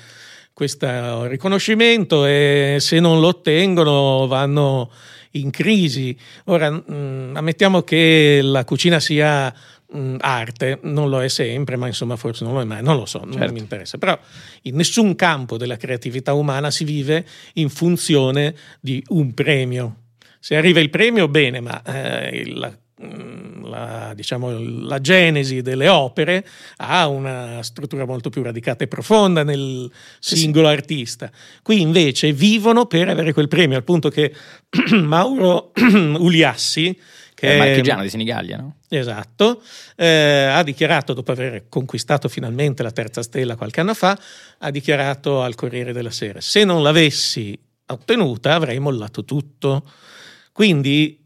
questo 0.54 1.26
riconoscimento 1.26 2.26
e 2.26 2.78
se 2.80 3.00
non 3.00 3.20
lo 3.20 3.28
ottengono 3.28 4.28
vanno 4.28 4.92
in 5.32 5.50
crisi. 5.50 6.16
Ora, 6.46 6.70
mh, 6.70 7.32
ammettiamo 7.34 7.82
che 7.82 8.42
la 8.44 8.64
cucina 8.64 9.00
sia 9.00 9.52
mh, 9.92 10.16
arte, 10.20 10.80
non 10.84 11.10
lo 11.10 11.22
è 11.22 11.28
sempre, 11.28 11.76
ma 11.76 11.88
insomma 11.88 12.16
forse 12.16 12.44
non 12.44 12.54
lo 12.54 12.62
è 12.62 12.66
mai, 12.66 12.82
non 12.84 12.96
lo 12.96 13.06
so, 13.06 13.20
non 13.24 13.34
Certo. 13.34 13.54
mi 13.54 13.60
interessa. 13.60 13.98
Però 13.98 14.18
in 14.64 14.76
nessun 14.76 15.16
campo 15.16 15.58
della 15.58 15.78
creatività 15.78 16.34
umana 16.34 16.72
si 16.72 16.84
vive 16.84 17.26
in 17.54 17.70
funzione 17.70 18.56
di 18.80 19.04
un 19.10 19.34
premio. 19.34 19.96
Se 20.40 20.56
arriva 20.56 20.80
il 20.80 20.90
premio, 20.90 21.28
bene, 21.28 21.60
ma 21.60 21.82
eh, 21.84 22.48
la, 22.54 22.76
mm, 23.04 23.64
la- 23.66 24.14
diciamo, 24.16 24.58
la 24.88 25.00
genesi 25.00 25.62
delle 25.62 25.88
opere 25.88 26.44
ha 26.78 27.08
una 27.08 27.62
struttura 27.62 28.06
molto 28.06 28.30
più 28.32 28.42
radicata 28.42 28.84
e 28.84 28.88
profonda 28.88 29.44
nel 29.44 29.90
singolo 30.20 30.68
artista. 30.68 31.30
Qui 31.62 31.80
invece 31.82 32.34
vivono 32.34 32.88
per 32.88 33.08
avere 33.10 33.34
quel 33.34 33.48
premio, 33.48 33.78
al 33.78 33.84
punto 33.84 34.10
che 34.10 34.34
Mauro 35.00 35.72
Uliassi, 35.78 36.98
che 37.42 37.48
è 37.48 37.56
è 37.56 37.58
marchigiano 37.58 38.04
di 38.04 38.10
Senigallia, 38.10 38.58
no? 38.58 38.76
Esatto, 38.88 39.64
eh, 39.96 40.46
ha 40.52 40.62
dichiarato, 40.62 41.14
dopo 41.14 41.32
aver 41.32 41.68
conquistato 41.70 42.30
finalmente 42.30 42.84
la 42.84 42.92
terza 42.92 43.24
stella 43.24 43.56
qualche 43.56 43.80
anno 43.80 43.96
fa, 43.96 44.16
ha 44.60 44.70
dichiarato 44.70 45.42
al 45.42 45.56
Corriere 45.56 45.92
della 45.92 46.12
Sera, 46.12 46.40
se 46.40 46.64
non 46.64 46.84
l'avessi 46.84 47.58
ottenuta 47.88 48.54
avrei 48.54 48.78
mollato 48.78 49.26
tutto. 49.26 49.90
Quindi 50.54 51.24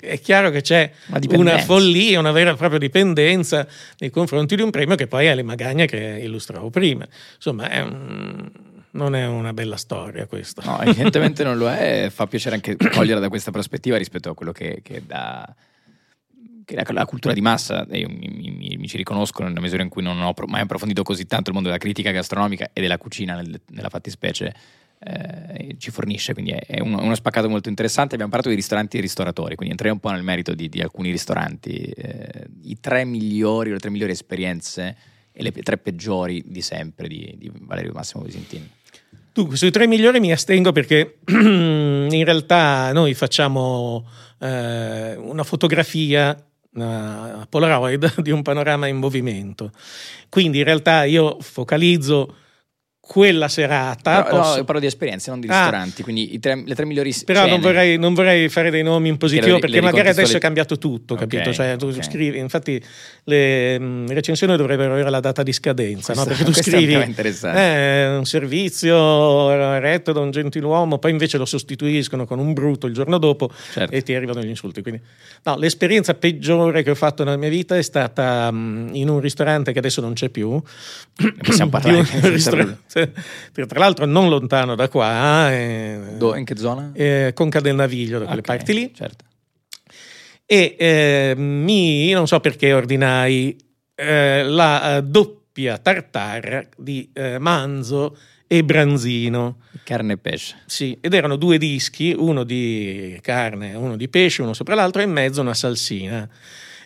è 0.00 0.18
chiaro 0.18 0.50
che 0.50 0.62
c'è 0.62 0.90
una 1.36 1.58
follia, 1.58 2.18
una 2.18 2.32
vera 2.32 2.52
e 2.52 2.56
propria 2.56 2.78
dipendenza 2.80 3.64
nei 3.98 4.10
confronti 4.10 4.56
di 4.56 4.62
un 4.62 4.70
premio 4.70 4.96
che 4.96 5.06
poi 5.06 5.28
ha 5.28 5.34
le 5.34 5.42
magagne 5.44 5.86
che 5.86 6.18
illustravo 6.22 6.70
prima. 6.70 7.06
Insomma, 7.36 7.68
è 7.68 7.80
un- 7.80 8.31
non 8.92 9.14
è 9.14 9.26
una 9.26 9.52
bella 9.52 9.76
storia 9.76 10.26
questa. 10.26 10.62
No, 10.64 10.80
evidentemente 10.80 11.44
non 11.44 11.56
lo 11.58 11.70
è, 11.70 12.08
fa 12.10 12.26
piacere 12.26 12.56
anche 12.56 12.76
coglierla 12.76 13.20
da 13.20 13.28
questa 13.28 13.50
prospettiva 13.50 13.96
rispetto 13.96 14.30
a 14.30 14.34
quello 14.34 14.52
che, 14.52 14.80
che 14.82 15.02
dà 15.06 15.54
che 16.64 16.74
la, 16.74 16.84
la 16.88 17.04
cultura 17.04 17.34
di 17.34 17.40
massa, 17.40 17.86
e 17.88 18.06
mi, 18.06 18.28
mi- 18.28 18.76
mi 18.76 18.88
ci 18.88 18.96
riconosco 18.96 19.42
nella 19.42 19.60
misura 19.60 19.82
in 19.82 19.88
cui 19.88 20.02
non 20.02 20.20
ho 20.20 20.32
mai 20.46 20.60
approfondito 20.60 21.02
così 21.02 21.26
tanto 21.26 21.48
il 21.48 21.54
mondo 21.54 21.68
della 21.68 21.80
critica 21.80 22.10
gastronomica 22.10 22.70
e 22.72 22.80
della 22.80 22.98
cucina 22.98 23.34
nel- 23.34 23.60
nella 23.70 23.88
fattispecie, 23.88 24.54
eh, 25.04 25.74
ci 25.78 25.90
fornisce, 25.90 26.32
quindi 26.32 26.52
è, 26.52 26.64
è 26.64 26.80
uno, 26.80 27.02
uno 27.02 27.14
spaccato 27.14 27.48
molto 27.48 27.68
interessante. 27.68 28.14
Abbiamo 28.14 28.30
parlato 28.30 28.50
di 28.50 28.56
ristoranti 28.56 28.98
e 28.98 29.00
ristoratori, 29.00 29.54
quindi 29.56 29.72
entriamo 29.72 29.94
un 29.94 30.00
po' 30.00 30.10
nel 30.14 30.22
merito 30.22 30.54
di, 30.54 30.68
di 30.68 30.80
alcuni 30.80 31.10
ristoranti, 31.10 31.76
eh, 31.76 32.46
i 32.62 32.78
tre 32.80 33.04
migliori 33.04 33.70
o 33.70 33.72
le 33.72 33.80
tre 33.80 33.90
migliori 33.90 34.12
esperienze 34.12 34.96
e 35.32 35.42
le 35.42 35.50
tre 35.50 35.78
peggiori 35.78 36.42
di 36.46 36.60
sempre 36.62 37.08
di, 37.08 37.34
di 37.36 37.50
Valerio 37.52 37.92
Massimo 37.92 38.22
Visentini. 38.22 38.68
Dunque, 39.32 39.56
sui 39.56 39.70
tre 39.70 39.86
migliori 39.86 40.20
mi 40.20 40.30
astengo 40.30 40.72
perché 40.72 41.18
in 41.28 42.22
realtà 42.24 42.92
noi 42.92 43.14
facciamo 43.14 44.06
eh, 44.38 45.16
una 45.16 45.42
fotografia 45.42 46.36
una 46.74 47.46
Polaroid 47.48 48.20
di 48.22 48.30
un 48.30 48.42
panorama 48.42 48.86
in 48.86 48.96
movimento. 48.96 49.72
Quindi 50.28 50.58
in 50.58 50.64
realtà 50.64 51.04
io 51.04 51.38
focalizzo 51.40 52.36
quella 53.12 53.48
serata. 53.48 54.22
Però, 54.22 54.36
no, 54.36 54.42
posso- 54.42 54.56
io 54.56 54.64
parlo 54.64 54.80
di 54.80 54.86
esperienze, 54.86 55.28
non 55.30 55.38
di 55.38 55.46
Ah. 55.48 55.58
ristoranti, 55.60 56.02
quindi 56.02 56.38
tre- 56.38 56.62
le 56.64 56.74
tre 56.74 56.86
migliori 56.86 57.14
Però 57.26 57.46
non 57.46 57.60
vorrei, 57.60 57.98
non 57.98 58.14
vorrei 58.14 58.48
fare 58.48 58.70
dei 58.70 58.82
nomi 58.82 59.10
in 59.10 59.18
positivo 59.18 59.54
le- 59.56 59.60
perché 59.60 59.76
le 59.76 59.82
magari 59.82 60.08
adesso 60.08 60.32
ricontestuali- 60.38 60.38
è 60.38 60.40
cambiato 60.40 60.78
tutto, 60.78 61.12
Ok, 61.12 61.20
capito? 61.20 61.52
Cioè, 61.52 61.76
tu 61.76 61.88
ok. 61.88 62.02
scrivi, 62.02 62.38
infatti 62.38 62.82
le 63.24 63.78
mm, 63.78 64.06
recensioni 64.08 64.56
dovrebbero 64.56 64.94
avere 64.94 65.10
la 65.10 65.20
data 65.20 65.42
di 65.42 65.52
scadenza, 65.52 66.14
no? 66.14 66.24
Questo- 66.24 66.42
perché 66.44 66.44
tu 66.44 66.52
scrivi 66.70 66.94
eh, 67.54 68.16
un 68.16 68.24
servizio 68.24 69.50
eretto 69.50 70.12
da 70.12 70.20
un 70.20 70.30
gentiluomo, 70.30 70.96
poi 70.98 71.10
invece 71.10 71.36
lo 71.36 71.44
sostituiscono 71.44 72.24
con 72.24 72.38
un 72.38 72.54
brutto 72.54 72.86
il 72.86 72.94
giorno 72.94 73.18
dopo 73.18 73.50
Certo. 73.72 73.94
e 73.94 74.02
ti 74.02 74.14
arrivano 74.14 74.42
gli 74.42 74.48
insulti. 74.48 74.80
Quindi, 74.80 75.02
no, 75.44 75.56
l'esperienza 75.58 76.14
peggiore 76.14 76.82
che 76.82 76.90
ho 76.90 76.94
fatto 76.94 77.24
nella 77.24 77.36
mia 77.36 77.50
vita 77.50 77.76
è 77.76 77.82
stata 77.82 78.50
mm, 78.50 78.94
in 78.94 79.10
un 79.10 79.20
ristorante 79.20 79.72
che 79.72 79.78
adesso 79.80 80.00
non 80.00 80.14
c'è 80.14 80.30
più. 80.30 80.58
possiamo 81.42 81.68
parlare 81.70 82.02
Di 82.04 82.08
un 82.22 82.30
ristorante, 82.30 83.01
tra 83.52 83.78
l'altro 83.78 84.04
non 84.06 84.28
lontano 84.28 84.74
da 84.74 84.88
qua, 84.88 85.52
eh, 85.52 85.98
Do- 86.16 86.34
in 86.36 86.44
che 86.44 86.56
zona? 86.56 86.90
eh, 86.94 87.32
Conca 87.34 87.60
del 87.60 87.74
Naviglio, 87.74 88.18
da 88.18 88.24
quelle 88.26 88.40
Ok, 88.40 88.46
parti 88.46 88.74
lì. 88.74 88.92
Certo. 88.94 89.24
E 90.46 90.76
eh, 90.78 91.34
mi, 91.36 92.10
non 92.10 92.26
so 92.26 92.40
perché 92.40 92.72
ordinai 92.72 93.56
eh, 93.94 94.42
la 94.44 94.96
eh, 94.96 95.02
doppia 95.02 95.78
tartare 95.78 96.68
di 96.76 97.08
eh, 97.14 97.38
manzo 97.38 98.16
e 98.46 98.62
branzino. 98.62 99.60
Carne 99.82 100.14
e 100.14 100.18
pesce. 100.18 100.56
Sì, 100.66 100.98
ed 101.00 101.14
erano 101.14 101.36
due 101.36 101.56
dischi, 101.58 102.14
uno 102.16 102.44
di 102.44 103.18
carne, 103.22 103.74
uno 103.74 103.96
di 103.96 104.08
pesce, 104.08 104.42
uno 104.42 104.52
sopra 104.52 104.74
l'altro, 104.74 105.00
e 105.00 105.04
in 105.04 105.10
mezzo 105.12 105.40
una 105.40 105.54
salsina. 105.54 106.28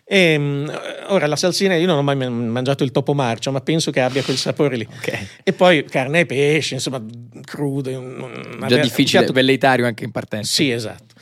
E, 0.09 0.39
mm, 0.39 0.69
ora 1.09 1.27
la 1.27 1.35
salsina, 1.35 1.75
io 1.75 1.87
non 1.87 1.99
ho 1.99 2.03
mai 2.03 2.15
mangiato 2.15 2.85
il 2.85 2.93
topo 2.93 3.13
marcio, 3.13 3.51
ma 3.51 3.61
penso 3.61 3.91
che 3.91 4.01
abbia 4.01 4.23
quel 4.23 4.37
sapore 4.37 4.77
lì. 4.77 4.87
Ok. 4.89 5.41
E 5.43 5.53
poi 5.53 5.85
carne 5.85 6.21
e 6.21 6.27
pesce, 6.27 6.75
insomma, 6.75 7.05
crudo. 7.43 7.91
Già 7.91 7.97
un 7.97 8.81
difficile, 8.81 9.19
piatto- 9.19 9.33
velleitario 9.33 9.85
anche 9.85 10.05
in 10.05 10.13
partenza. 10.13 10.53
sì, 10.53 10.71
esatto. 10.71 11.15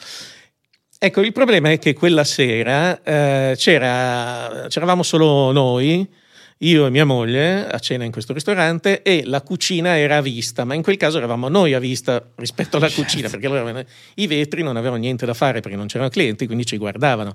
Ecco, 0.98 1.20
il 1.20 1.32
problema 1.32 1.70
è 1.70 1.78
che 1.78 1.92
quella 1.92 2.24
sera 2.24 3.02
eh, 3.02 3.54
c'era, 3.56 4.66
c'eravamo 4.68 5.02
solo 5.02 5.52
noi, 5.52 6.08
io 6.58 6.86
e 6.86 6.90
mia 6.90 7.04
moglie, 7.04 7.66
a 7.66 7.78
cena 7.78 8.04
in 8.04 8.12
questo 8.12 8.32
ristorante 8.32 9.02
e 9.02 9.22
la 9.26 9.42
cucina 9.42 9.98
era 9.98 10.18
a 10.18 10.20
vista, 10.22 10.64
ma 10.64 10.74
in 10.74 10.82
quel 10.82 10.96
caso 10.96 11.18
eravamo 11.18 11.48
noi 11.48 11.74
a 11.74 11.78
vista 11.78 12.24
rispetto 12.36 12.76
alla 12.76 12.88
Certo. 12.88 13.02
cucina, 13.02 13.28
perché 13.28 13.48
loro 13.48 13.60
avevano- 13.60 13.84
i 14.14 14.26
vetri 14.26 14.62
non 14.62 14.76
avevano 14.76 15.00
niente 15.00 15.26
da 15.26 15.34
fare 15.34 15.60
perché 15.60 15.76
non 15.76 15.86
c'erano 15.88 16.08
clienti, 16.10 16.46
quindi 16.46 16.64
ci 16.64 16.76
guardavano. 16.78 17.34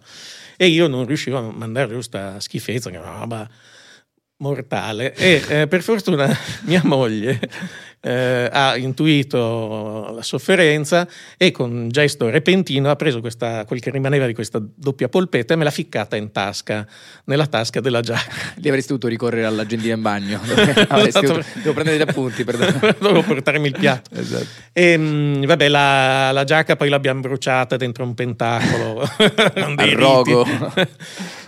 E 0.58 0.68
io 0.68 0.88
non 0.88 1.06
riuscivo 1.06 1.38
a 1.38 1.42
mandare 1.42 1.90
giù 1.90 2.02
sta 2.02 2.40
schifezza, 2.40 2.90
che 2.90 2.98
era 2.98 3.10
una 3.10 3.20
roba 3.20 3.50
mortale. 4.38 5.14
E 5.16 5.44
eh, 5.50 5.68
per 5.68 5.82
fortuna 5.82 6.36
mia 6.64 6.82
moglie 6.86 7.40
eh, 8.02 8.50
ha 8.52 8.78
intuito 8.78 10.12
la 10.16 10.24
sofferenza 10.24 11.08
e 11.38 11.52
con 11.52 11.72
un 11.72 11.90
gesto 11.90 12.30
repentino 12.30 12.90
ha 12.90 12.96
preso 12.96 13.20
questa, 13.20 13.66
quel 13.66 13.80
che 13.80 13.92
rimaneva 13.92 14.26
di 14.26 14.34
questa 14.34 14.62
doppia 14.62 15.10
polpetta 15.10 15.54
e 15.54 15.58
me 15.58 15.64
l'ha 15.64 15.72
ficcata 15.72 16.16
in 16.16 16.32
tasca, 16.32 16.88
nella 17.26 17.48
tasca 17.48 17.82
della 17.82 18.02
giacca. 18.02 18.54
Lì 18.56 18.68
avresti 18.70 18.88
dovuto 18.90 19.08
ricorrere 19.08 19.46
all'agendina 19.46 19.96
in 19.96 20.02
bagno. 20.02 20.40
Avresti 20.88 21.26
dovuto- 21.26 21.46
devo 21.56 21.74
prendere 21.74 21.98
gli 21.98 22.02
appunti, 22.02 22.44
perdono. 22.44 22.80
Dovevo 23.00 23.24
portarmi 23.24 23.68
il 23.68 23.76
piatto. 23.78 24.16
Esatto. 24.16 24.48
E 24.72 24.98
mh, 24.98 25.46
vabbè, 25.46 25.68
la, 25.68 26.32
la 26.32 26.44
giacca 26.44 26.76
poi 26.76 26.90
l'abbiamo 26.90 27.22
bruciata 27.22 27.78
dentro 27.78 28.04
un 28.04 28.14
pentacolo. 28.14 29.02
Al 29.56 29.76
rogo. 29.92 30.46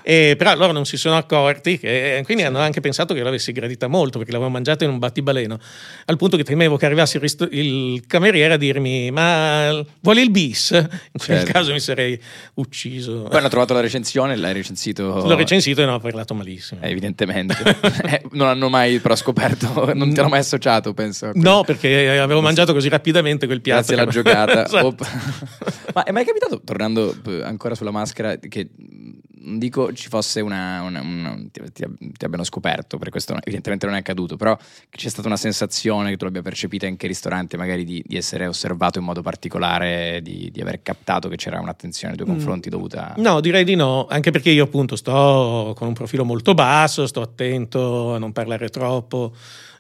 E, 0.04 0.36
però 0.38 0.56
loro 0.56 0.72
non 0.72 0.86
si 0.86 0.98
sono 0.98 1.18
accorti, 1.18 1.78
che, 1.78 2.22
quindi 2.26 2.44
hanno 2.44 2.60
anche 2.60 2.82
pensato 2.82 3.14
che 3.14 3.22
l'avessi 3.22 3.52
gradita 3.52 3.88
molto 3.88 4.18
perché 4.18 4.32
l'avevo 4.34 4.50
mangiata 4.50 4.84
in 4.84 4.90
un 4.92 5.00
battibaleno, 5.00 5.58
al 6.06 6.18
punto 6.18 6.38
che 6.38 6.44
temevo 6.44 6.78
che 6.78 6.86
arrivasse 6.86 7.18
il, 7.18 7.24
risto- 7.24 7.48
il 7.52 8.04
cameriere 8.08 8.54
a 8.54 8.58
dirmi 8.58 9.12
ma 9.12 9.84
vuole 10.02 10.22
il 10.22 10.32
bis? 10.32 10.72
In 10.72 10.88
quel 11.14 11.38
Certo. 11.40 11.52
caso 11.52 11.72
mi 11.72 11.80
sarei 11.80 12.20
ucciso. 12.56 13.24
Poi 13.24 13.38
hanno 13.38 13.48
trovato 13.50 13.74
la 13.74 13.82
recensione, 13.82 14.36
l'hai 14.36 14.54
recensito. 14.54 15.26
L'ho 15.28 15.36
recensito 15.36 15.82
e 15.82 15.86
ne 15.86 15.92
ho 15.92 16.00
parlato 16.00 16.34
malissimo. 16.34 16.82
Eh, 16.82 16.90
evidentemente. 16.90 17.56
Eh, 18.12 18.22
non 18.32 18.48
hanno 18.48 18.68
mai 18.68 19.00
però 19.00 19.16
scoperto, 19.16 19.94
non 19.94 20.12
ti 20.14 20.20
hanno 20.20 20.30
mai 20.30 20.40
associato, 20.40 20.94
penso. 20.94 21.30
quel- 21.32 21.42
No, 21.44 21.64
perché 21.64 22.18
avevo 22.20 22.42
mangiato 22.42 22.74
così 22.74 22.90
rapidamente 22.90 23.46
quel 23.46 23.62
piatto. 23.62 23.94
Grazie 23.94 23.96
alla 24.02 24.12
giocata. 24.12 24.66
Esatto. 24.72 25.06
Ma 25.94 26.04
è 26.04 26.12
mai 26.12 26.26
capitato, 26.26 26.62
tornando 26.64 27.16
eh, 27.28 27.42
ancora 27.44 27.76
sulla 27.76 27.92
maschera, 27.92 28.36
che 28.38 28.70
dico 29.44 29.92
ci 29.94 30.08
fosse 30.10 30.42
una. 30.42 30.82
una- 30.84 31.02
una- 31.02 31.36
ti, 31.52 31.62
ti- 31.74 32.26
abbiano 32.26 32.44
scoperto, 32.44 32.98
perché 32.98 33.12
questo 33.12 33.34
evidentemente 33.42 33.86
non 33.86 33.96
è 33.96 34.00
accaduto, 34.00 34.36
però 34.38 34.56
che 34.56 34.98
c'è 34.98 35.10
stata 35.10 35.28
una 35.28 35.38
sensazione 35.38 36.10
che 36.12 36.18
tu 36.18 36.26
l'abbia 36.26 36.42
percepita 36.42 36.86
anche 36.88 37.06
in 37.06 37.12
ristorante, 37.12 37.58
magari 37.58 37.84
di, 37.84 38.04
di 38.06 38.16
essere 38.18 38.46
osservato 38.48 39.00
in 39.00 39.06
modo 39.06 39.22
particolare, 39.22 40.22
di, 40.22 40.50
di 40.52 40.62
aver 40.62 40.82
captato 40.84 41.28
che 41.30 41.36
c'era 41.38 41.60
un'attenzione 41.60 42.14
nei 42.16 42.24
tuoi 42.24 42.34
Mm. 42.36 42.38
confronti 42.38 42.70
dovuta. 42.70 43.14
No, 43.18 43.40
direi 43.42 43.64
di 43.64 43.76
no, 43.76 44.06
anche 44.08 44.32
perché 44.32 44.50
io 44.52 44.64
appunto 44.66 44.96
sto 44.96 45.74
con 45.76 45.88
un 45.88 45.94
profilo 45.94 46.24
molto 46.26 46.54
basso, 46.54 47.08
sto 47.08 47.22
attento 47.22 48.14
a 48.14 48.18
non 48.18 48.32
parlare 48.32 48.70
troppo 48.70 49.34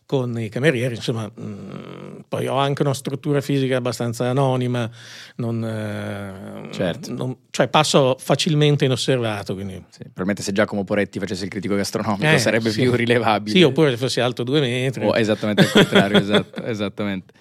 con 0.05 0.38
i 0.39 0.49
camerieri, 0.49 0.95
insomma, 0.95 1.30
mm, 1.39 2.11
poi 2.32 2.47
ho 2.47 2.55
anche 2.55 2.82
una 2.82 2.93
struttura 2.93 3.41
fisica 3.41 3.75
abbastanza 3.75 4.29
anonima, 4.29 4.89
non, 5.36 5.61
eh, 5.65 6.71
Certo. 6.73 7.13
non- 7.13 7.36
cioè 7.49 7.67
passo 7.67 8.15
facilmente 8.17 8.86
inosservato, 8.86 9.53
quindi... 9.53 9.73
Sì, 9.89 9.99
probabilmente 10.03 10.41
se 10.41 10.53
Giacomo 10.53 10.86
Poretti 10.86 11.19
facesse 11.19 11.43
il 11.43 11.49
critico 11.49 11.75
gastronomico 11.75 12.25
Eh, 12.25 12.38
sarebbe 12.38 12.69
sì. 12.69 12.84
più 12.84 12.91
rilevabile. 12.95 13.53
Sì, 13.57 13.63
oppure 13.63 13.89
se 13.89 13.97
fossi 13.97 14.21
alto 14.21 14.43
due 14.43 14.61
metri. 14.61 15.03
O 15.03 15.13
esattamente 15.17 15.63
al 15.63 15.71
contrario, 15.71 16.19
esatto, 16.19 16.63
esattamente. 16.63 17.34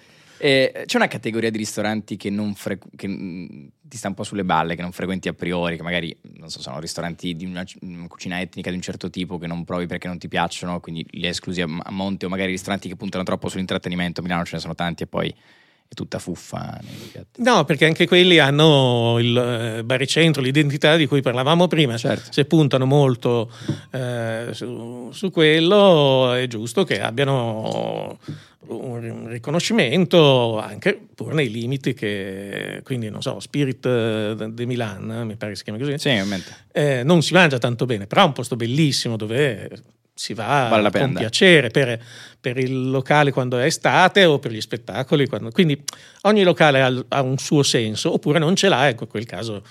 E 0.43 0.85
c'è 0.87 0.97
una 0.97 1.07
categoria 1.07 1.51
di 1.51 1.57
ristoranti 1.59 2.17
che, 2.17 2.35
fre- 2.55 2.79
che 2.95 3.07
mm, 3.07 3.67
ti 3.79 3.95
sta 3.95 4.07
un 4.07 4.15
po' 4.15 4.23
sulle 4.23 4.43
balle, 4.43 4.75
che 4.75 4.81
non 4.81 4.91
frequenti 4.91 5.27
a 5.27 5.33
priori, 5.33 5.75
che 5.75 5.83
magari 5.83 6.17
non 6.39 6.49
so, 6.49 6.63
sono 6.63 6.79
ristoranti 6.79 7.35
di 7.35 7.45
una, 7.45 7.63
una 7.81 8.07
cucina 8.07 8.41
etnica 8.41 8.71
di 8.71 8.75
un 8.75 8.81
certo 8.81 9.11
tipo 9.11 9.37
che 9.37 9.45
non 9.45 9.63
provi 9.65 9.85
perché 9.85 10.07
non 10.07 10.17
ti 10.17 10.27
piacciono, 10.27 10.79
quindi 10.79 11.05
li 11.11 11.27
esclusi 11.27 11.61
a 11.61 11.67
monte, 11.67 12.25
o 12.25 12.29
magari 12.29 12.49
ristoranti 12.49 12.87
che 12.87 12.95
puntano 12.95 13.23
troppo 13.23 13.49
sull'intrattenimento. 13.49 14.21
A 14.21 14.23
Milano 14.23 14.43
ce 14.43 14.55
ne 14.55 14.61
sono 14.61 14.73
tanti 14.73 15.03
e 15.03 15.05
poi 15.05 15.31
è 15.91 15.93
tutta 15.93 16.19
fuffa. 16.19 16.79
No, 17.39 17.65
perché 17.65 17.85
anche 17.85 18.07
quelli 18.07 18.39
hanno 18.39 19.17
il 19.19 19.37
eh, 19.37 19.83
baricentro, 19.83 20.41
l'identità 20.41 20.95
di 20.95 21.05
cui 21.05 21.21
parlavamo 21.21 21.67
prima. 21.67 21.97
Certo. 21.97 22.31
Se 22.31 22.45
puntano 22.45 22.85
molto 22.85 23.51
eh, 23.91 24.47
su, 24.51 25.09
su 25.11 25.31
quello, 25.31 26.31
è 26.31 26.47
giusto 26.47 26.85
che 26.85 27.01
abbiano 27.01 28.17
un 28.67 29.27
riconoscimento 29.27 30.59
anche 30.59 30.97
pur 31.13 31.33
nei 31.33 31.51
limiti 31.51 31.93
che 31.93 32.79
quindi 32.83 33.09
non 33.09 33.21
so 33.21 33.39
Spirit 33.39 33.85
eh, 33.85 34.35
de 34.49 34.65
Milan 34.65 35.23
mi 35.25 35.35
pare 35.35 35.51
che 35.51 35.57
si 35.57 35.63
chiami 35.63 35.79
così 35.79 35.97
Sì, 35.97 36.21
eh, 36.71 37.01
non 37.03 37.21
si 37.21 37.33
mangia 37.33 37.57
tanto 37.57 37.85
bene 37.85 38.05
però 38.05 38.21
è 38.21 38.25
un 38.25 38.33
posto 38.33 38.55
bellissimo 38.55 39.17
dove 39.17 39.67
si 40.21 40.35
va 40.35 40.67
Vale 40.69 40.91
con 40.91 41.13
piacere 41.13 41.69
per, 41.69 41.99
per 42.39 42.59
il 42.59 42.91
locale 42.91 43.31
quando 43.31 43.57
è 43.57 43.65
estate 43.65 44.23
o 44.25 44.37
per 44.37 44.51
gli 44.51 44.61
spettacoli 44.61 45.25
quando- 45.27 45.49
quindi 45.49 45.83
ogni 46.21 46.43
locale 46.43 46.79
ha, 46.79 47.05
ha 47.07 47.21
un 47.23 47.39
suo 47.39 47.63
senso 47.63 48.13
oppure 48.13 48.37
non 48.37 48.55
ce 48.55 48.69
l'ha 48.69 48.87
ecco 48.87 49.05
in 49.05 49.09
quel 49.09 49.25
caso 49.25 49.63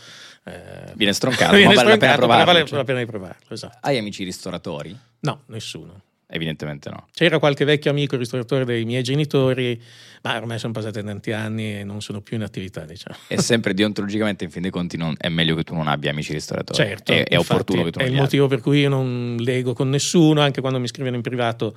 eh, 0.44 0.92
Viene 0.94 1.12
stroncato, 1.12 1.54
viene 1.54 1.74
ma 1.74 1.82
vale 1.82 1.90
la 1.90 1.96
pena 1.98 2.16
provarlo, 2.16 2.44
vale 2.44 2.64
cioè. 2.64 2.78
la 2.78 2.84
pena 2.84 2.98
di 2.98 3.06
provarlo 3.06 3.46
esatto. 3.50 3.78
Hai 3.82 3.96
amici 3.98 4.24
ristoratori? 4.24 4.98
no 5.20 5.42
nessuno 5.46 6.02
Evidentemente 6.32 6.88
no. 6.90 7.08
C'era 7.12 7.38
qualche 7.40 7.64
vecchio 7.64 7.90
amico 7.90 8.16
ristoratore 8.16 8.64
dei 8.64 8.84
miei 8.84 9.02
genitori, 9.02 9.80
ma 10.22 10.36
ormai 10.36 10.60
sono 10.60 10.72
passati 10.72 11.02
tanti 11.02 11.32
anni 11.32 11.78
e 11.80 11.84
non 11.84 12.00
sono 12.00 12.20
più 12.20 12.36
in 12.36 12.42
attività, 12.44 12.84
diciamo. 12.84 13.16
E 13.26 13.40
sempre 13.40 13.74
deontologicamente, 13.74 14.44
in 14.44 14.50
fin 14.50 14.62
dei 14.62 14.70
conti, 14.70 14.96
non- 14.96 15.16
è 15.18 15.28
meglio 15.28 15.56
che 15.56 15.64
tu 15.64 15.74
non 15.74 15.88
abbia 15.88 16.10
amici 16.12 16.32
ristoratori. 16.32 16.78
Certo, 16.78 17.10
è, 17.12 17.24
è 17.24 17.36
opportuno 17.36 17.82
che 17.82 17.90
tu 17.90 17.98
è 17.98 18.02
non 18.02 18.10
il 18.10 18.14
li 18.16 18.20
motivo 18.22 18.46
per 18.46 18.60
cui 18.60 18.78
io 18.80 18.88
non 18.88 19.36
lego 19.40 19.72
con 19.72 19.88
nessuno, 19.90 20.40
anche 20.40 20.60
quando 20.60 20.78
mi 20.78 20.86
scrivono 20.86 21.16
in 21.16 21.22
privato 21.22 21.76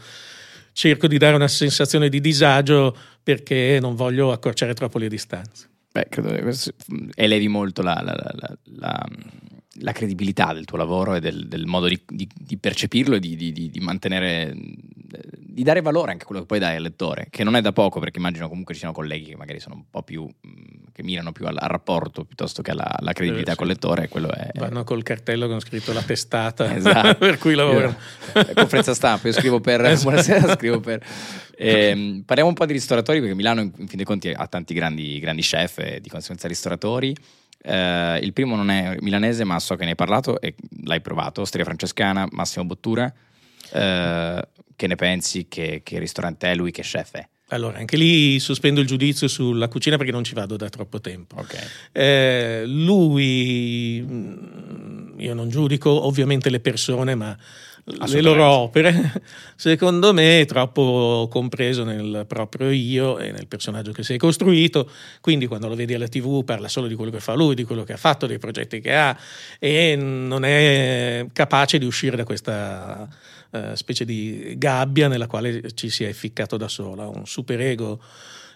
cerco 0.71 1.07
di 1.07 1.17
dare 1.17 1.35
una 1.35 1.47
sensazione 1.47 2.09
di 2.09 2.19
disagio 2.21 2.95
perché 3.23 3.79
non 3.81 3.95
voglio 3.95 4.31
accorciare 4.31 4.73
troppo 4.73 4.97
le 4.99 5.07
distanze. 5.07 5.67
Beh, 5.91 6.07
credo 6.09 6.29
che 6.29 6.41
questo- 6.41 6.73
elevi 7.15 7.47
molto 7.47 7.81
la, 7.83 7.99
la- 8.03 8.15
la- 8.33 8.57
la- 8.77 9.07
la- 9.79 9.91
credibilità 9.91 10.53
del 10.53 10.65
tuo 10.65 10.77
lavoro 10.77 11.15
e 11.15 11.19
del, 11.19 11.47
del 11.47 11.65
modo 11.65 11.87
di, 11.87 11.99
di- 12.07 12.29
di 12.33 12.57
percepirlo 12.57 13.15
e 13.15 13.19
di, 13.19 13.35
di- 13.35 13.79
mantenere, 13.79 14.53
di 14.55 15.63
dare 15.63 15.81
valore 15.81 16.11
anche 16.11 16.23
a 16.23 16.25
quello 16.25 16.41
che 16.41 16.47
poi 16.47 16.59
dai 16.59 16.75
al 16.75 16.81
lettore, 16.81 17.27
che 17.29 17.43
non 17.43 17.55
è 17.55 17.61
da 17.61 17.71
poco 17.71 17.99
perché 17.99 18.19
immagino 18.19 18.47
comunque 18.49 18.73
ci 18.73 18.79
siano 18.81 18.93
colleghi 18.93 19.31
che 19.31 19.35
magari 19.35 19.59
sono 19.59 19.75
un 19.75 19.83
po' 19.89 20.03
più, 20.03 20.23
mh, 20.25 20.91
che 20.91 21.03
mirano 21.03 21.31
più 21.31 21.45
al, 21.45 21.57
al 21.59 21.69
rapporto 21.69 22.23
piuttosto 22.23 22.61
che 22.61 22.71
alla, 22.71 22.97
alla 22.97 23.13
credibilità 23.13 23.51
Eh, 23.51 23.53
sì. 23.53 23.59
col 23.59 23.67
lettore 23.67 24.07
quello 24.09 24.31
è... 24.31 24.49
Vanno 24.55 24.83
col 24.83 25.03
cartello 25.03 25.47
con 25.47 25.59
scritto 25.59 25.91
la 25.93 26.01
testata 26.03 26.75
Esatto. 26.75 27.15
per 27.23 27.37
cui 27.37 27.53
lavorano. 27.55 27.95
Eh, 28.33 28.53
Conferenza 28.53 28.93
stampa, 28.93 29.27
io 29.27 29.33
scrivo 29.33 29.59
per. 29.59 29.81
Esatto. 29.85 30.03
Buonasera, 30.09 30.55
scrivo 30.55 30.79
per. 30.79 31.05
Ehm, 31.55 32.23
parliamo 32.25 32.49
un 32.49 32.55
po' 32.55 32.65
di 32.65 32.73
ristoratori 32.73 33.19
perché 33.19 33.35
Milano, 33.35 33.61
in, 33.61 33.71
in 33.77 33.87
fin 33.87 33.97
dei 33.97 34.05
conti, 34.05 34.29
ha 34.29 34.47
tanti 34.47 34.73
grandi, 34.73 35.19
grandi 35.19 35.41
chef 35.41 35.77
e 35.79 35.99
di 36.01 36.09
conseguenza 36.09 36.47
ristoratori. 36.47 37.15
Eh, 37.65 38.19
il 38.21 38.33
primo 38.33 38.55
non 38.55 38.69
è 38.69 38.97
milanese, 38.99 39.43
ma 39.45 39.57
so 39.59 39.75
che 39.75 39.83
ne 39.83 39.91
hai 39.91 39.95
parlato 39.95 40.39
e 40.41 40.55
l'hai 40.83 41.01
provato. 41.01 41.41
Osteria 41.41 41.65
Francescana, 41.65 42.27
Massimo 42.31 42.65
Bottura. 42.65 43.11
Eh, 43.71 44.47
che 44.75 44.87
ne 44.87 44.95
pensi? 44.95 45.47
Che, 45.47 45.81
che 45.83 45.99
ristorante 45.99 46.51
è 46.51 46.55
lui? 46.55 46.71
Che 46.71 46.81
chef 46.81 47.11
è? 47.13 47.27
Allora, 47.49 47.77
anche 47.77 47.97
lì 47.97 48.39
sospendo 48.39 48.81
il 48.81 48.87
giudizio 48.87 49.27
sulla 49.27 49.67
cucina 49.67 49.95
perché 49.95 50.11
non 50.11 50.23
ci 50.23 50.33
vado 50.33 50.57
da 50.57 50.69
troppo 50.69 50.99
tempo. 50.99 51.35
Ok. 51.37 51.55
Eh, 51.91 52.63
lui, 52.65 54.03
mm, 54.03 55.19
io 55.19 55.33
non 55.33 55.49
giudico 55.49 56.05
ovviamente 56.05 56.49
le 56.49 56.59
persone, 56.59 57.15
ma 57.15 57.37
le 57.85 58.21
loro 58.21 58.45
opere, 58.45 59.23
secondo 59.55 60.13
me 60.13 60.41
è 60.41 60.45
troppo 60.45 61.27
compreso 61.29 61.83
nel 61.83 62.23
proprio 62.27 62.69
io 62.69 63.19
e 63.19 63.31
nel 63.31 63.47
personaggio 63.47 63.91
che 63.91 64.03
si 64.03 64.13
è 64.13 64.17
costruito. 64.17 64.89
Quindi, 65.19 65.47
quando 65.47 65.67
lo 65.67 65.75
vedi 65.75 65.93
alla 65.93 66.07
TV, 66.07 66.43
parla 66.45 66.69
solo 66.69 66.87
di 66.87 66.95
quello 66.95 67.11
che 67.11 67.19
fa 67.19 67.33
lui, 67.33 67.55
di 67.55 67.63
quello 67.63 67.83
che 67.83 67.93
ha 67.93 67.97
fatto, 67.97 68.25
dei 68.25 68.39
progetti 68.39 68.79
che 68.79 68.95
ha, 68.95 69.17
e 69.59 69.95
non 69.97 70.45
è 70.45 71.25
capace 71.33 71.77
di 71.77 71.85
uscire 71.85 72.15
da 72.15 72.23
questa 72.23 73.07
eh, 73.51 73.75
specie 73.75 74.05
di 74.05 74.53
gabbia 74.57 75.07
nella 75.07 75.27
quale 75.27 75.73
ci 75.73 75.89
si 75.89 76.05
è 76.05 76.13
ficcato 76.13 76.55
da 76.55 76.69
sola. 76.69 77.07
Un 77.07 77.25
superego 77.25 77.99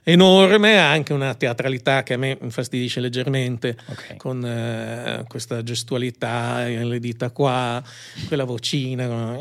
enorme, 0.09 0.79
ha 0.79 0.89
anche 0.89 1.11
una 1.11 1.33
teatralità 1.35 2.01
che 2.03 2.13
a 2.13 2.17
me 2.17 2.37
infastidisce 2.41 3.01
leggermente 3.01 3.75
Ok. 3.87 4.15
con 4.15 4.43
eh, 4.45 5.25
questa 5.27 5.61
gestualità, 5.63 6.65
eh, 6.65 6.83
le 6.85 6.99
dita 6.99 7.31
qua, 7.31 7.83
quella 8.27 8.45
vocina. 8.45 9.37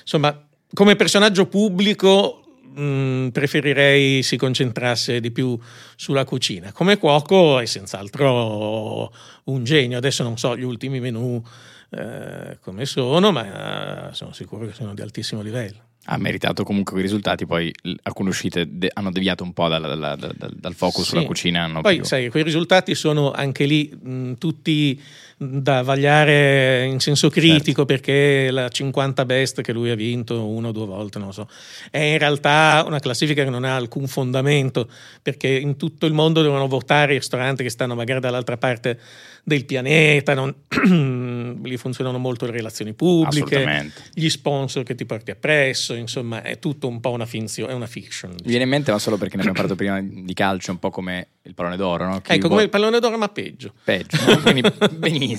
Insomma, 0.00 0.48
come 0.72 0.96
personaggio 0.96 1.46
pubblico 1.48 2.42
mh, 2.74 3.28
preferirei 3.28 4.22
si 4.22 4.38
concentrasse 4.38 5.20
di 5.20 5.30
più 5.30 5.58
sulla 5.96 6.24
cucina. 6.24 6.72
Come 6.72 6.96
cuoco 6.96 7.58
è 7.58 7.66
senz'altro 7.66 9.12
un 9.44 9.64
genio. 9.64 9.98
Adesso 9.98 10.22
non 10.22 10.38
so 10.38 10.56
gli 10.56 10.62
ultimi 10.62 10.98
menù 10.98 11.42
eh, 11.90 12.56
come 12.62 12.86
sono, 12.86 13.32
ma 13.32 14.08
sono 14.12 14.32
sicuro 14.32 14.66
che 14.66 14.72
sono 14.72 14.94
di 14.94 15.02
altissimo 15.02 15.42
livello. 15.42 15.90
Ha 16.06 16.16
meritato 16.18 16.64
comunque 16.64 16.92
quei 16.94 17.04
risultati, 17.04 17.46
poi 17.46 17.72
alcune 18.02 18.30
uscite 18.30 18.66
de- 18.68 18.90
hanno 18.92 19.12
deviato 19.12 19.44
un 19.44 19.52
po' 19.52 19.68
dal, 19.68 19.82
dal- 19.82 20.18
dal- 20.36 20.52
dal- 20.56 20.74
focus 20.74 21.02
Sì. 21.04 21.08
sulla 21.10 21.22
cucina. 21.24 21.62
Hanno 21.62 21.80
Poi, 21.80 21.96
più- 21.96 22.04
sai, 22.04 22.28
quei 22.28 22.42
risultati 22.42 22.94
sono 22.96 23.30
anche 23.30 23.66
lì 23.66 23.88
mh, 23.88 24.32
tutti 24.34 25.00
da 25.42 25.82
vagliare 25.82 26.84
in 26.84 27.00
senso 27.00 27.28
critico 27.28 27.84
perché 27.84 28.50
la 28.50 28.68
50 28.68 29.24
best 29.24 29.60
che 29.60 29.72
lui 29.72 29.90
ha 29.90 29.94
vinto 29.94 30.46
una 30.46 30.68
o 30.68 30.72
due 30.72 30.86
volte, 30.86 31.18
non 31.18 31.32
so, 31.32 31.48
è 31.90 31.98
in 31.98 32.18
realtà 32.18 32.84
una 32.86 32.98
classifica 33.00 33.44
che 33.44 33.50
non 33.50 33.64
ha 33.64 33.74
alcun 33.76 34.06
fondamento 34.06 34.88
perché 35.20 35.48
in 35.48 35.76
tutto 35.76 36.06
il 36.06 36.12
mondo 36.12 36.42
devono 36.42 36.66
votare 36.68 37.14
i 37.14 37.18
ristoranti 37.18 37.62
che 37.62 37.70
stanno 37.70 37.94
magari 37.94 38.20
dall'altra 38.20 38.56
parte 38.56 38.98
del 39.44 39.64
pianeta, 39.64 40.34
non- 40.34 40.54
lì 41.62 41.76
funzionano 41.76 42.18
molto 42.18 42.46
le 42.46 42.52
relazioni 42.52 42.92
pubbliche, 42.92 43.90
gli 44.14 44.28
sponsor 44.28 44.84
che 44.84 44.94
ti 44.94 45.04
porti 45.04 45.32
appresso, 45.32 45.94
insomma 45.94 46.42
è 46.42 46.58
tutto 46.60 46.86
un 46.86 47.00
po' 47.00 47.10
una 47.10 47.26
finzione, 47.26 47.72
è 47.72 47.74
una 47.74 47.86
fiction. 47.86 48.30
Mi 48.30 48.36
viene 48.44 48.64
in 48.64 48.70
mente, 48.70 48.92
ma 48.92 48.98
solo 48.98 49.16
perché 49.16 49.36
ne 49.36 49.42
abbiamo 49.42 49.58
parlato 49.58 49.76
prima 49.76 50.00
di 50.00 50.32
calcio, 50.34 50.70
un 50.70 50.78
po' 50.78 50.90
come 50.90 51.26
il 51.42 51.54
pallone 51.54 51.76
d'oro, 51.76 52.06
no? 52.06 52.20
Che 52.20 52.32
Ecco, 52.34 52.42
come 52.46 52.54
vo- 52.60 52.62
il 52.62 52.68
pallone 52.70 53.00
d'oro 53.00 53.18
ma 53.18 53.28
peggio. 53.28 53.72
peggio, 53.82 54.16
no? 54.26 54.38
quindi 54.40 54.62
benissimo, 54.96 55.31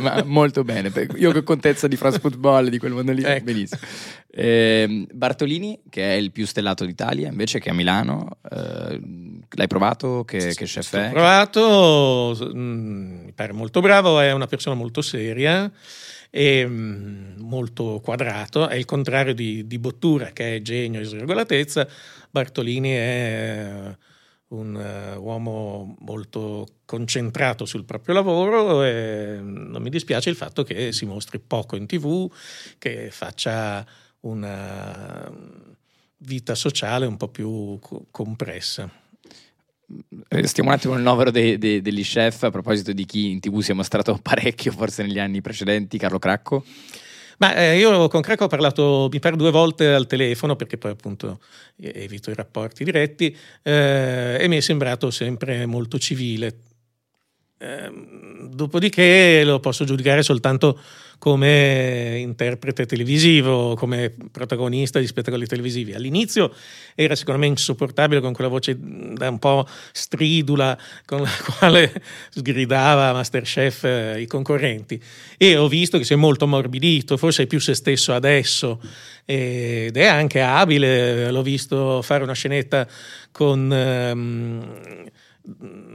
ma 0.00 0.22
molto 0.24 0.64
bene. 0.64 0.92
Io 1.16 1.32
che 1.32 1.38
ho 1.38 1.42
contezza 1.42 1.88
di 1.88 1.96
France 1.96 2.18
Football, 2.18 2.68
di 2.68 2.78
quel 2.78 2.92
mondo 2.92 3.12
lì, 3.12 3.22
Ecco. 3.22 3.44
benissimo. 3.44 3.80
Ehm, 4.38 5.06
Bartolini, 5.12 5.80
che 5.88 6.12
è 6.12 6.16
il 6.16 6.30
più 6.30 6.46
stellato 6.46 6.84
d'Italia, 6.84 7.28
invece 7.28 7.58
che 7.58 7.70
a 7.70 7.72
Milano, 7.72 8.38
eh, 8.50 9.00
l'hai 9.50 9.66
provato? 9.66 10.24
Che, 10.24 10.54
che 10.54 10.64
chef 10.66 10.94
è? 10.94 11.10
provato, 11.10 12.36
mm, 12.54 13.24
mi 13.24 13.32
pare 13.32 13.52
molto 13.52 13.80
bravo, 13.80 14.20
è 14.20 14.32
una 14.32 14.46
persona 14.46 14.76
molto 14.76 15.00
seria 15.00 15.70
e 16.30 16.66
mm, 16.66 17.38
molto 17.38 18.00
quadrato, 18.04 18.68
è 18.68 18.74
il 18.74 18.84
contrario 18.84 19.34
di, 19.34 19.66
di 19.66 19.78
Bottura 19.78 20.26
che 20.26 20.56
è 20.56 20.62
genio 20.62 21.00
e 21.00 21.04
sregolatezza, 21.04 21.88
Bartolini 22.30 22.90
è 22.90 23.96
un 24.48 24.74
uh, 24.74 25.18
uomo 25.20 25.96
molto 26.00 26.66
concentrato 26.84 27.64
sul 27.64 27.84
proprio 27.84 28.14
lavoro 28.14 28.84
e 28.84 29.38
non 29.40 29.82
mi 29.82 29.90
dispiace 29.90 30.30
il 30.30 30.36
fatto 30.36 30.62
che 30.62 30.92
si 30.92 31.04
mostri 31.04 31.40
poco 31.40 31.76
in 31.76 31.86
tv, 31.86 32.30
che 32.78 33.10
faccia 33.10 33.84
una 34.20 35.30
vita 36.18 36.54
sociale 36.54 37.06
un 37.06 37.16
po' 37.16 37.28
più 37.28 37.78
co- 37.80 38.06
compressa. 38.10 38.88
Stiamo 40.42 40.70
un 40.70 40.74
attimo 40.74 40.94
nel 40.94 41.02
novero 41.02 41.30
dei, 41.30 41.58
dei, 41.58 41.80
degli 41.80 42.02
chef 42.02 42.42
a 42.44 42.50
proposito 42.50 42.92
di 42.92 43.04
chi 43.04 43.30
in 43.30 43.40
tv 43.40 43.60
si 43.60 43.70
è 43.70 43.74
mostrato 43.74 44.18
parecchio 44.22 44.72
forse 44.72 45.02
negli 45.02 45.18
anni 45.18 45.40
precedenti, 45.40 45.98
Carlo 45.98 46.18
Cracco. 46.18 46.64
Ma 47.38 47.54
eh, 47.54 47.78
io 47.78 48.08
con 48.08 48.22
Cracco 48.22 48.44
ho 48.44 48.48
parlato, 48.48 49.08
mi 49.10 49.18
pare 49.18 49.36
due 49.36 49.50
volte 49.50 49.92
al 49.92 50.06
telefono 50.06 50.56
perché 50.56 50.78
poi 50.78 50.92
appunto 50.92 51.40
evito 51.76 52.30
i 52.30 52.34
rapporti 52.34 52.82
diretti 52.84 53.36
eh, 53.62 54.38
e 54.40 54.48
mi 54.48 54.56
è 54.56 54.60
sembrato 54.60 55.10
sempre 55.10 55.66
molto 55.66 55.98
civile. 55.98 56.65
Eh, 57.58 57.90
dopodiché 58.50 59.42
lo 59.42 59.60
posso 59.60 59.84
giudicare 59.84 60.22
soltanto 60.22 60.78
come 61.18 62.18
interprete 62.18 62.84
televisivo, 62.84 63.74
come 63.74 64.14
protagonista 64.30 64.98
di 64.98 65.06
spettacoli 65.06 65.46
televisivi. 65.46 65.94
All'inizio 65.94 66.52
era 66.94 67.14
sicuramente 67.14 67.60
insopportabile 67.60 68.20
con 68.20 68.34
quella 68.34 68.50
voce 68.50 68.76
da 68.78 69.30
un 69.30 69.38
po' 69.38 69.66
stridula 69.92 70.76
con 71.06 71.22
la 71.22 71.30
quale 71.58 72.02
sgridava 72.30 73.12
Masterchef 73.12 73.84
eh, 73.84 74.20
i 74.20 74.26
concorrenti 74.26 75.02
e 75.38 75.56
ho 75.56 75.68
visto 75.68 75.96
che 75.96 76.04
si 76.04 76.12
è 76.12 76.16
molto 76.16 76.44
ammorbidito, 76.44 77.16
forse 77.16 77.44
è 77.44 77.46
più 77.46 77.60
se 77.60 77.74
stesso 77.74 78.12
adesso 78.12 78.80
ed 79.24 79.96
è 79.96 80.04
anche 80.04 80.40
abile, 80.40 81.30
l'ho 81.30 81.42
visto 81.42 82.02
fare 82.02 82.22
una 82.22 82.34
scenetta 82.34 82.86
con... 83.32 83.72
Mm, 84.14 84.95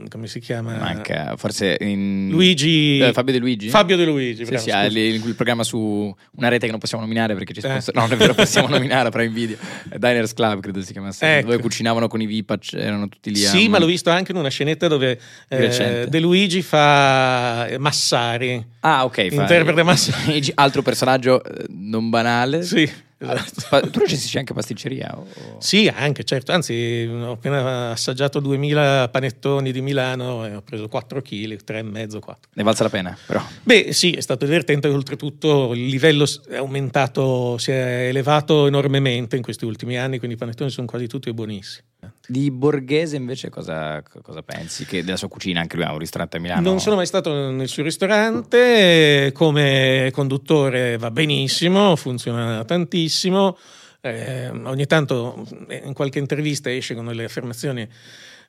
come 0.08 0.26
si 0.26 0.40
chiama? 0.40 0.76
Manca, 0.76 1.34
forse 1.36 1.76
in... 1.80 2.28
Luigi... 2.30 2.98
Eh, 3.00 3.12
Fabio 3.12 3.32
De 3.34 3.38
Luigi? 3.38 3.68
Fabio 3.68 3.96
De 3.96 4.04
Luigi, 4.06 4.46
sì, 4.46 4.56
sì, 4.56 4.70
ha 4.70 4.86
il, 4.86 4.96
il, 4.96 5.34
programma 5.34 5.62
su 5.62 6.14
una 6.36 6.48
rete 6.48 6.64
che 6.64 6.70
non 6.70 6.80
possiamo 6.80 7.02
nominare 7.02 7.34
perché 7.34 7.52
ci 7.52 7.60
sponsor... 7.60 7.94
eh. 7.94 7.98
No, 7.98 8.06
non 8.06 8.14
è 8.14 8.16
vero, 8.16 8.34
possiamo 8.34 8.68
nominare 8.68 9.10
Prime 9.10 9.32
Video. 9.32 9.56
Diners 9.94 10.32
Club, 10.32 10.60
credo 10.60 10.80
si 10.80 10.92
chiamasse. 10.92 11.38
Ecco. 11.38 11.50
Dove 11.50 11.60
cucinavano 11.60 12.08
con 12.08 12.22
i 12.22 12.26
Vipac, 12.26 12.72
erano 12.72 13.08
tutti 13.08 13.30
lì. 13.30 13.36
Sì, 13.36 13.66
a... 13.66 13.68
ma 13.68 13.78
l'ho 13.78 13.86
visto 13.86 14.08
anche 14.08 14.32
in 14.32 14.38
una 14.38 14.48
scenetta 14.48 14.88
dove 14.88 15.20
eh, 15.48 16.06
De 16.08 16.18
Luigi 16.18 16.62
fa 16.62 17.68
Massari. 17.78 18.64
Ah, 18.80 19.04
ok. 19.04 19.18
Interpreta 19.18 19.74
fa... 19.74 19.84
Massari. 19.84 20.42
Altro 20.54 20.80
personaggio 20.80 21.44
eh, 21.44 21.66
non 21.68 22.08
banale. 22.08 22.62
Sì. 22.62 22.90
Esatto. 23.22 23.90
Tu 23.90 24.04
gestisci 24.04 24.38
anche 24.38 24.52
pasticceria? 24.52 25.16
O... 25.16 25.26
Sì, 25.58 25.88
anche, 25.88 26.24
certo. 26.24 26.52
Anzi, 26.52 27.08
ho 27.08 27.32
appena 27.32 27.90
assaggiato 27.90 28.40
2000 28.40 29.08
panettoni 29.10 29.72
di 29.72 29.80
Milano 29.80 30.44
e 30.46 30.56
ho 30.56 30.62
preso 30.62 30.88
4 30.88 31.22
kg, 31.22 31.60
3,5, 31.64 32.18
4. 32.18 32.50
Ne 32.54 32.62
valsa 32.62 32.82
la 32.82 32.90
pena, 32.90 33.16
però? 33.26 33.42
Beh, 33.62 33.92
sì, 33.92 34.12
è 34.12 34.20
stato 34.20 34.44
divertente. 34.44 34.88
Oltretutto 34.88 35.72
il 35.74 35.86
livello 35.86 36.26
è 36.48 36.56
aumentato, 36.56 37.58
si 37.58 37.70
è 37.70 38.08
elevato 38.08 38.66
enormemente 38.66 39.36
in 39.36 39.42
questi 39.42 39.64
ultimi 39.64 39.96
anni, 39.96 40.18
quindi 40.18 40.36
i 40.36 40.38
panettoni 40.38 40.70
sono 40.70 40.86
quasi 40.86 41.06
tutti 41.06 41.32
buonissimi. 41.32 41.86
Di 42.32 42.50
Borghese 42.50 43.16
invece 43.16 43.50
cosa, 43.50 44.02
cosa, 44.22 44.42
pensi? 44.42 44.86
Che 44.86 45.04
della 45.04 45.18
sua 45.18 45.28
cucina 45.28 45.60
anche 45.60 45.76
lui 45.76 45.84
ha 45.84 45.92
un 45.92 45.98
ristorante 45.98 46.38
a 46.38 46.40
Milano? 46.40 46.62
Non 46.62 46.80
sono 46.80 46.96
mai 46.96 47.04
stato 47.04 47.50
nel 47.50 47.68
suo 47.68 47.82
ristorante, 47.82 49.32
come 49.34 50.08
conduttore 50.14 50.96
va 50.96 51.10
benissimo, 51.10 51.94
funziona 51.94 52.64
tantissimo. 52.64 53.58
Eh, 54.00 54.48
ogni 54.48 54.86
tanto 54.86 55.46
in 55.84 55.92
qualche 55.92 56.18
intervista 56.18 56.72
esce 56.72 56.94
con 56.94 57.04
delle 57.04 57.24
affermazioni 57.24 57.86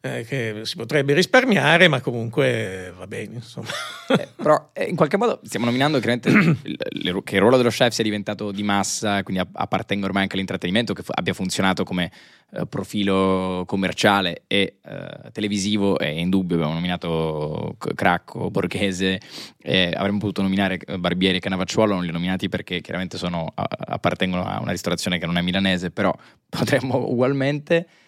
eh, 0.05 0.25
che 0.25 0.61
si 0.63 0.75
potrebbe 0.75 1.13
risparmiare, 1.13 1.87
ma 1.87 2.01
comunque 2.01 2.93
va 2.97 3.07
bene. 3.07 3.35
Insomma. 3.35 3.69
Eh, 4.09 4.27
però 4.35 4.71
eh, 4.73 4.83
in 4.83 4.97
qualche 4.97 5.15
modo 5.15 5.39
stiamo 5.43 5.65
nominando 5.65 5.97
che 5.99 6.19
il 6.21 7.39
ruolo 7.39 7.55
dello 7.55 7.69
chef 7.69 7.93
sia 7.93 8.03
diventato 8.03 8.51
di 8.51 8.63
massa, 8.63 9.23
quindi 9.23 9.41
appartenga 9.53 10.05
ormai 10.05 10.23
anche 10.23 10.33
all'intrattenimento, 10.33 10.93
che 10.93 11.03
abbia 11.07 11.33
funzionato 11.33 11.85
come 11.85 12.11
eh, 12.51 12.65
profilo 12.67 13.63
commerciale 13.65 14.43
e 14.47 14.79
eh, 14.83 15.31
televisivo, 15.31 15.97
è 15.97 16.07
indubbio. 16.07 16.57
Abbiamo 16.57 16.73
nominato 16.73 17.77
Cracco, 17.95 18.51
Borghese, 18.51 19.21
avremmo 19.63 20.17
potuto 20.17 20.41
nominare 20.41 20.79
Barbieri 20.99 21.37
e 21.37 21.39
Canavacciuolo, 21.39 21.93
non 21.93 22.03
li 22.03 22.09
ho 22.09 22.13
nominati 22.13 22.49
perché 22.49 22.81
chiaramente 22.81 23.17
sono, 23.17 23.53
appartengono 23.55 24.43
a 24.43 24.59
una 24.59 24.71
ristorazione 24.71 25.17
che 25.17 25.25
non 25.25 25.37
è 25.37 25.41
milanese, 25.41 25.91
però 25.91 26.13
potremmo 26.49 26.97
ugualmente 27.09 27.77
eh, 27.77 28.01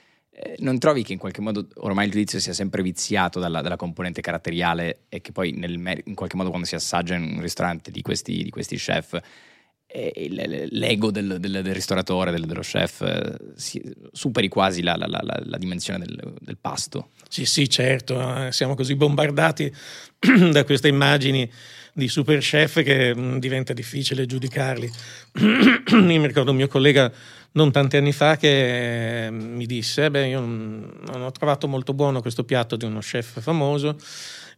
non 0.58 0.80
trovi 0.80 1.04
che 1.04 1.14
in 1.14 1.20
qualche 1.20 1.42
modo 1.42 1.68
ormai 1.76 2.06
il 2.06 2.12
giudizio 2.12 2.40
sia 2.40 2.54
sempre 2.54 2.82
viziato 2.82 3.40
dalla, 3.40 3.62
dalla 3.62 3.78
componente 3.78 4.22
caratteriale 4.22 5.06
e 5.10 5.22
che 5.22 5.32
poi 5.32 5.52
nel, 5.52 6.02
in 6.06 6.16
qualche 6.16 6.36
modo 6.36 6.50
quando 6.50 6.68
si 6.68 6.76
assaggia 6.76 7.16
in 7.16 7.24
un 7.24 7.42
ristorante 7.42 7.92
di 7.92 8.02
questi, 8.02 8.44
di 8.44 8.50
questi 8.50 8.76
chef 8.76 9.22
eh, 9.88 10.68
l'ego 10.72 11.10
del, 11.10 11.38
del, 11.40 11.62
del 11.62 11.74
ristoratore, 11.74 12.32
del, 12.32 12.46
dello 12.46 12.62
chef, 12.62 13.02
eh, 13.02 13.54
si, 13.56 13.82
superi 14.12 14.50
quasi 14.50 14.82
la, 14.82 14.96
la, 14.98 15.08
la, 15.08 15.22
la 15.22 15.58
dimensione 15.58 16.06
del, 16.06 16.34
del, 16.40 16.58
pasto. 16.58 17.12
Sì, 17.30 17.46
sì, 17.46 17.70
certo, 17.70 18.52
siamo 18.52 18.76
così 18.76 18.96
bombardati 18.96 19.74
da 20.52 20.64
queste 20.64 20.88
immagini 20.88 21.50
di 21.94 22.08
super 22.10 22.40
chef 22.40 22.84
che 22.84 23.16
mh, 23.16 23.22
mm, 23.22 23.38
diventa 23.38 23.74
difficile 23.74 24.26
giudicarli. 24.26 24.92
Mi 25.92 26.26
ricordo 26.26 26.52
un 26.52 26.58
mio 26.58 26.68
collega 26.68 27.12
non 27.54 27.72
tanti 27.72 27.96
anni 27.96 28.12
fa 28.12 28.36
che 28.36 29.30
mi 29.32 29.66
disse, 29.66 30.12
beh, 30.12 30.28
io 30.28 30.42
non 30.42 31.22
ho 31.22 31.32
trovato 31.32 31.70
molto 31.70 31.94
buono 31.94 32.20
questo 32.20 32.44
piatto 32.44 32.76
di 32.76 32.84
uno 32.84 33.00
chef 33.00 33.40
famoso, 33.40 33.98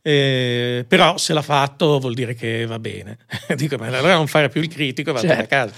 eh, 0.01 0.83
però 0.87 1.15
se 1.17 1.33
l'ha 1.33 1.43
fatto 1.43 1.99
vuol 1.99 2.15
dire 2.15 2.33
che 2.33 2.65
va 2.65 2.79
bene. 2.79 3.19
Dico, 3.55 3.77
ma 3.77 3.85
allora 3.85 4.15
non 4.15 4.25
fare 4.25 4.49
più 4.49 4.61
il 4.61 4.67
critico 4.67 5.11
e 5.11 5.13
vado 5.13 5.27
certo. 5.27 5.43
a 5.43 5.45
casa. 5.45 5.73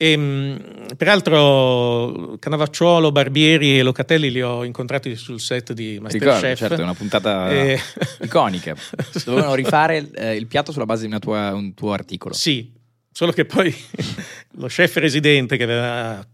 E, 0.00 0.12
ehm, 0.12 0.94
peraltro 0.96 2.36
Canavacciuolo, 2.38 3.10
Barbieri 3.10 3.78
e 3.78 3.82
Locatelli 3.82 4.30
li 4.30 4.40
ho 4.40 4.62
incontrati 4.62 5.16
sul 5.16 5.40
set 5.40 5.72
di 5.72 5.98
Masterchef. 6.00 6.40
Ricordo, 6.40 6.56
certo, 6.56 6.80
è 6.80 6.84
una 6.84 6.94
puntata 6.94 7.50
e... 7.50 7.80
iconica. 8.22 8.76
Dovevano 9.24 9.54
rifare 9.54 10.08
eh, 10.14 10.36
il 10.36 10.46
piatto 10.46 10.70
sulla 10.70 10.86
base 10.86 11.08
di 11.08 11.18
tua, 11.18 11.52
un 11.52 11.74
tuo 11.74 11.92
articolo. 11.92 12.32
Sì, 12.32 12.72
solo 13.10 13.32
che 13.32 13.44
poi 13.44 13.74
lo 14.54 14.68
chef 14.68 14.94
residente 14.98 15.56
che 15.56 15.64
aveva 15.64 16.24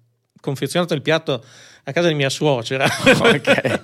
confezionato 0.40 0.92
il 0.92 1.00
piatto 1.00 1.42
a 1.84 1.92
casa 1.92 2.08
di 2.08 2.14
mia 2.14 2.28
suocera. 2.28 2.84
Ok. 2.84 3.82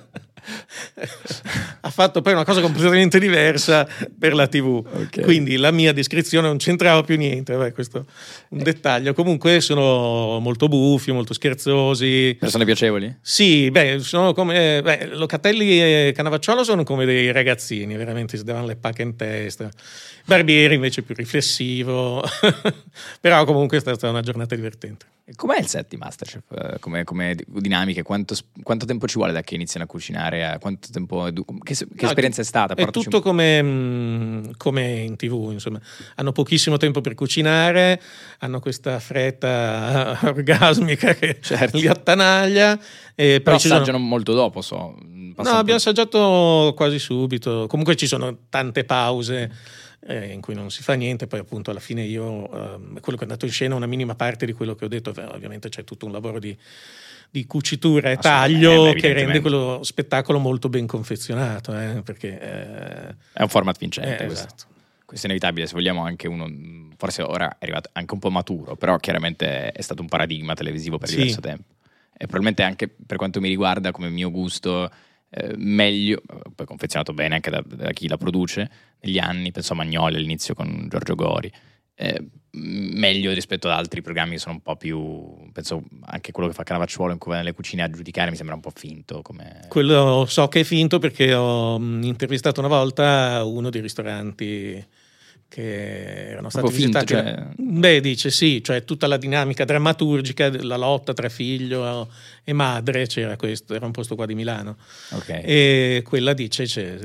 Ha 1.91 1.93
fatto 1.93 2.21
poi 2.21 2.31
una 2.31 2.45
cosa 2.45 2.61
completamente 2.61 3.19
diversa 3.19 3.85
per 4.17 4.33
la 4.33 4.47
TV. 4.47 4.83
Okay. 4.91 5.23
Quindi 5.23 5.57
la 5.57 5.71
mia 5.71 5.91
descrizione 5.91 6.47
non 6.47 6.57
c'entrava 6.57 7.03
più 7.03 7.17
niente. 7.17 7.55
Beh, 7.55 7.73
questo 7.73 7.99
è 7.99 8.03
un 8.49 8.61
eh. 8.61 8.63
dettaglio. 8.63 9.13
Comunque 9.13 9.59
sono 9.59 10.39
molto 10.39 10.67
buffi, 10.69 11.11
molto 11.11 11.33
scherzosi. 11.33 12.35
Persone 12.39 12.63
piacevoli? 12.65 13.17
Sì, 13.21 13.69
beh, 13.69 13.99
sono 13.99 14.33
come. 14.33 14.81
Beh, 14.81 15.07
Locatelli 15.07 15.81
e 15.81 16.13
Canavacciolo 16.15 16.63
sono 16.63 16.83
come 16.83 17.05
dei 17.05 17.31
ragazzini, 17.31 17.95
veramente 17.97 18.37
si 18.37 18.43
davano 18.43 18.67
le 18.67 18.77
pacche 18.77 19.01
in 19.01 19.15
testa. 19.17 19.69
Barbieri 20.25 20.75
invece 20.75 21.01
più 21.01 21.13
riflessivo. 21.13 22.23
Però 23.19 23.43
comunque 23.43 23.77
è 23.77 23.79
stata 23.81 24.09
una 24.09 24.21
giornata 24.21 24.55
divertente. 24.55 25.05
Com'è 25.35 25.59
il 25.59 25.67
set 25.67 25.87
di 25.89 25.97
Masterchef? 25.97 26.43
Eh, 26.51 26.79
come, 26.79 27.03
come 27.03 27.35
dinamiche? 27.45 28.01
Quanto, 28.01 28.35
quanto, 28.63 28.85
tempo 28.85 29.07
ci 29.07 29.15
vuole 29.17 29.31
da 29.31 29.41
che 29.41 29.55
iniziano 29.55 29.85
a 29.85 29.87
cucinare? 29.87 30.57
Quanto 30.59 30.89
tempo, 30.91 31.29
che, 31.63 31.80
che 31.85 32.03
no, 32.03 32.07
esperienza 32.07 32.41
è 32.41 32.43
stata? 32.43 32.73
È 32.73 32.89
tutto 32.89 33.21
come, 33.21 33.61
mm, 33.61 34.43
come, 34.57 34.99
in 34.99 35.15
tv, 35.15 35.49
insomma. 35.51 35.79
Hanno 36.15 36.31
pochissimo 36.31 36.77
tempo 36.77 37.01
per 37.01 37.13
cucinare, 37.13 38.01
hanno 38.39 38.59
questa 38.59 38.99
fretta 38.99 40.19
orgasmica 40.23 41.13
che 41.13 41.39
certo. 41.41 41.77
li 41.77 41.87
attanaglia. 41.87 42.79
E 43.15 43.41
Però 43.41 43.55
assaggiano 43.55 43.85
sono... 43.85 43.97
molto 43.99 44.33
dopo, 44.33 44.61
so. 44.61 44.95
no, 44.99 45.49
abbiamo 45.49 45.79
assaggiato 45.79 46.73
quasi 46.75 46.99
subito. 46.99 47.65
Comunque 47.67 47.95
ci 47.95 48.07
sono 48.07 48.39
tante 48.49 48.83
pause 48.83 49.51
eh, 50.07 50.31
in 50.31 50.41
cui 50.41 50.55
non 50.55 50.71
si 50.71 50.81
fa 50.81 50.93
niente, 50.93 51.27
poi 51.27 51.39
appunto 51.39 51.71
alla 51.71 51.79
fine 51.79 52.03
io, 52.03 52.45
eh, 52.45 52.99
quello 52.99 53.17
che 53.17 53.19
è 53.19 53.23
andato 53.23 53.45
in 53.45 53.51
scena, 53.51 53.75
una 53.75 53.85
minima 53.85 54.15
parte 54.15 54.45
di 54.45 54.53
quello 54.53 54.75
che 54.75 54.85
ho 54.85 54.87
detto, 54.87 55.13
ovviamente 55.31 55.69
c'è 55.69 55.83
tutto 55.83 56.05
un 56.05 56.11
lavoro 56.11 56.39
di, 56.39 56.57
di 57.31 57.45
cucitura 57.45 58.11
e 58.11 58.17
taglio 58.17 58.89
eh, 58.89 58.93
che 58.93 59.13
rende 59.13 59.39
quello 59.39 59.79
spettacolo 59.83 60.37
molto 60.37 60.67
ben 60.67 60.85
confezionato, 60.85 61.77
eh, 61.77 62.01
perché... 62.03 62.39
Eh, 62.39 63.15
è 63.31 63.41
un 63.41 63.47
format 63.47 63.77
vincente. 63.79 64.25
Eh, 64.25 64.25
esatto. 64.25 64.65
Questo 65.05 65.27
è 65.27 65.29
inevitabile, 65.29 65.65
se 65.65 65.73
vogliamo 65.73 66.03
anche 66.03 66.27
uno, 66.27 66.93
forse 66.97 67.21
ora 67.21 67.49
è 67.57 67.63
arrivato 67.63 67.89
anche 67.93 68.13
un 68.13 68.19
po' 68.19 68.29
maturo, 68.29 68.75
però 68.75 68.97
chiaramente 68.97 69.71
è 69.71 69.81
stato 69.81 70.01
un 70.01 70.09
paradigma 70.09 70.53
televisivo 70.53 70.97
per 70.97 71.07
sì. 71.07 71.15
diverso 71.15 71.39
tempo. 71.39 71.73
E 72.13 72.27
probabilmente 72.27 72.63
anche 72.63 72.89
per 72.89 73.15
quanto 73.15 73.39
mi 73.39 73.47
riguarda, 73.47 73.91
come 73.91 74.09
mio 74.09 74.29
gusto, 74.29 74.91
eh, 75.29 75.53
meglio, 75.55 76.21
poi 76.53 76.65
confezionato 76.65 77.13
bene 77.13 77.35
anche 77.35 77.49
da, 77.49 77.63
da, 77.65 77.91
chi 77.91 78.09
la 78.09 78.17
produce 78.17 78.69
negli 78.99 79.19
anni, 79.19 79.51
penso 79.51 79.71
a 79.71 79.77
Magnoli 79.77 80.17
all'inizio 80.17 80.53
con 80.53 80.87
Giorgio 80.89 81.15
Gori. 81.15 81.51
eh, 81.95 82.25
meglio 82.53 83.31
rispetto 83.33 83.69
ad 83.69 83.75
altri 83.75 84.01
programmi 84.01 84.33
che 84.33 84.39
sono 84.39 84.55
un 84.55 84.61
po' 84.61 84.75
più 84.75 85.49
penso 85.53 85.83
anche 86.01 86.33
quello 86.33 86.49
che 86.49 86.55
fa 86.55 86.63
Caravacciuolo 86.63 87.13
in 87.13 87.17
cui 87.17 87.31
va 87.31 87.37
nelle 87.37 87.53
cucine 87.53 87.83
a 87.83 87.89
giudicare 87.89 88.29
mi 88.29 88.35
sembra 88.35 88.55
un 88.55 88.61
po' 88.61 88.73
finto 88.75 89.21
come... 89.21 89.65
quello 89.69 90.25
so 90.27 90.47
che 90.49 90.61
è 90.61 90.63
finto 90.63 90.99
perché 90.99 91.33
ho 91.33 91.79
mm, 91.79 92.03
intervistato 92.03 92.59
una 92.59 92.67
volta 92.67 93.43
uno 93.45 93.69
dei 93.69 93.81
ristoranti 93.81 94.85
che 95.53 96.29
erano 96.29 96.49
stati 96.49 96.65
Proprio 96.67 96.81
finto, 96.85 96.99
visitati. 96.99 97.35
cioè- 97.35 97.47
Beh, 97.57 97.99
dice 97.99 98.31
sì, 98.31 98.63
cioè 98.63 98.85
tutta 98.85 99.05
la 99.07 99.17
dinamica 99.17 99.65
drammaturgica, 99.65 100.49
la 100.63 100.77
lotta 100.77 101.13
tra 101.13 101.27
figlio 101.27 102.09
e 102.45 102.53
madre, 102.53 103.05
c'era 103.05 103.35
questo, 103.35 103.73
era 103.75 103.85
un 103.85 103.91
posto 103.91 104.15
qua 104.15 104.25
di 104.25 104.33
Milano. 104.33 104.77
ok 105.11 105.29
E 105.43 106.03
quella 106.07 106.31
dice 106.31 106.65
ce, 106.67 106.99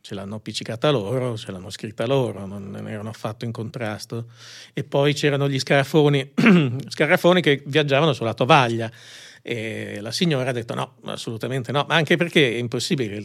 ce 0.00 0.14
l'hanno 0.16 0.34
appiccicata 0.34 0.90
loro, 0.90 1.36
ce 1.36 1.52
l'hanno 1.52 1.70
scritta 1.70 2.04
loro, 2.04 2.44
non 2.44 2.88
erano 2.88 3.08
affatto 3.10 3.44
in 3.44 3.52
contrasto. 3.52 4.26
E 4.72 4.82
poi 4.82 5.14
c'erano 5.14 5.48
gli 5.48 5.60
scarafoni, 5.60 6.32
scarafoni 6.88 7.40
che 7.40 7.62
viaggiavano 7.64 8.12
sulla 8.12 8.34
tovaglia. 8.34 8.90
E 9.44 9.98
la 10.00 10.12
signora 10.12 10.50
ha 10.50 10.52
detto 10.52 10.72
no, 10.74 10.98
assolutamente 11.06 11.72
no, 11.72 11.84
ma 11.88 11.96
anche 11.96 12.16
perché 12.16 12.52
è 12.54 12.58
impossibile, 12.58 13.20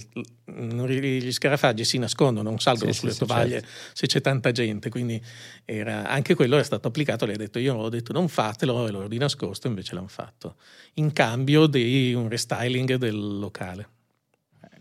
gli 0.46 1.32
scarafaggi 1.32 1.86
si 1.86 2.00
nascondono, 2.00 2.50
non 2.50 2.60
salgono 2.60 2.92
Sì, 2.92 3.00
sulle 3.00 3.12
sì, 3.12 3.20
tovaglie 3.20 3.64
se 3.94 4.08
c'è 4.08 4.20
tanta 4.20 4.52
gente, 4.52 4.90
quindi 4.90 5.22
era- 5.64 6.08
anche 6.08 6.34
quello 6.34 6.58
è 6.58 6.64
stato 6.64 6.88
applicato, 6.88 7.26
lei 7.26 7.36
ha 7.36 7.38
detto 7.38 7.60
io 7.60 7.76
ho 7.76 7.90
detto 7.90 8.14
non 8.14 8.30
fatelo 8.30 8.88
e 8.88 8.92
loro 8.92 9.08
di 9.08 9.20
nascosto 9.20 9.68
invece 9.68 9.94
l'hanno 9.94 10.08
fatto, 10.08 10.56
in 10.96 11.14
cambio 11.14 11.68
di 11.68 12.14
un 12.16 12.28
restyling 12.30 12.96
del 12.96 13.38
locale. 13.40 13.90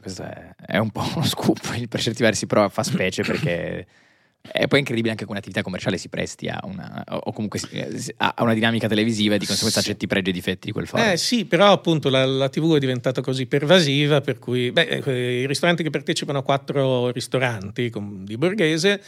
questo 0.01 0.23
è, 0.23 0.55
è 0.57 0.79
un 0.79 0.91
po' 0.91 1.03
uno 1.17 1.25
scoop 1.25 1.87
per 1.87 2.01
certi 2.01 2.23
versi 2.23 2.47
però 2.47 2.67
fa 2.71 2.83
specie 2.83 3.23
perché 3.23 3.87
è 4.53 4.67
poi 4.69 4.79
incredibile 4.81 5.13
anche 5.13 5.25
che 5.25 5.31
un'attività 5.31 5.63
commerciale 5.63 5.99
si 5.99 6.09
presti 6.09 6.49
a 6.49 6.61
una 6.65 7.03
o 7.07 7.33
comunque 7.33 7.61
eh, 7.71 8.15
a 8.19 8.35
una 8.39 8.55
dinamica 8.55 8.89
televisiva 8.89 9.35
e 9.35 9.39
di 9.39 9.47
conseguenza 9.47 9.81
Sì. 9.81 9.89
accetti 9.91 10.07
pregi 10.07 10.31
e 10.31 10.33
difetti 10.33 10.67
di 10.67 10.73
quel 10.73 10.87
format 10.87 11.13
Eh 11.13 11.17
sì, 11.17 11.45
però 11.45 11.73
appunto 11.73 12.09
la, 12.09 12.25
la 12.25 12.49
TV 12.49 12.77
è 12.77 12.79
diventata 12.79 13.21
così 13.21 13.47
pervasiva 13.47 14.21
per 14.21 14.39
cui 14.39 14.71
beh, 14.73 15.03
eh, 15.05 15.41
i 15.43 15.47
ristoranti 15.47 15.83
che 15.83 15.91
partecipano 15.91 16.39
a 16.39 16.43
quattro 16.43 17.11
ristoranti 17.11 17.91
di 18.25 18.37
Borghese 18.37 19.03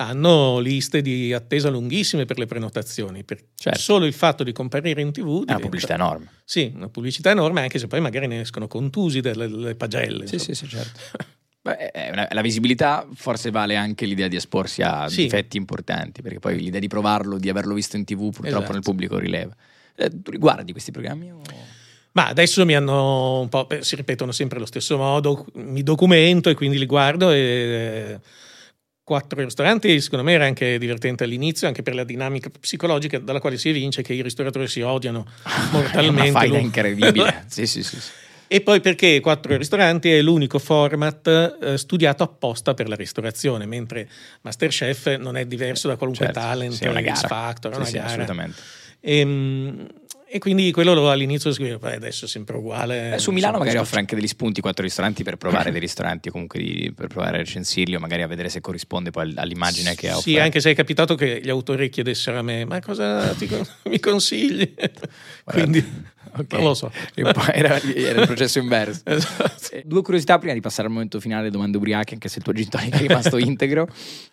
hanno 0.00 0.60
liste 0.60 1.02
di 1.02 1.32
attesa 1.32 1.70
lunghissime 1.70 2.24
per 2.24 2.38
le 2.38 2.46
prenotazioni. 2.46 3.24
Per 3.24 3.38
Certo. 3.56 3.78
Solo 3.80 4.06
il 4.06 4.12
fatto 4.12 4.44
di 4.44 4.52
comparire 4.52 5.00
in 5.00 5.10
TV 5.10 5.22
è 5.24 5.28
una 5.28 5.34
diventa- 5.42 5.58
pubblicità 5.62 5.94
enorme 5.94 6.28
Sì, 6.44 6.70
una 6.74 6.88
pubblicità 6.88 7.30
enorme, 7.30 7.62
anche 7.62 7.78
se 7.80 7.88
poi 7.88 8.00
magari 8.00 8.28
ne 8.28 8.40
escono 8.40 8.68
contusi 8.68 9.20
dalle 9.20 9.48
dalle 9.48 9.74
pagelle. 9.74 10.26
sì 10.28 10.34
insomma. 10.36 10.54
sì 10.56 10.66
sì 10.66 10.68
certo 10.68 11.00
Beh, 11.60 12.10
una- 12.12 12.28
la 12.30 12.40
visibilità 12.40 13.06
forse 13.14 13.50
vale 13.50 13.74
anche 13.76 14.06
l'idea 14.06 14.28
di 14.28 14.36
esporsi 14.36 14.80
a 14.82 15.08
Sì. 15.08 15.22
difetti 15.22 15.56
importanti 15.56 16.22
perché 16.22 16.38
poi 16.38 16.58
l'idea 16.58 16.80
di 16.80 16.86
provarlo 16.86 17.36
di 17.38 17.48
averlo 17.48 17.74
visto 17.74 17.96
in 17.96 18.04
tv 18.04 18.30
purtroppo 18.30 18.46
Esatto. 18.48 18.72
nel 18.72 18.82
pubblico 18.82 19.18
rileva 19.18 19.54
Eh, 19.96 20.10
tu 20.22 20.30
riguardi 20.30 20.70
questi 20.70 20.92
programmi? 20.92 21.32
O... 21.32 21.40
Ma 22.12 22.28
adesso 22.28 22.64
mi 22.64 22.76
hanno 22.76 23.40
un 23.40 23.48
po', 23.48 23.66
si 23.80 23.96
ripetono 23.96 24.30
sempre 24.30 24.58
allo 24.58 24.66
stesso 24.66 24.96
modo, 24.96 25.46
mi 25.54 25.82
documento 25.82 26.48
e 26.48 26.54
quindi 26.54 26.78
li 26.78 26.86
guardo 26.86 27.32
e 27.32 27.38
eh, 27.38 28.20
quattro 29.02 29.42
ristoranti 29.42 30.00
secondo 30.00 30.24
me 30.24 30.32
era 30.34 30.44
anche 30.44 30.78
divertente 30.78 31.24
all'inizio, 31.24 31.66
anche 31.66 31.82
per 31.82 31.94
la 31.96 32.04
dinamica 32.04 32.48
psicologica 32.50 33.18
dalla 33.18 33.40
quale 33.40 33.58
si 33.58 33.68
evince 33.70 34.02
che 34.02 34.12
i 34.12 34.22
ristoratori 34.22 34.68
si 34.68 34.80
odiano 34.80 35.26
mortalmente. 35.72 35.98
È 35.98 36.08
una 36.08 36.24
faida 36.30 36.58
incredibile. 36.58 37.44
sì, 37.50 37.66
sì, 37.66 37.82
sì. 37.82 38.00
sì. 38.00 38.10
E 38.48 38.62
poi 38.62 38.80
perché 38.80 39.20
quattro 39.20 39.56
ristoranti 39.56 40.10
è 40.10 40.22
l'unico 40.22 40.58
format 40.58 41.58
eh, 41.60 41.76
studiato 41.78 42.22
apposta 42.22 42.72
per 42.74 42.88
la 42.88 42.94
ristorazione, 42.94 43.66
mentre 43.66 44.08
Masterchef 44.40 45.16
non 45.16 45.36
è 45.36 45.44
diverso 45.44 45.86
da 45.88 45.96
qualunque 45.96 46.26
Certo, 46.26 46.40
talent, 46.40 46.72
sì, 46.72 46.84
è 46.84 46.88
una 46.88 47.02
gara. 47.02 47.28
Factor, 47.28 47.72
è 47.72 47.74
Sì, 47.74 47.80
una 47.80 47.88
sì, 47.88 47.94
gara. 47.96 48.06
assolutamente. 48.08 48.60
E, 49.00 49.86
e 50.30 50.38
quindi 50.38 50.70
quello 50.72 50.92
lo 50.94 51.10
all'inizio 51.10 51.52
scrivevo, 51.52 51.78
"Beh, 51.78 51.94
adesso 51.94 52.24
è 52.24 52.28
sempre 52.28 52.56
uguale. 52.56 53.14
Eh, 53.14 53.18
su 53.18 53.30
Milano 53.32 53.54
so, 53.54 53.58
magari 53.60 53.78
offre 53.78 54.00
anche 54.00 54.14
degli 54.14 54.26
spunti, 54.26 54.60
quattro 54.60 54.82
ristoranti 54.82 55.22
per 55.22 55.36
provare 55.36 55.70
dei 55.70 55.80
ristoranti 55.80 56.28
o 56.28 56.32
comunque 56.32 56.58
di- 56.58 56.92
per 56.94 57.06
provare 57.08 57.36
a 57.36 57.38
recensirli 57.40 57.94
o 57.94 57.98
magari 58.00 58.22
a 58.22 58.26
vedere 58.26 58.48
se 58.48 58.60
corrisponde 58.60 59.10
poi 59.10 59.32
all'immagine 59.36 59.94
che 59.94 60.08
ha. 60.08 60.14
Sì, 60.16 60.38
anche 60.38 60.60
se 60.60 60.70
è 60.70 60.74
capitato 60.74 61.14
che 61.14 61.40
gli 61.42 61.48
autori 61.50 61.88
chiedessero 61.90 62.38
a 62.38 62.42
me, 62.42 62.64
ma 62.64 62.80
cosa 62.80 63.32
ti 63.34 63.46
mi 63.88 64.00
consigli? 64.00 64.74
Quindi 65.44 65.82
Ok. 66.36 66.52
non 66.54 66.62
lo 66.64 66.74
so. 66.74 66.90
Era, 67.52 67.80
era 67.82 68.20
il 68.20 68.26
processo 68.26 68.58
inverso. 68.58 69.02
Esatto. 69.06 69.74
Eh, 69.74 69.82
Due 69.84 70.02
curiosità 70.02 70.38
prima 70.38 70.54
di 70.54 70.60
passare 70.60 70.86
al 70.88 70.92
momento 70.92 71.20
finale, 71.20 71.50
domande 71.50 71.76
ubriache, 71.76 72.14
anche 72.14 72.28
se 72.28 72.38
il 72.38 72.44
tuo 72.44 72.52
gin 72.52 72.68
tonic 72.68 72.94
è 72.94 72.98
rimasto 72.98 73.36
integro. 73.38 73.88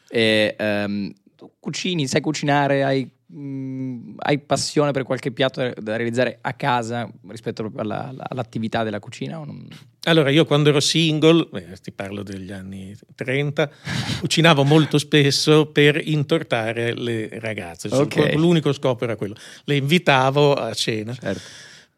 E, 0.09 0.55
ehm, 0.57 1.13
tu 1.35 1.51
cucini, 1.59 2.07
sai 2.07 2.21
cucinare, 2.21 2.83
hai, 2.83 3.09
mh, 3.27 4.13
hai 4.19 4.39
passione 4.39 4.91
per 4.91 5.03
qualche 5.03 5.31
piatto 5.31 5.59
da, 5.61 5.73
da 5.75 5.95
realizzare 5.97 6.37
a 6.41 6.53
casa 6.53 7.09
rispetto 7.27 7.63
proprio 7.63 7.81
alla- 7.81 8.07
alla- 8.07 8.25
all'attività 8.29 8.83
della 8.83 8.99
cucina? 8.99 9.41
Allora, 10.03 10.29
io 10.29 10.45
quando 10.45 10.69
ero 10.69 10.79
single, 10.79 11.47
beh, 11.51 11.77
ti 11.81 11.91
parlo 11.91 12.23
degli 12.23 12.51
anni 12.51 12.95
30, 13.15 13.69
cucinavo 14.19 14.63
molto 14.63 14.97
spesso 14.97 15.65
per 15.65 15.99
intortare 16.07 16.93
le 16.93 17.27
ragazze. 17.39 17.89
Solo- 17.89 18.03
Ok. 18.03 18.33
L'unico 18.35 18.71
scopo 18.71 19.03
era 19.03 19.15
quello. 19.17 19.35
Le 19.65 19.75
invitavo 19.75 20.53
a 20.53 20.73
cena. 20.73 21.13
Certo. 21.13 21.41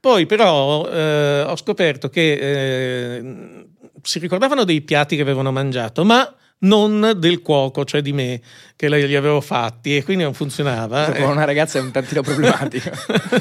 Poi 0.07 0.25
però 0.25 0.87
eh, 0.87 1.41
ho 1.41 1.57
scoperto 1.57 2.07
che 2.07 2.31
eh, 2.39 3.65
si 4.01 4.19
ricordavano 4.19 4.63
dei 4.63 4.79
piatti 4.79 5.17
che 5.17 5.21
avevano 5.21 5.51
mangiato, 5.51 6.05
ma 6.05 6.33
non 6.59 7.15
del 7.17 7.41
cuoco, 7.41 7.83
cioè 7.83 8.01
di 8.01 8.13
me, 8.13 8.39
che 8.77 8.87
li 8.87 9.15
avevo 9.17 9.41
fatti 9.41 9.97
e 9.97 10.05
quindi 10.05 10.23
non 10.23 10.33
funzionava. 10.33 11.11
Con 11.11 11.31
una 11.31 11.43
ragazza 11.43 11.79
è 11.79 11.81
un 11.81 11.91
tantino 11.91 12.21
problematico. 12.21 12.89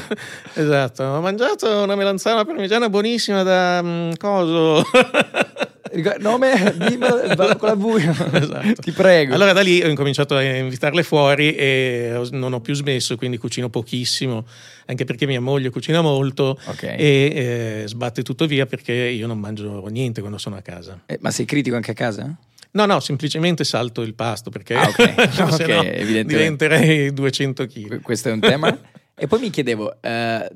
esatto, 0.55 1.03
ho 1.03 1.21
mangiato 1.21 1.83
una 1.83 1.95
melanzana 1.95 2.43
parmigiana 2.43 2.89
buonissima 2.89 3.43
da 3.43 3.81
mm, 3.81 4.11
coso. 4.17 4.83
Nome, 6.19 6.73
dimmelo 6.77 7.55
con 7.57 7.67
la 7.67 7.75
V. 7.75 8.29
Esatto. 8.33 8.81
Ti 8.81 8.91
prego. 8.91 9.33
Allora 9.33 9.53
da 9.53 9.61
lì 9.61 9.81
ho 9.81 9.87
incominciato 9.87 10.35
a 10.35 10.43
invitarle 10.43 11.03
fuori 11.03 11.55
e 11.55 12.27
non 12.31 12.53
ho 12.53 12.61
più 12.61 12.73
smesso, 12.73 13.15
quindi 13.15 13.37
cucino 13.37 13.69
pochissimo, 13.69 14.45
anche 14.85 15.05
perché 15.05 15.25
mia 15.25 15.41
moglie 15.41 15.69
cucina 15.69 16.01
molto 16.01 16.57
Ok. 16.65 16.83
e 16.83 16.95
eh, 16.97 17.83
sbatte 17.87 18.23
tutto 18.23 18.45
via 18.47 18.65
perché 18.65 18.93
io 18.93 19.27
non 19.27 19.39
mangio 19.39 19.85
niente 19.87 20.19
quando 20.21 20.37
sono 20.37 20.55
a 20.57 20.61
casa. 20.61 21.01
Eh, 21.05 21.17
ma 21.21 21.31
sei 21.31 21.45
critico 21.45 21.75
anche 21.75 21.91
a 21.91 21.95
casa? 21.95 22.35
No, 22.71 22.85
no, 22.85 22.99
semplicemente 22.99 23.63
salto 23.63 24.01
il 24.01 24.13
pasto 24.13 24.49
perché 24.49 24.75
Ah, 24.75 24.87
ok. 24.89 25.29
se 25.31 25.41
Ok, 25.63 25.67
no 25.69 25.83
evidentemente. 25.83 26.23
diventerei 26.25 27.13
200 27.13 27.65
kg. 27.65 27.87
Que- 27.87 27.99
Questo 28.01 28.29
è 28.29 28.31
un 28.33 28.39
tema. 28.39 28.77
e 29.15 29.25
poi 29.25 29.39
mi 29.39 29.49
chiedevo, 29.49 29.95
eh, 30.01 30.47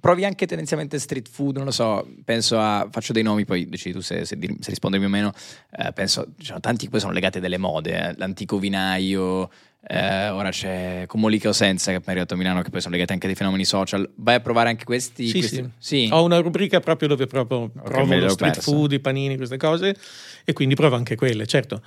provi 0.00 0.24
anche 0.24 0.46
tendenzialmente 0.46 0.98
street 0.98 1.28
food, 1.28 1.56
non 1.56 1.64
lo 1.64 1.70
so, 1.70 2.06
penso 2.24 2.58
a, 2.58 2.86
faccio 2.90 3.12
dei 3.12 3.22
nomi, 3.22 3.44
poi 3.44 3.68
decidi 3.68 3.94
tu 3.94 4.00
se, 4.00 4.24
se, 4.24 4.38
se 4.38 4.70
rispondermi 4.70 5.06
o 5.06 5.08
meno, 5.08 5.32
eh, 5.76 5.92
penso, 5.92 6.26
ci 6.38 6.46
sono 6.46 6.60
tanti 6.60 6.84
che 6.84 6.90
poi 6.90 7.00
sono 7.00 7.12
legati 7.12 7.38
a 7.38 7.40
delle 7.40 7.58
mode, 7.58 8.08
eh, 8.08 8.14
l'antico 8.16 8.58
vinaio, 8.58 9.50
eh, 9.86 10.28
ora 10.28 10.50
c'è 10.50 11.04
Comolica 11.06 11.48
o 11.48 11.52
Senza 11.52 11.92
che 11.92 11.98
è 11.98 12.02
arrivato 12.04 12.34
a 12.34 12.36
Milano, 12.36 12.62
che 12.62 12.70
poi 12.70 12.80
sono 12.80 12.94
legati 12.94 13.12
anche 13.12 13.26
a 13.26 13.28
dei 13.28 13.36
fenomeni 13.36 13.64
social, 13.64 14.08
vai 14.16 14.36
a 14.36 14.40
provare 14.40 14.68
anche 14.68 14.84
questi? 14.84 15.28
Sì, 15.28 15.38
questi? 15.38 15.70
sì. 15.78 16.08
Ho 16.12 16.24
una 16.24 16.38
rubrica 16.38 16.80
proprio 16.80 17.08
dove 17.08 17.26
proprio 17.26 17.70
provo 17.70 18.06
me 18.06 18.20
lo 18.20 18.28
street 18.28 18.54
persa. 18.54 18.70
food, 18.70 18.92
i 18.92 19.00
panini, 19.00 19.36
queste 19.36 19.56
cose 19.56 19.96
e 20.44 20.52
quindi 20.52 20.74
provo 20.74 20.96
anche 20.96 21.16
quelle, 21.16 21.46
certo. 21.46 21.82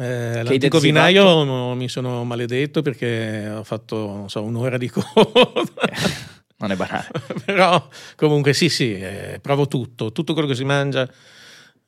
Eh, 0.00 0.44
l'antico 0.44 0.78
vinaio 0.78 1.74
mi 1.74 1.88
sono 1.88 2.22
maledetto 2.22 2.82
perché 2.82 3.48
ho 3.48 3.64
fatto 3.64 3.96
non 3.96 4.30
so, 4.30 4.42
un'ora 4.42 4.78
di 4.78 4.88
coda. 4.88 5.08
Non 6.58 6.70
è 6.72 6.76
banale. 6.76 7.08
Però 7.44 7.88
comunque 8.16 8.52
sì, 8.52 8.68
sì, 8.68 8.94
eh, 8.98 9.38
provo 9.40 9.66
tutto, 9.68 10.12
tutto 10.12 10.32
quello 10.32 10.48
che 10.48 10.54
si 10.54 10.64
mangia. 10.64 11.08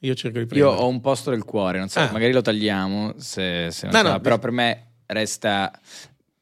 Io 0.02 0.14
cerco 0.14 0.38
di 0.38 0.44
Io 0.44 0.46
prendere. 0.48 0.76
ho 0.76 0.86
un 0.88 1.00
posto 1.00 1.30
del 1.30 1.44
cuore, 1.44 1.78
non 1.78 1.88
so, 1.88 2.00
Ah. 2.00 2.10
magari 2.12 2.32
lo 2.32 2.40
tagliamo, 2.40 3.14
se, 3.18 3.70
se 3.70 3.86
non 3.86 3.94
No, 3.96 4.00
si 4.06 4.12
no, 4.12 4.20
però 4.20 4.38
per 4.38 4.50
me 4.50 4.86
resta, 5.06 5.70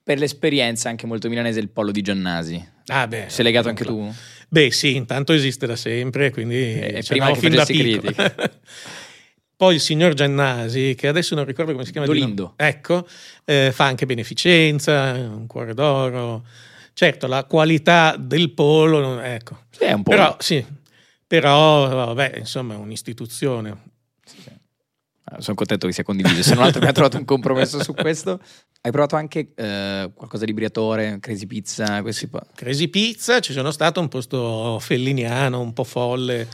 per 0.03 0.19
l'esperienza 0.19 0.89
anche 0.89 1.07
molto 1.07 1.29
milanese, 1.29 1.59
il 1.59 1.69
pollo 1.71 1.91
di 1.91 2.03
Giannasi. 2.03 2.69
Ah, 2.87 3.07
beh, 3.09 3.25
Sei 3.29 3.45
legato 3.45 3.69
anche 3.69 3.85
tu? 3.85 4.13
Beh, 4.49 4.71
sì, 4.71 4.95
intanto 4.95 5.33
esiste 5.33 5.67
da 5.67 5.75
sempre, 5.77 6.31
quindi 6.31 6.55
E 6.79 7.03
ce 7.03 7.15
prima 7.15 7.33
che 7.33 7.39
fin 7.41 7.55
da 7.55 7.65
critica. 7.65 8.33
Poi 9.57 9.75
il 9.75 9.81
signor 9.81 10.15
Giannasi, 10.15 10.95
che 10.97 11.09
adesso 11.09 11.35
non 11.35 11.45
ricordo 11.45 11.73
come 11.73 11.85
si 11.85 11.91
chiama, 11.91 12.07
Dolindo. 12.07 12.53
ecco, 12.57 13.07
eh, 13.45 13.71
fa 13.73 13.87
anche 13.87 14.07
beneficenza, 14.07 15.13
un 15.15 15.47
cuore 15.49 15.75
d'oro. 15.75 16.45
Certo, 16.99 17.29
la 17.29 17.45
qualità 17.45 18.17
del 18.19 18.51
pollo, 18.55 18.99
non- 18.99 19.25
ecco. 19.25 19.67
Sì, 19.71 19.85
è 19.85 19.93
un 19.93 20.03
po'. 20.03 20.11
Però, 20.11 20.35
sì, 20.41 20.67
però, 21.29 21.87
vabbè, 22.07 22.39
insomma, 22.39 22.75
è 22.75 22.77
un'istituzione. 22.77 23.83
Ah, 25.23 25.41
Sono 25.41 25.55
contento 25.55 25.87
che 25.87 25.93
sia 25.93 26.03
condiviso. 26.03 26.43
Se 26.43 26.55
non 26.55 26.65
altro 26.65 26.79
abbiamo 26.79 26.95
trovato 26.95 27.17
un 27.19 27.25
compromesso 27.25 27.81
su 27.85 27.95
questo. 27.95 28.41
Hai 28.81 28.91
provato 28.91 29.15
anche 29.15 29.53
eh, 29.55 30.11
qualcosa 30.13 30.45
di 30.45 30.53
Briatore, 30.53 31.19
Crazy 31.21 31.47
Pizza, 31.47 32.03
questi 32.03 32.27
po- 32.27 32.45
Crazy 32.57 32.89
Pizza, 32.89 33.39
ci 33.39 33.53
sono 33.53 33.71
stato 33.71 34.01
un 34.01 34.09
posto 34.09 34.81
felliniano, 34.81 35.61
un 35.61 35.73
po' 35.73 35.85
folle, 35.85 36.49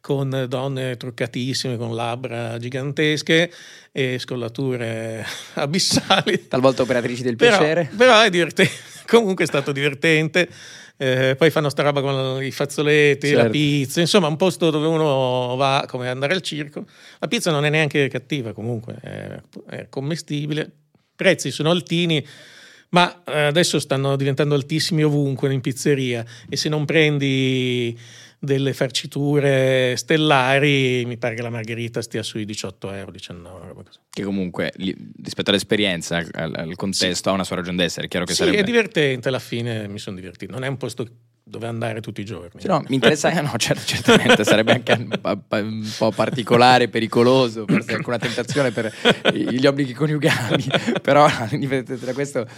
con 0.00 0.46
donne 0.48 0.96
truccatissime, 0.96 1.76
con 1.76 1.94
labbra 1.94 2.58
gigantesche 2.58 3.48
e 3.92 4.18
scollature 4.18 5.24
abissali. 5.54 6.48
Talvolta 6.48 6.82
operatrici 6.82 7.22
del 7.22 7.36
Però, 7.36 7.58
piacere. 7.58 7.90
però 7.96 8.20
è 8.22 8.30
divertente, 8.30 8.72
comunque 9.08 9.44
è 9.44 9.46
stato 9.46 9.72
divertente. 9.72 10.48
Eh, 10.96 11.34
poi 11.36 11.50
fanno 11.50 11.70
sta 11.70 11.82
roba 11.82 12.00
con 12.00 12.42
i 12.42 12.52
fazzoletti, 12.52 13.30
la 13.32 13.36
Certo. 13.42 13.50
pizza, 13.50 14.00
insomma 14.00 14.28
un 14.28 14.36
posto 14.36 14.70
dove 14.70 14.86
uno 14.86 15.56
va 15.56 15.84
come 15.88 16.08
andare 16.08 16.34
al 16.34 16.40
circo. 16.40 16.86
La 17.18 17.26
pizza 17.26 17.50
non 17.50 17.64
è 17.64 17.68
neanche 17.70 18.06
cattiva 18.08 18.52
comunque, 18.52 18.96
è, 19.00 19.40
è 19.70 19.86
commestibile. 19.88 20.60
I 20.62 21.16
prezzi 21.16 21.50
sono 21.50 21.70
altini, 21.70 22.24
ma 22.90 23.22
eh, 23.24 23.40
adesso 23.46 23.80
stanno 23.80 24.14
diventando 24.14 24.54
altissimi 24.54 25.02
ovunque 25.02 25.52
in 25.52 25.60
pizzeria 25.60 26.24
e 26.48 26.56
se 26.56 26.68
non 26.68 26.84
prendi 26.84 27.98
delle 28.44 28.72
farciture 28.72 29.94
stellari 29.96 31.04
mi 31.06 31.16
pare 31.16 31.34
che 31.34 31.42
la 31.42 31.50
margherita 31.50 32.02
stia 32.02 32.22
sui 32.22 32.44
18 32.44 32.92
euro, 32.92 33.10
19 33.10 33.66
roba 33.66 33.82
così. 33.82 33.98
Che 34.10 34.22
comunque 34.22 34.72
rispetto 34.76 35.50
all'esperienza, 35.50 36.24
al, 36.32 36.52
al 36.54 36.76
contesto, 36.76 37.30
ha 37.30 37.32
una 37.32 37.44
sua 37.44 37.56
ragione 37.56 37.76
d'essere. 37.76 38.06
È 38.06 38.08
chiaro 38.08 38.24
che 38.26 38.32
Sì, 38.32 38.38
sarebbe. 38.38 38.58
è 38.58 38.62
divertente, 38.62 39.28
alla 39.28 39.38
fine 39.38 39.88
mi 39.88 39.98
sono 39.98 40.16
divertito. 40.16 40.52
Non 40.52 40.64
è 40.64 40.68
un 40.68 40.76
posto 40.76 41.06
dove 41.46 41.66
andare 41.66 42.00
tutti 42.00 42.22
i 42.22 42.24
giorni. 42.24 42.58
Sì, 42.60 42.66
no, 42.68 42.82
mi 42.88 42.94
interessa, 42.94 43.30
eh, 43.30 43.40
no, 43.42 43.52
certo, 43.58 43.82
certamente 43.84 44.44
sarebbe 44.44 44.72
anche 44.72 44.92
un 44.92 45.90
po' 45.98 46.10
particolare, 46.10 46.88
pericoloso, 46.88 47.64
forse 47.66 47.92
anche 47.94 48.08
una 48.08 48.18
tentazione 48.18 48.70
per 48.70 48.90
gli 49.32 49.66
obblighi 49.66 49.92
coniugali, 49.92 50.64
però 51.02 51.26
da 51.28 52.12
questo 52.14 52.48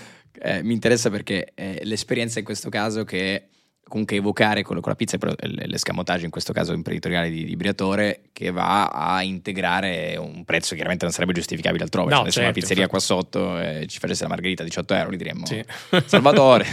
eh, 0.41 0.63
mi 0.63 0.73
interessa 0.75 1.11
perché 1.11 1.51
eh, 1.55 1.81
l'esperienza 1.83 2.39
in 2.39 2.45
questo 2.45 2.69
caso 2.69 3.03
che 3.03 3.49
comunque 3.89 4.17
evocare 4.17 4.63
con, 4.63 4.81
con 4.81 4.91
la 4.91 4.97
pizza 4.97 5.17
però 5.17 5.33
l'escamotage 5.39 6.25
in 6.25 6.31
questo 6.31 6.53
caso 6.53 6.73
imprenditoriale 6.73 7.31
di, 7.31 7.45
di 7.45 7.55
Briatore 7.57 8.23
che 8.33 8.51
va 8.51 8.87
a 8.89 9.23
integrare 9.23 10.17
un 10.17 10.45
prezzo 10.45 10.71
che 10.71 10.75
chiaramente 10.77 11.05
non 11.05 11.13
sarebbe 11.15 11.33
giustificabile 11.33 11.85
altrove. 11.85 12.11
No, 12.11 12.17
Se 12.17 12.23
adesso 12.23 12.39
una 12.41 12.47
certo, 12.53 12.61
pizzeria 12.61 12.83
infatti. 12.85 13.07
qua 13.07 13.17
sotto 13.17 13.61
eh, 13.61 13.87
ci 13.87 13.99
facesse 14.01 14.25
la 14.25 14.29
margherita 14.29 14.63
a 14.63 14.65
18 14.67 14.95
euro, 14.95 15.11
gli 15.13 15.17
diremmo 15.17 15.47
Sì. 15.47 15.65
Salvatore, 16.05 16.67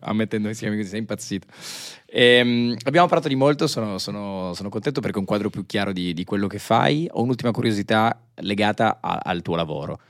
ammettendo 0.00 0.48
insieme 0.48 0.76
così, 0.76 0.88
sei 0.88 0.98
impazzito. 1.00 1.46
Ehm, 2.06 2.76
abbiamo 2.84 3.06
parlato 3.06 3.28
di 3.28 3.34
molto, 3.34 3.66
sono, 3.66 3.98
sono- 3.98 4.52
sono 4.54 4.68
contento 4.68 5.00
perché 5.00 5.16
ho 5.16 5.20
un 5.20 5.26
quadro 5.26 5.50
più 5.50 5.66
chiaro 5.66 5.92
di, 5.92 6.14
di 6.14 6.24
quello 6.24 6.46
che 6.46 6.58
fai. 6.58 7.06
Ho 7.10 7.22
un'ultima 7.22 7.50
curiosità 7.50 8.18
legata 8.36 8.98
a- 9.00 9.20
al 9.22 9.42
tuo 9.42 9.56
lavoro. 9.56 10.00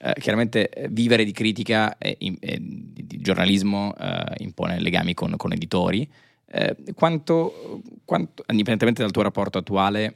Eh, 0.00 0.14
chiaramente 0.20 0.68
eh, 0.68 0.88
vivere 0.88 1.24
di 1.24 1.32
critica 1.32 1.98
e, 1.98 2.16
e 2.18 2.58
di, 2.60 3.04
di 3.04 3.20
giornalismo 3.20 3.92
eh, 3.98 4.34
impone 4.38 4.78
legami 4.80 5.12
con, 5.12 5.34
con 5.36 5.52
editori. 5.52 6.08
Quanto, 6.94 7.82
quanto, 8.06 8.42
indipendentemente 8.48 9.02
dal 9.02 9.10
tuo 9.10 9.20
rapporto 9.20 9.58
attuale, 9.58 10.14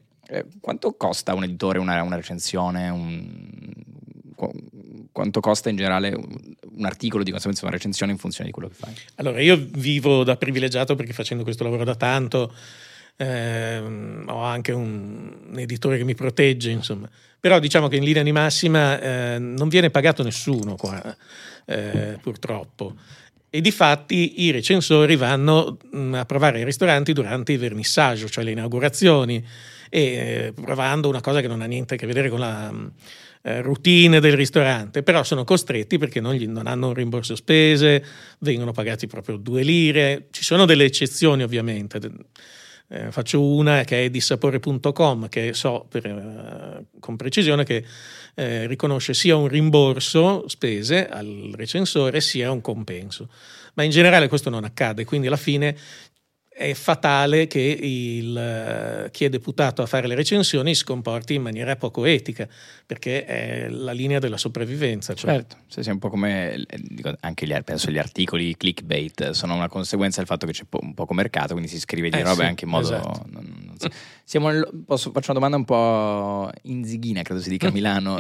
quanto 0.61 0.95
costa 0.95 1.35
un 1.35 1.45
editore 1.45 1.79
una, 1.79 2.03
una 2.03 2.17
recensione? 2.17 2.89
un- 2.89 3.73
qu- 4.35 5.11
quanto 5.13 5.41
costa 5.41 5.69
in 5.69 5.77
generale 5.77 6.15
un 6.15 6.85
articolo, 6.87 7.23
di 7.23 7.31
conseguenza 7.31 7.67
una 7.67 7.75
recensione 7.75 8.13
in 8.13 8.19
funzione 8.19 8.47
di 8.47 8.53
quello 8.53 8.69
che 8.69 8.75
fai? 8.75 8.95
Allora, 9.17 9.41
io 9.41 9.57
vivo 9.57 10.25
da 10.25 10.37
privilegiato 10.37 10.95
perché 10.95 11.13
facendo 11.13 11.45
questo 11.45 11.65
lavoro 11.65 11.85
da 11.85 11.95
tanto 11.95 12.53
ehm, 13.17 14.25
ho 14.29 14.43
anche 14.43 14.73
un, 14.73 15.33
un 15.51 15.59
editore 15.59 15.99
che 15.99 16.05
mi 16.05 16.15
protegge, 16.15 16.71
insomma. 16.71 17.09
Però 17.39 17.59
diciamo 17.59 17.89
che 17.89 17.97
in 17.97 18.05
linea 18.05 18.23
di 18.23 18.33
massima 18.33 19.01
eh, 19.01 19.39
non 19.39 19.69
viene 19.69 19.91
pagato 19.91 20.23
nessuno 20.23 20.77
qua, 20.77 21.17
eh, 21.67 22.19
purtroppo. 22.21 22.95
E 23.51 23.61
di 23.61 23.71
fatti 23.71 24.45
i 24.45 24.51
recensori 24.51 25.17
vanno 25.17 25.77
mh, 25.91 26.15
a 26.15 26.25
provare 26.25 26.61
i 26.61 26.65
ristoranti 26.65 27.13
durante 27.13 27.53
il 27.53 27.59
vernissaggio, 27.59 28.29
cioè 28.29 28.45
le 28.45 28.53
inaugurazioni, 28.53 29.45
e 29.91 30.01
eh, 30.01 30.53
provando 30.55 31.09
una 31.09 31.21
cosa 31.21 31.41
che 31.41 31.49
non 31.49 31.61
ha 31.61 31.67
niente 31.67 31.95
a 31.95 31.97
che 31.99 32.07
vedere 32.07 32.31
con 32.31 32.39
la 32.39 32.73
mh, 32.73 32.93
eh, 33.43 33.61
routine 33.61 34.21
del 34.21 34.37
ristorante, 34.37 35.03
però 35.03 35.23
sono 35.25 35.45
costretti 35.45 35.99
perché 35.99 36.21
non, 36.21 36.35
gli- 36.35 36.47
non 36.47 36.67
hanno 36.67 36.87
un 36.89 36.95
rimborso 36.95 37.35
spese, 37.35 38.05
vengono 38.39 38.73
pagati 38.73 39.07
proprio 39.07 39.37
due 39.37 39.63
lire. 39.63 40.29
Ci 40.31 40.45
sono 40.45 40.65
delle 40.65 40.85
eccezioni 40.85 41.43
ovviamente. 41.43 41.99
Eh, 42.95 43.11
faccio 43.11 43.43
una 43.43 43.85
che 43.85 44.05
è 44.05 44.11
di 44.11 44.21
sapore.com 44.21 45.31
che 45.31 45.55
so 45.55 45.87
per, 45.89 46.05
eh, 46.05 46.85
con 47.01 47.17
precisione 47.17 47.65
che 47.65 47.83
eh, 48.35 48.67
riconosce 48.67 49.15
sia 49.15 49.35
un 49.35 49.49
rimborso 49.49 50.47
spese 50.47 51.09
al 51.09 51.53
recensore 51.55 52.21
sia 52.21 52.51
un 52.51 52.61
compenso. 52.61 53.31
Ma 53.75 53.83
in 53.83 53.91
generale 53.91 54.29
questo 54.29 54.51
non 54.51 54.65
accade, 54.65 55.07
quindi 55.07 55.29
alla 55.29 55.39
fine 55.39 55.75
è 56.55 56.75
fatale 56.75 57.47
che 57.47 57.61
il, 57.61 58.37
eh, 58.37 59.11
chi 59.11 59.25
è 59.25 59.29
deputato 59.29 59.83
a 59.83 59.87
fare 59.87 60.07
le 60.07 60.15
recensioni 60.15 60.75
si 60.75 60.85
comporti 60.85 61.35
in 61.35 61.43
maniera 61.43 61.77
poco 61.77 62.05
etica, 62.05 62.47
perché 62.87 63.25
è 63.25 63.69
la 63.69 63.93
linea 63.93 64.19
della 64.19 64.37
sopravvivenza. 64.37 65.15
cioè- 65.15 65.31
Certo, 65.33 65.57
sì, 65.67 65.81
è 65.89 65.93
un 65.93 65.99
po' 65.99 66.11
come 66.11 66.53
eh, 66.55 67.17
anche 67.21 67.47
gli, 67.47 67.55
penso 67.65 67.91
gli 67.91 67.99
articoli 67.99 68.57
clickbait 68.57 69.31
sono 69.31 69.55
una 69.55 69.69
conseguenza 69.69 70.19
del 70.19 70.27
fatto 70.27 70.47
che 70.47 70.53
c'è 70.53 70.65
un 70.71 70.95
poco 70.95 71.15
mercato, 71.15 71.53
quindi 71.55 71.69
si 71.69 71.79
scrive 71.81 72.11
di 72.11 72.19
Eh, 72.19 72.23
robe 72.23 72.43
sì, 72.43 72.49
anche 72.49 72.65
in 72.65 72.71
modo. 72.71 72.85
esatto. 72.87 73.25
non- 73.31 73.65
non 73.67 73.79
so. 73.79 73.89
Nel- 74.39 74.69
posso, 74.87 75.11
faccio 75.11 75.31
una 75.33 75.41
domanda 75.41 75.57
un 75.57 75.65
po' 75.65 76.51
inzighina, 76.63 77.23
credo 77.23 77.41
si 77.41 77.49
dica 77.51 77.69
a 77.69 77.71
Milano. 77.73 78.19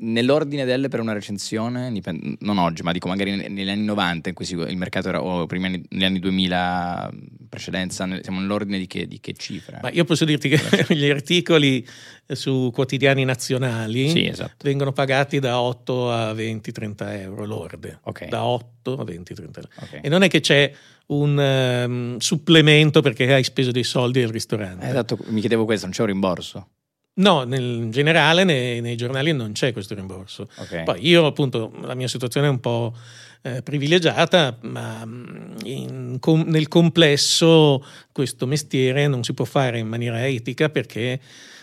Nell'ordine 0.00 0.64
delle 0.64 0.88
per 0.88 1.00
una 1.00 1.12
recensione, 1.12 1.92
non 2.40 2.58
oggi, 2.58 2.82
ma 2.82 2.92
dico 2.92 3.08
magari 3.08 3.34
ne- 3.34 3.48
negli 3.48 3.68
anni 3.68 3.84
90 3.84 4.28
in 4.28 4.34
cui 4.34 4.46
il 4.48 4.76
mercato 4.76 5.08
era, 5.08 5.22
o 5.22 5.46
prima 5.46 5.66
anni- 5.66 5.82
negli 5.90 6.04
anni 6.04 6.18
2000 6.20 7.10
precedenza, 7.48 8.06
siamo 8.22 8.38
nell'ordine 8.40 8.78
di 8.78 8.86
che, 8.86 9.06
di 9.08 9.18
che 9.20 9.32
cifra? 9.32 9.80
Ma 9.82 9.90
io 9.90 10.04
posso 10.04 10.24
dirti 10.24 10.48
che 10.48 10.58
gli 10.94 11.08
articoli 11.08 11.84
su 12.26 12.70
quotidiani 12.72 13.24
nazionali 13.24 14.08
Sì, 14.10 14.26
esatto. 14.26 14.54
vengono 14.62 14.92
pagati 14.92 15.38
da 15.40 15.60
8 15.60 16.12
a 16.12 16.32
20-30 16.32 16.94
euro 17.20 17.44
lorde. 17.44 17.98
Ok. 18.04 18.26
Da 18.28 18.44
8 18.44 18.98
a 18.98 19.02
20-30 19.04 19.40
euro. 19.40 19.68
Ok. 19.80 19.98
E 20.02 20.08
non 20.08 20.22
è 20.22 20.28
che 20.28 20.40
c'è 20.40 20.70
un 21.06 21.40
ehm, 21.40 22.18
supplemento 22.18 23.00
perché 23.00 23.32
hai 23.32 23.42
speso 23.42 23.70
dei 23.70 23.82
soldi 23.84 24.22
al 24.22 24.30
ristorante. 24.30 24.86
Eh, 24.86 24.90
Esatto, 24.90 25.18
mi 25.28 25.40
chiedevo 25.40 25.64
questo, 25.64 25.86
non 25.86 25.94
c'è 25.94 26.02
un 26.02 26.08
rimborso. 26.08 26.68
No, 27.18 27.42
nel, 27.44 27.62
in 27.62 27.90
generale 27.90 28.44
nei, 28.44 28.80
nei 28.80 28.96
giornali 28.96 29.32
non 29.32 29.52
c'è 29.52 29.72
questo 29.72 29.94
rimborso. 29.94 30.48
Ok. 30.56 30.82
Poi 30.84 31.06
io 31.06 31.26
appunto 31.26 31.72
la 31.82 31.94
mia 31.94 32.08
situazione 32.08 32.46
è 32.46 32.50
un 32.50 32.60
po' 32.60 32.94
eh, 33.42 33.62
privilegiata, 33.62 34.56
ma 34.62 35.04
mm, 35.04 35.56
in 35.64 36.16
com- 36.20 36.44
nel 36.46 36.68
complesso 36.68 37.84
questo 38.12 38.46
mestiere 38.46 39.06
non 39.08 39.22
si 39.24 39.32
può 39.34 39.44
fare 39.44 39.78
in 39.78 39.88
maniera 39.88 40.26
etica 40.26 40.68
perché 40.68 41.20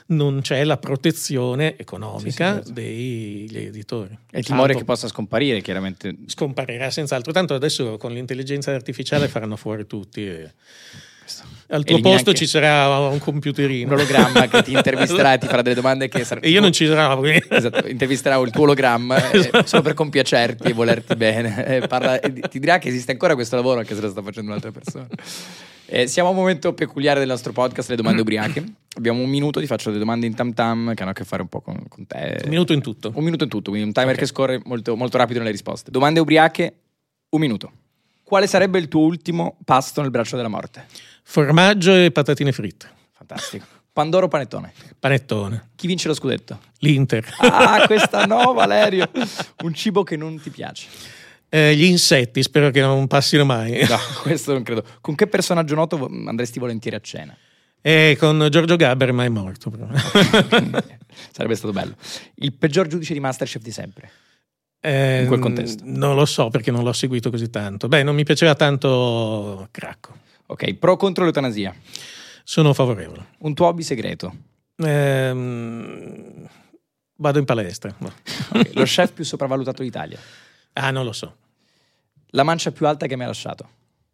non 0.07 0.41
c'è 0.41 0.63
la 0.65 0.77
protezione 0.77 1.77
economica 1.77 2.27
Sì, 2.29 2.31
sì, 2.31 2.37
certo. 2.65 2.71
degli 2.73 3.57
editori. 3.57 4.17
E 4.31 4.39
il 4.39 4.45
timore 4.45 4.67
Tanto 4.67 4.79
che 4.79 4.85
possa 4.85 5.07
scomparire, 5.07 5.61
chiaramente. 5.61 6.15
scomparirà 6.27 6.91
senz'altro. 6.91 7.31
Tanto 7.31 7.53
adesso 7.55 7.97
con 7.97 8.11
l'intelligenza 8.11 8.71
artificiale 8.73 9.27
faranno 9.27 9.55
fuori 9.55 9.87
tutti. 9.87 10.25
e- 10.27 10.51
Al 11.67 11.83
tuo 11.83 11.99
posto 11.99 12.29
anche 12.29 12.35
ci 12.35 12.45
sarà 12.45 12.99
un 12.99 13.17
computerino. 13.17 13.87
un 13.87 13.93
ologramma 13.99 14.47
che 14.47 14.61
ti 14.63 14.71
intervisterà 14.73 15.33
e 15.33 15.37
ti 15.39 15.47
farà 15.47 15.61
delle 15.63 15.75
domande 15.75 16.07
che 16.07 16.23
saranno. 16.23 16.45
E 16.45 16.49
io 16.51 16.61
non 16.61 16.71
ci 16.71 16.85
sarò. 16.85 17.17
quindi- 17.17 17.43
Esatto, 17.49 17.87
intervisterà 17.87 18.37
il 18.37 18.51
tuo 18.51 18.63
ologramma 18.63 19.31
eh, 19.31 19.49
solo 19.65 19.81
per 19.81 19.93
compiacerti 19.95 20.67
e 20.69 20.73
volerti 20.73 21.15
bene. 21.15 21.65
Eh, 21.65 21.87
parla- 21.87 22.19
e 22.19 22.31
ti 22.33 22.59
dirà 22.59 22.77
che 22.77 22.89
esiste 22.89 23.11
ancora 23.11 23.33
questo 23.33 23.55
lavoro 23.55 23.79
anche 23.79 23.95
se 23.95 24.01
lo 24.01 24.09
sta 24.09 24.21
facendo 24.21 24.49
un'altra 24.51 24.71
persona. 24.71 25.07
Eh, 25.87 26.07
siamo 26.07 26.29
a 26.29 26.31
un 26.31 26.37
momento 26.37 26.73
peculiare 26.73 27.19
del 27.19 27.27
nostro 27.27 27.51
podcast, 27.51 27.89
le 27.89 27.95
domande 27.95 28.21
ubriache. 28.21 28.63
Abbiamo 28.97 29.21
un 29.21 29.29
minuto, 29.29 29.59
ti 29.59 29.65
faccio 29.67 29.87
delle 29.89 29.99
domande 29.99 30.25
in 30.27 30.35
tam 30.35 30.53
tam 30.53 30.93
che 30.93 31.01
hanno 31.01 31.11
a 31.11 31.15
che 31.15 31.23
fare 31.25 31.41
un 31.41 31.47
po' 31.47 31.61
con, 31.61 31.83
con 31.87 32.05
te. 32.07 32.39
Un 32.43 32.49
minuto 32.49 32.73
in 32.73 32.81
tutto. 32.81 33.11
Un 33.15 33.23
minuto 33.23 33.43
in 33.43 33.49
tutto, 33.49 33.69
quindi 33.71 33.87
un 33.87 33.93
timer 33.93 34.13
Ok. 34.13 34.19
che 34.19 34.25
scorre 34.27 34.61
molto, 34.65 34.95
molto 34.95 35.17
rapido 35.17 35.39
nelle 35.39 35.51
risposte. 35.51 35.89
Domande 35.91 36.19
ubriache, 36.19 36.73
un 37.29 37.39
minuto. 37.39 37.71
Quale 38.23 38.47
sarebbe 38.47 38.79
il 38.79 38.87
tuo 38.87 39.01
ultimo 39.01 39.57
pasto 39.65 40.01
nel 40.01 40.09
braccio 40.11 40.35
della 40.35 40.47
morte? 40.47 40.85
Formaggio 41.27 41.93
e 41.95 42.11
patatine 42.11 42.51
fritte. 42.51 42.87
Fantastico. 43.11 43.65
Pandoro 43.91 44.25
o 44.25 44.29
panettone? 44.29 44.73
Panettone. 44.99 45.69
Chi 45.75 45.87
vince 45.87 46.07
lo 46.07 46.13
scudetto? 46.13 46.59
L'Inter. 46.79 47.25
Ah, 47.39 47.83
questa 47.87 48.25
no, 48.25 48.53
Valerio. 48.53 49.09
Un 49.63 49.73
cibo 49.73 50.03
che 50.03 50.15
non 50.17 50.39
ti 50.39 50.49
piace. 50.51 50.87
Eh, 51.49 51.75
gli 51.75 51.83
insetti, 51.85 52.43
spero 52.43 52.69
che 52.69 52.81
non 52.81 53.07
passino 53.07 53.43
mai. 53.43 53.85
No, 53.87 53.97
questo 54.21 54.53
non 54.53 54.63
credo. 54.63 54.83
Con 55.01 55.15
che 55.15 55.27
personaggio 55.27 55.73
noto 55.75 56.05
andresti 56.27 56.59
volentieri 56.59 56.95
a 56.97 56.99
cena? 56.99 57.35
E 57.81 58.15
con 58.19 58.47
Giorgio 58.51 58.75
Gabber, 58.75 59.11
ma 59.11 59.23
è 59.23 59.29
morto. 59.29 59.71
Sarebbe 61.31 61.55
stato 61.55 61.73
bello. 61.73 61.95
Il 62.35 62.53
peggior 62.53 62.87
giudice 62.87 63.13
di 63.13 63.19
Masterchef 63.19 63.61
di 63.61 63.71
sempre. 63.71 64.09
Eh, 64.79 65.21
In 65.21 65.27
quel 65.27 65.39
contesto. 65.39 65.83
Non 65.85 66.15
lo 66.15 66.25
so 66.25 66.49
perché 66.49 66.69
non 66.71 66.83
l'ho 66.83 66.93
seguito 66.93 67.29
così 67.31 67.49
tanto. 67.49 67.87
Beh, 67.87 68.03
non 68.03 68.13
mi 68.15 68.23
piaceva 68.23 68.53
tanto 68.55 69.67
Cracco. 69.71 70.19
Ok, 70.47 70.73
pro 70.75 70.95
contro 70.95 71.23
l'eutanasia. 71.23 71.75
Sono 72.43 72.73
favorevole. 72.73 73.29
Un 73.39 73.53
tuo 73.53 73.67
hobby 73.67 73.81
segreto. 73.81 74.35
Ehm, 74.77 76.47
vado 77.15 77.39
in 77.39 77.45
palestra. 77.45 77.93
No. 77.99 78.11
Ok, 78.55 78.71
Lo 78.75 78.83
chef 78.83 79.11
più 79.11 79.23
sopravvalutato 79.23 79.81
d'Italia. 79.81 80.19
Ah, 80.73 80.91
non 80.91 81.03
lo 81.03 81.11
so. 81.11 81.35
La 82.29 82.43
mancia 82.43 82.71
più 82.71 82.85
alta 82.85 83.07
che 83.07 83.17
mi 83.17 83.23
ha 83.23 83.27
lasciato. 83.27 83.69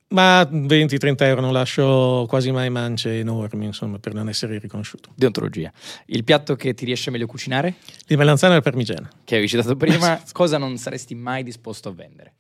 Ma 0.10 0.42
20-30 0.42 1.16
euro 1.24 1.42
non 1.42 1.54
lascio 1.54 2.26
quasi 2.28 2.52
mai 2.52 2.70
mance 2.70 3.20
enormi, 3.20 3.66
insomma, 3.66 3.98
per 3.98 4.14
non 4.14 4.28
essere 4.30 4.58
riconosciuto. 4.60 5.12
Deontologia. 5.16 5.72
Il 6.08 6.24
piatto 6.24 6.56
che 6.56 6.74
ti 6.74 6.86
riesce 6.86 7.12
meglio 7.12 7.28
cucinare? 7.28 7.76
Di 8.06 8.16
melanzana 8.18 8.56
e 8.56 8.62
parmigiana. 8.62 9.10
Che 9.24 9.34
avevi 9.36 9.50
citato 9.50 9.76
prima, 9.76 10.22
cosa 10.32 10.58
non 10.58 10.78
saresti 10.78 11.16
mai 11.16 11.44
disposto 11.44 11.90
a 11.90 11.94
vendere? 11.94 12.34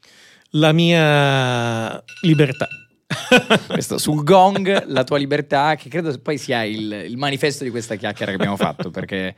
La 0.51 0.73
mia 0.73 2.03
libertà. 2.23 2.67
Questo 3.67 3.97
sul 3.97 4.23
gong, 4.23 4.85
la 4.85 5.03
tua 5.03 5.17
libertà, 5.17 5.75
che 5.75 5.89
credo 5.89 6.17
poi 6.19 6.37
sia 6.37 6.63
il, 6.63 7.05
il 7.07 7.17
manifesto 7.17 7.63
di 7.63 7.69
questa 7.69 7.95
chiacchiera 7.95 8.31
che 8.31 8.37
abbiamo 8.37 8.57
fatto, 8.57 8.89
perché 8.89 9.35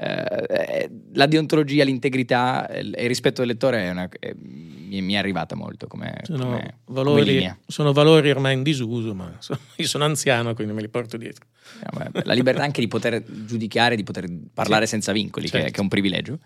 eh, 0.00 0.90
la 1.14 1.26
deontologia, 1.26 1.82
l'integrità 1.82 2.68
e 2.68 2.80
il 2.80 3.08
rispetto 3.08 3.40
del 3.40 3.50
lettore 3.50 3.82
è 3.82 3.90
una, 3.90 4.08
è, 4.20 4.32
mi, 4.34 5.12
è 5.12 5.16
arrivata 5.16 5.56
molto 5.56 5.88
come, 5.88 6.20
sono, 6.22 6.44
come, 6.44 6.78
valori, 6.86 7.38
come 7.38 7.58
sono 7.66 7.92
valori 7.92 8.30
ormai 8.30 8.54
in 8.54 8.62
disuso, 8.62 9.12
ma 9.14 9.34
sono, 9.38 9.58
io 9.76 9.86
sono 9.86 10.04
anziano, 10.04 10.54
quindi 10.54 10.72
me 10.72 10.82
li 10.82 10.88
porto 10.88 11.16
dietro. 11.16 11.46
la 12.12 12.32
libertà 12.32 12.62
anche 12.62 12.80
di 12.80 12.86
poter 12.86 13.24
giudicare, 13.26 13.96
di 13.96 14.04
poter 14.04 14.26
parlare 14.54 14.84
sì. 14.84 14.92
senza 14.92 15.10
vincoli, 15.10 15.48
certo. 15.48 15.66
che, 15.66 15.72
che, 15.72 15.78
è 15.78 15.82
un 15.82 15.88
privilegio. 15.88 16.38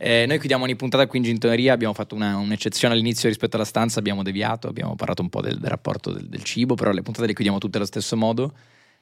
Eh, 0.00 0.26
noi 0.26 0.38
chiudiamo 0.38 0.62
ogni 0.62 0.76
puntata 0.76 1.08
qui 1.08 1.18
in 1.18 1.24
Gintoneria, 1.24 1.72
abbiamo 1.72 1.92
fatto 1.92 2.14
una, 2.14 2.36
un'eccezione 2.36 2.94
all'inizio 2.94 3.28
rispetto 3.28 3.56
alla 3.56 3.64
stanza, 3.64 3.98
abbiamo 3.98 4.22
deviato, 4.22 4.68
abbiamo 4.68 4.94
parlato 4.94 5.22
un 5.22 5.28
po' 5.28 5.40
del, 5.40 5.58
del 5.58 5.68
rapporto 5.68 6.12
del, 6.12 6.28
del, 6.28 6.44
cibo, 6.44 6.74
però 6.74 6.92
le 6.92 7.02
puntate 7.02 7.26
le 7.26 7.34
chiudiamo 7.34 7.58
tutte 7.58 7.78
allo 7.78 7.86
stesso 7.86 8.16
modo. 8.16 8.54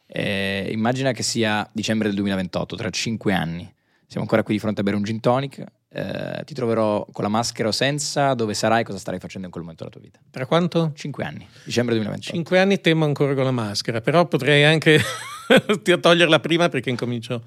Eh, 0.06 0.70
immagina 0.72 1.12
che 1.12 1.22
sia 1.22 1.68
dicembre 1.72 2.08
del 2.08 2.16
2028, 2.16 2.76
tra 2.76 2.88
cinque 2.88 3.34
anni 3.34 3.70
siamo 4.06 4.22
ancora 4.22 4.42
qui 4.42 4.54
di 4.54 4.60
fronte 4.60 4.80
a 4.80 4.84
bere 4.84 4.96
un 4.96 5.02
gin 5.02 5.20
tonic. 5.20 5.62
Eh, 5.88 6.42
ti 6.44 6.54
troverò 6.54 7.06
con 7.12 7.24
la 7.24 7.30
maschera 7.30 7.68
o 7.68 7.72
senza, 7.72 8.34
dove 8.34 8.54
sarai, 8.54 8.84
cosa 8.84 8.98
starai 8.98 9.18
facendo 9.20 9.46
in 9.46 9.52
quel 9.52 9.64
momento 9.64 9.84
della 9.84 9.96
tua 9.96 10.04
vita? 10.04 10.20
Tra 10.30 10.46
quanto? 10.46 10.92
Cinque 10.94 11.24
anni, 11.24 11.46
dicembre 11.64 11.94
2028. 11.94 12.34
Cinque 12.34 12.58
anni 12.58 12.80
temo 12.80 13.04
ancora 13.04 13.34
con 13.34 13.44
la 13.44 13.50
maschera, 13.50 14.00
però 14.00 14.26
potrei 14.26 14.64
anche 14.64 14.98
toglierla 16.00 16.40
prima 16.40 16.68
perché 16.68 16.90
incomincio 16.90 17.42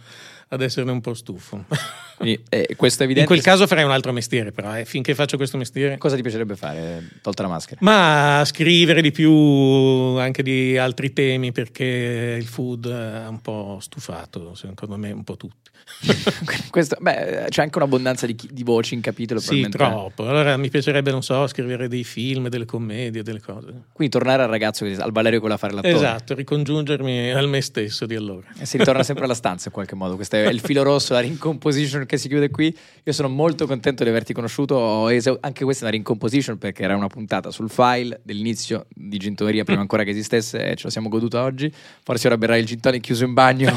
ad 0.50 0.62
esserne 0.62 0.92
un 0.92 1.02
po' 1.02 1.14
stufo. 1.14 1.66
E, 2.22 2.42
eh, 2.50 2.76
questo 2.76 3.04
è 3.04 3.06
evidente. 3.06 3.32
In 3.32 3.40
quel 3.40 3.42
caso 3.42 3.66
farei 3.66 3.86
un 3.86 3.92
altro 3.92 4.12
mestiere, 4.12 4.52
però 4.52 4.78
eh, 4.78 4.84
finché 4.84 5.16
faccio 5.16 5.38
questo 5.38 5.56
mestiere. 5.56 5.98
Cosa 5.98 6.18
ti 6.18 6.22
piacerebbe 6.22 6.58
fare, 6.58 7.12
tolta 7.22 7.44
la 7.44 7.48
maschera? 7.48 7.80
Ma 7.82 8.44
scrivere 8.46 9.02
di 9.02 9.12
più 9.12 9.32
anche 9.32 10.44
di 10.44 10.78
altri 10.78 11.14
temi 11.14 11.54
perché 11.54 12.36
il 12.38 12.46
food 12.46 12.88
ha 12.88 13.30
un 13.30 13.40
po' 13.40 13.78
stufato, 13.80 14.54
secondo 14.54 14.98
me, 14.98 15.12
un 15.14 15.24
po' 15.24 15.38
tutti. 15.38 15.69
questo, 16.70 16.98
beh, 17.00 17.48
c'è 17.50 17.62
anche 17.62 17.78
un'abbondanza 17.78 18.26
di, 18.26 18.36
di 18.50 18.64
voci 18.64 18.94
in 18.94 19.02
capitolo. 19.02 19.40
Sì, 19.40 19.68
troppo. 19.70 20.28
Allora 20.28 20.56
mi 20.58 20.70
piacerebbe, 20.70 21.12
non 21.12 21.22
so, 21.22 21.46
scrivere 21.48 21.88
dei 21.88 22.04
film, 22.04 22.48
delle 22.48 22.66
commedie, 22.66 23.24
delle 23.24 23.42
cose. 23.42 23.68
Quindi 23.92 24.14
tornare 24.14 24.44
al 24.44 24.50
ragazzo, 24.50 24.86
al 24.86 25.12
Valerio 25.12 25.40
con 25.40 25.50
la 25.50 25.58
fare 25.58 25.74
l'attore. 25.74 25.94
Esatto, 25.94 26.34
ricongiungermi 26.34 27.32
al 27.32 27.50
me 27.50 27.62
stesso 27.62 28.06
di 28.06 28.16
allora. 28.16 28.48
E 28.58 28.66
si 28.66 28.78
ritorna 28.78 29.04
sempre 29.04 29.26
alla 29.26 29.34
stanza 29.34 29.68
in 29.68 29.74
qualche 29.74 29.96
modo. 29.96 30.16
Questo 30.16 30.38
è 30.38 30.48
il 30.48 30.60
filo 30.60 30.84
rosso, 30.84 31.14
la 31.14 31.20
rincomposition 31.20 32.06
che 32.06 32.18
si 32.18 32.28
chiude 32.28 32.50
qui. 32.50 32.76
Io 33.04 33.12
sono 33.12 33.28
molto 33.28 33.68
contento 33.68 34.04
di 34.04 34.10
averti 34.10 34.34
conosciuto. 34.34 35.08
Anche 35.42 35.64
questa 35.64 35.84
è 35.84 35.88
una 35.88 35.96
rincomposition 35.96 36.58
perché 36.58 36.84
era 36.84 36.96
una 36.96 37.08
puntata 37.08 37.52
sul 37.52 37.70
file 37.70 38.20
dell'inizio 38.24 38.86
di 38.90 39.18
Gintoneria 39.18 39.64
prima 39.64 39.82
ancora 39.82 40.04
che 40.04 40.12
esistesse 40.12 40.72
e 40.72 40.76
ce 40.76 40.86
la 40.86 40.90
siamo 40.90 41.10
goduta 41.10 41.44
oggi. 41.44 41.72
Forse 42.04 42.28
ora 42.28 42.38
berrai 42.38 42.62
il 42.62 42.66
gin 42.66 42.80
chiuso 43.02 43.26
in 43.26 43.34
bagno 43.34 43.76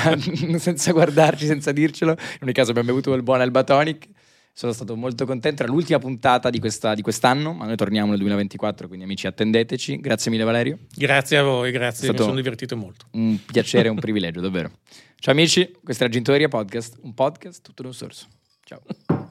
senza 0.58 0.92
guardarci, 0.92 1.46
senza 1.54 1.72
dircelo. 1.72 2.12
In 2.12 2.38
ogni 2.42 2.52
caso 2.52 2.70
abbiamo 2.70 2.88
bevuto 2.88 3.12
il 3.14 3.22
buon 3.22 3.40
Alba 3.40 3.64
Tonic. 3.64 4.08
Sono 4.52 4.72
stato 4.72 4.94
molto 4.94 5.26
contento. 5.26 5.62
Era 5.62 5.72
l'ultima 5.72 5.98
puntata 5.98 6.50
di, 6.50 6.60
questa, 6.60 6.94
di, 6.94 7.02
quest'anno, 7.02 7.52
ma 7.52 7.66
noi 7.66 7.76
torniamo 7.76 8.10
nel 8.10 8.18
2024, 8.18 8.86
quindi 8.86 9.04
amici 9.04 9.26
attendeteci. 9.26 9.98
Grazie 9.98 10.30
mille 10.30 10.44
Valerio. 10.44 10.78
Grazie 10.94 11.38
a 11.38 11.42
voi, 11.42 11.72
grazie, 11.72 12.10
mi 12.10 12.16
sono 12.16 12.34
divertito 12.34 12.76
molto. 12.76 13.06
Un 13.12 13.38
piacere, 13.44 13.88
un 13.88 13.98
privilegio, 13.98 14.40
davvero. 14.40 14.70
Ciao 15.16 15.32
amici, 15.32 15.72
questa 15.82 16.04
è 16.04 16.06
la 16.06 16.12
Gintoneria 16.12 16.48
Podcast, 16.48 16.98
un 17.02 17.14
podcast 17.14 17.62
tutto 17.62 17.82
in 17.82 17.88
un 17.88 17.94
sorso. 17.94 18.26
Ciao. 18.62 19.23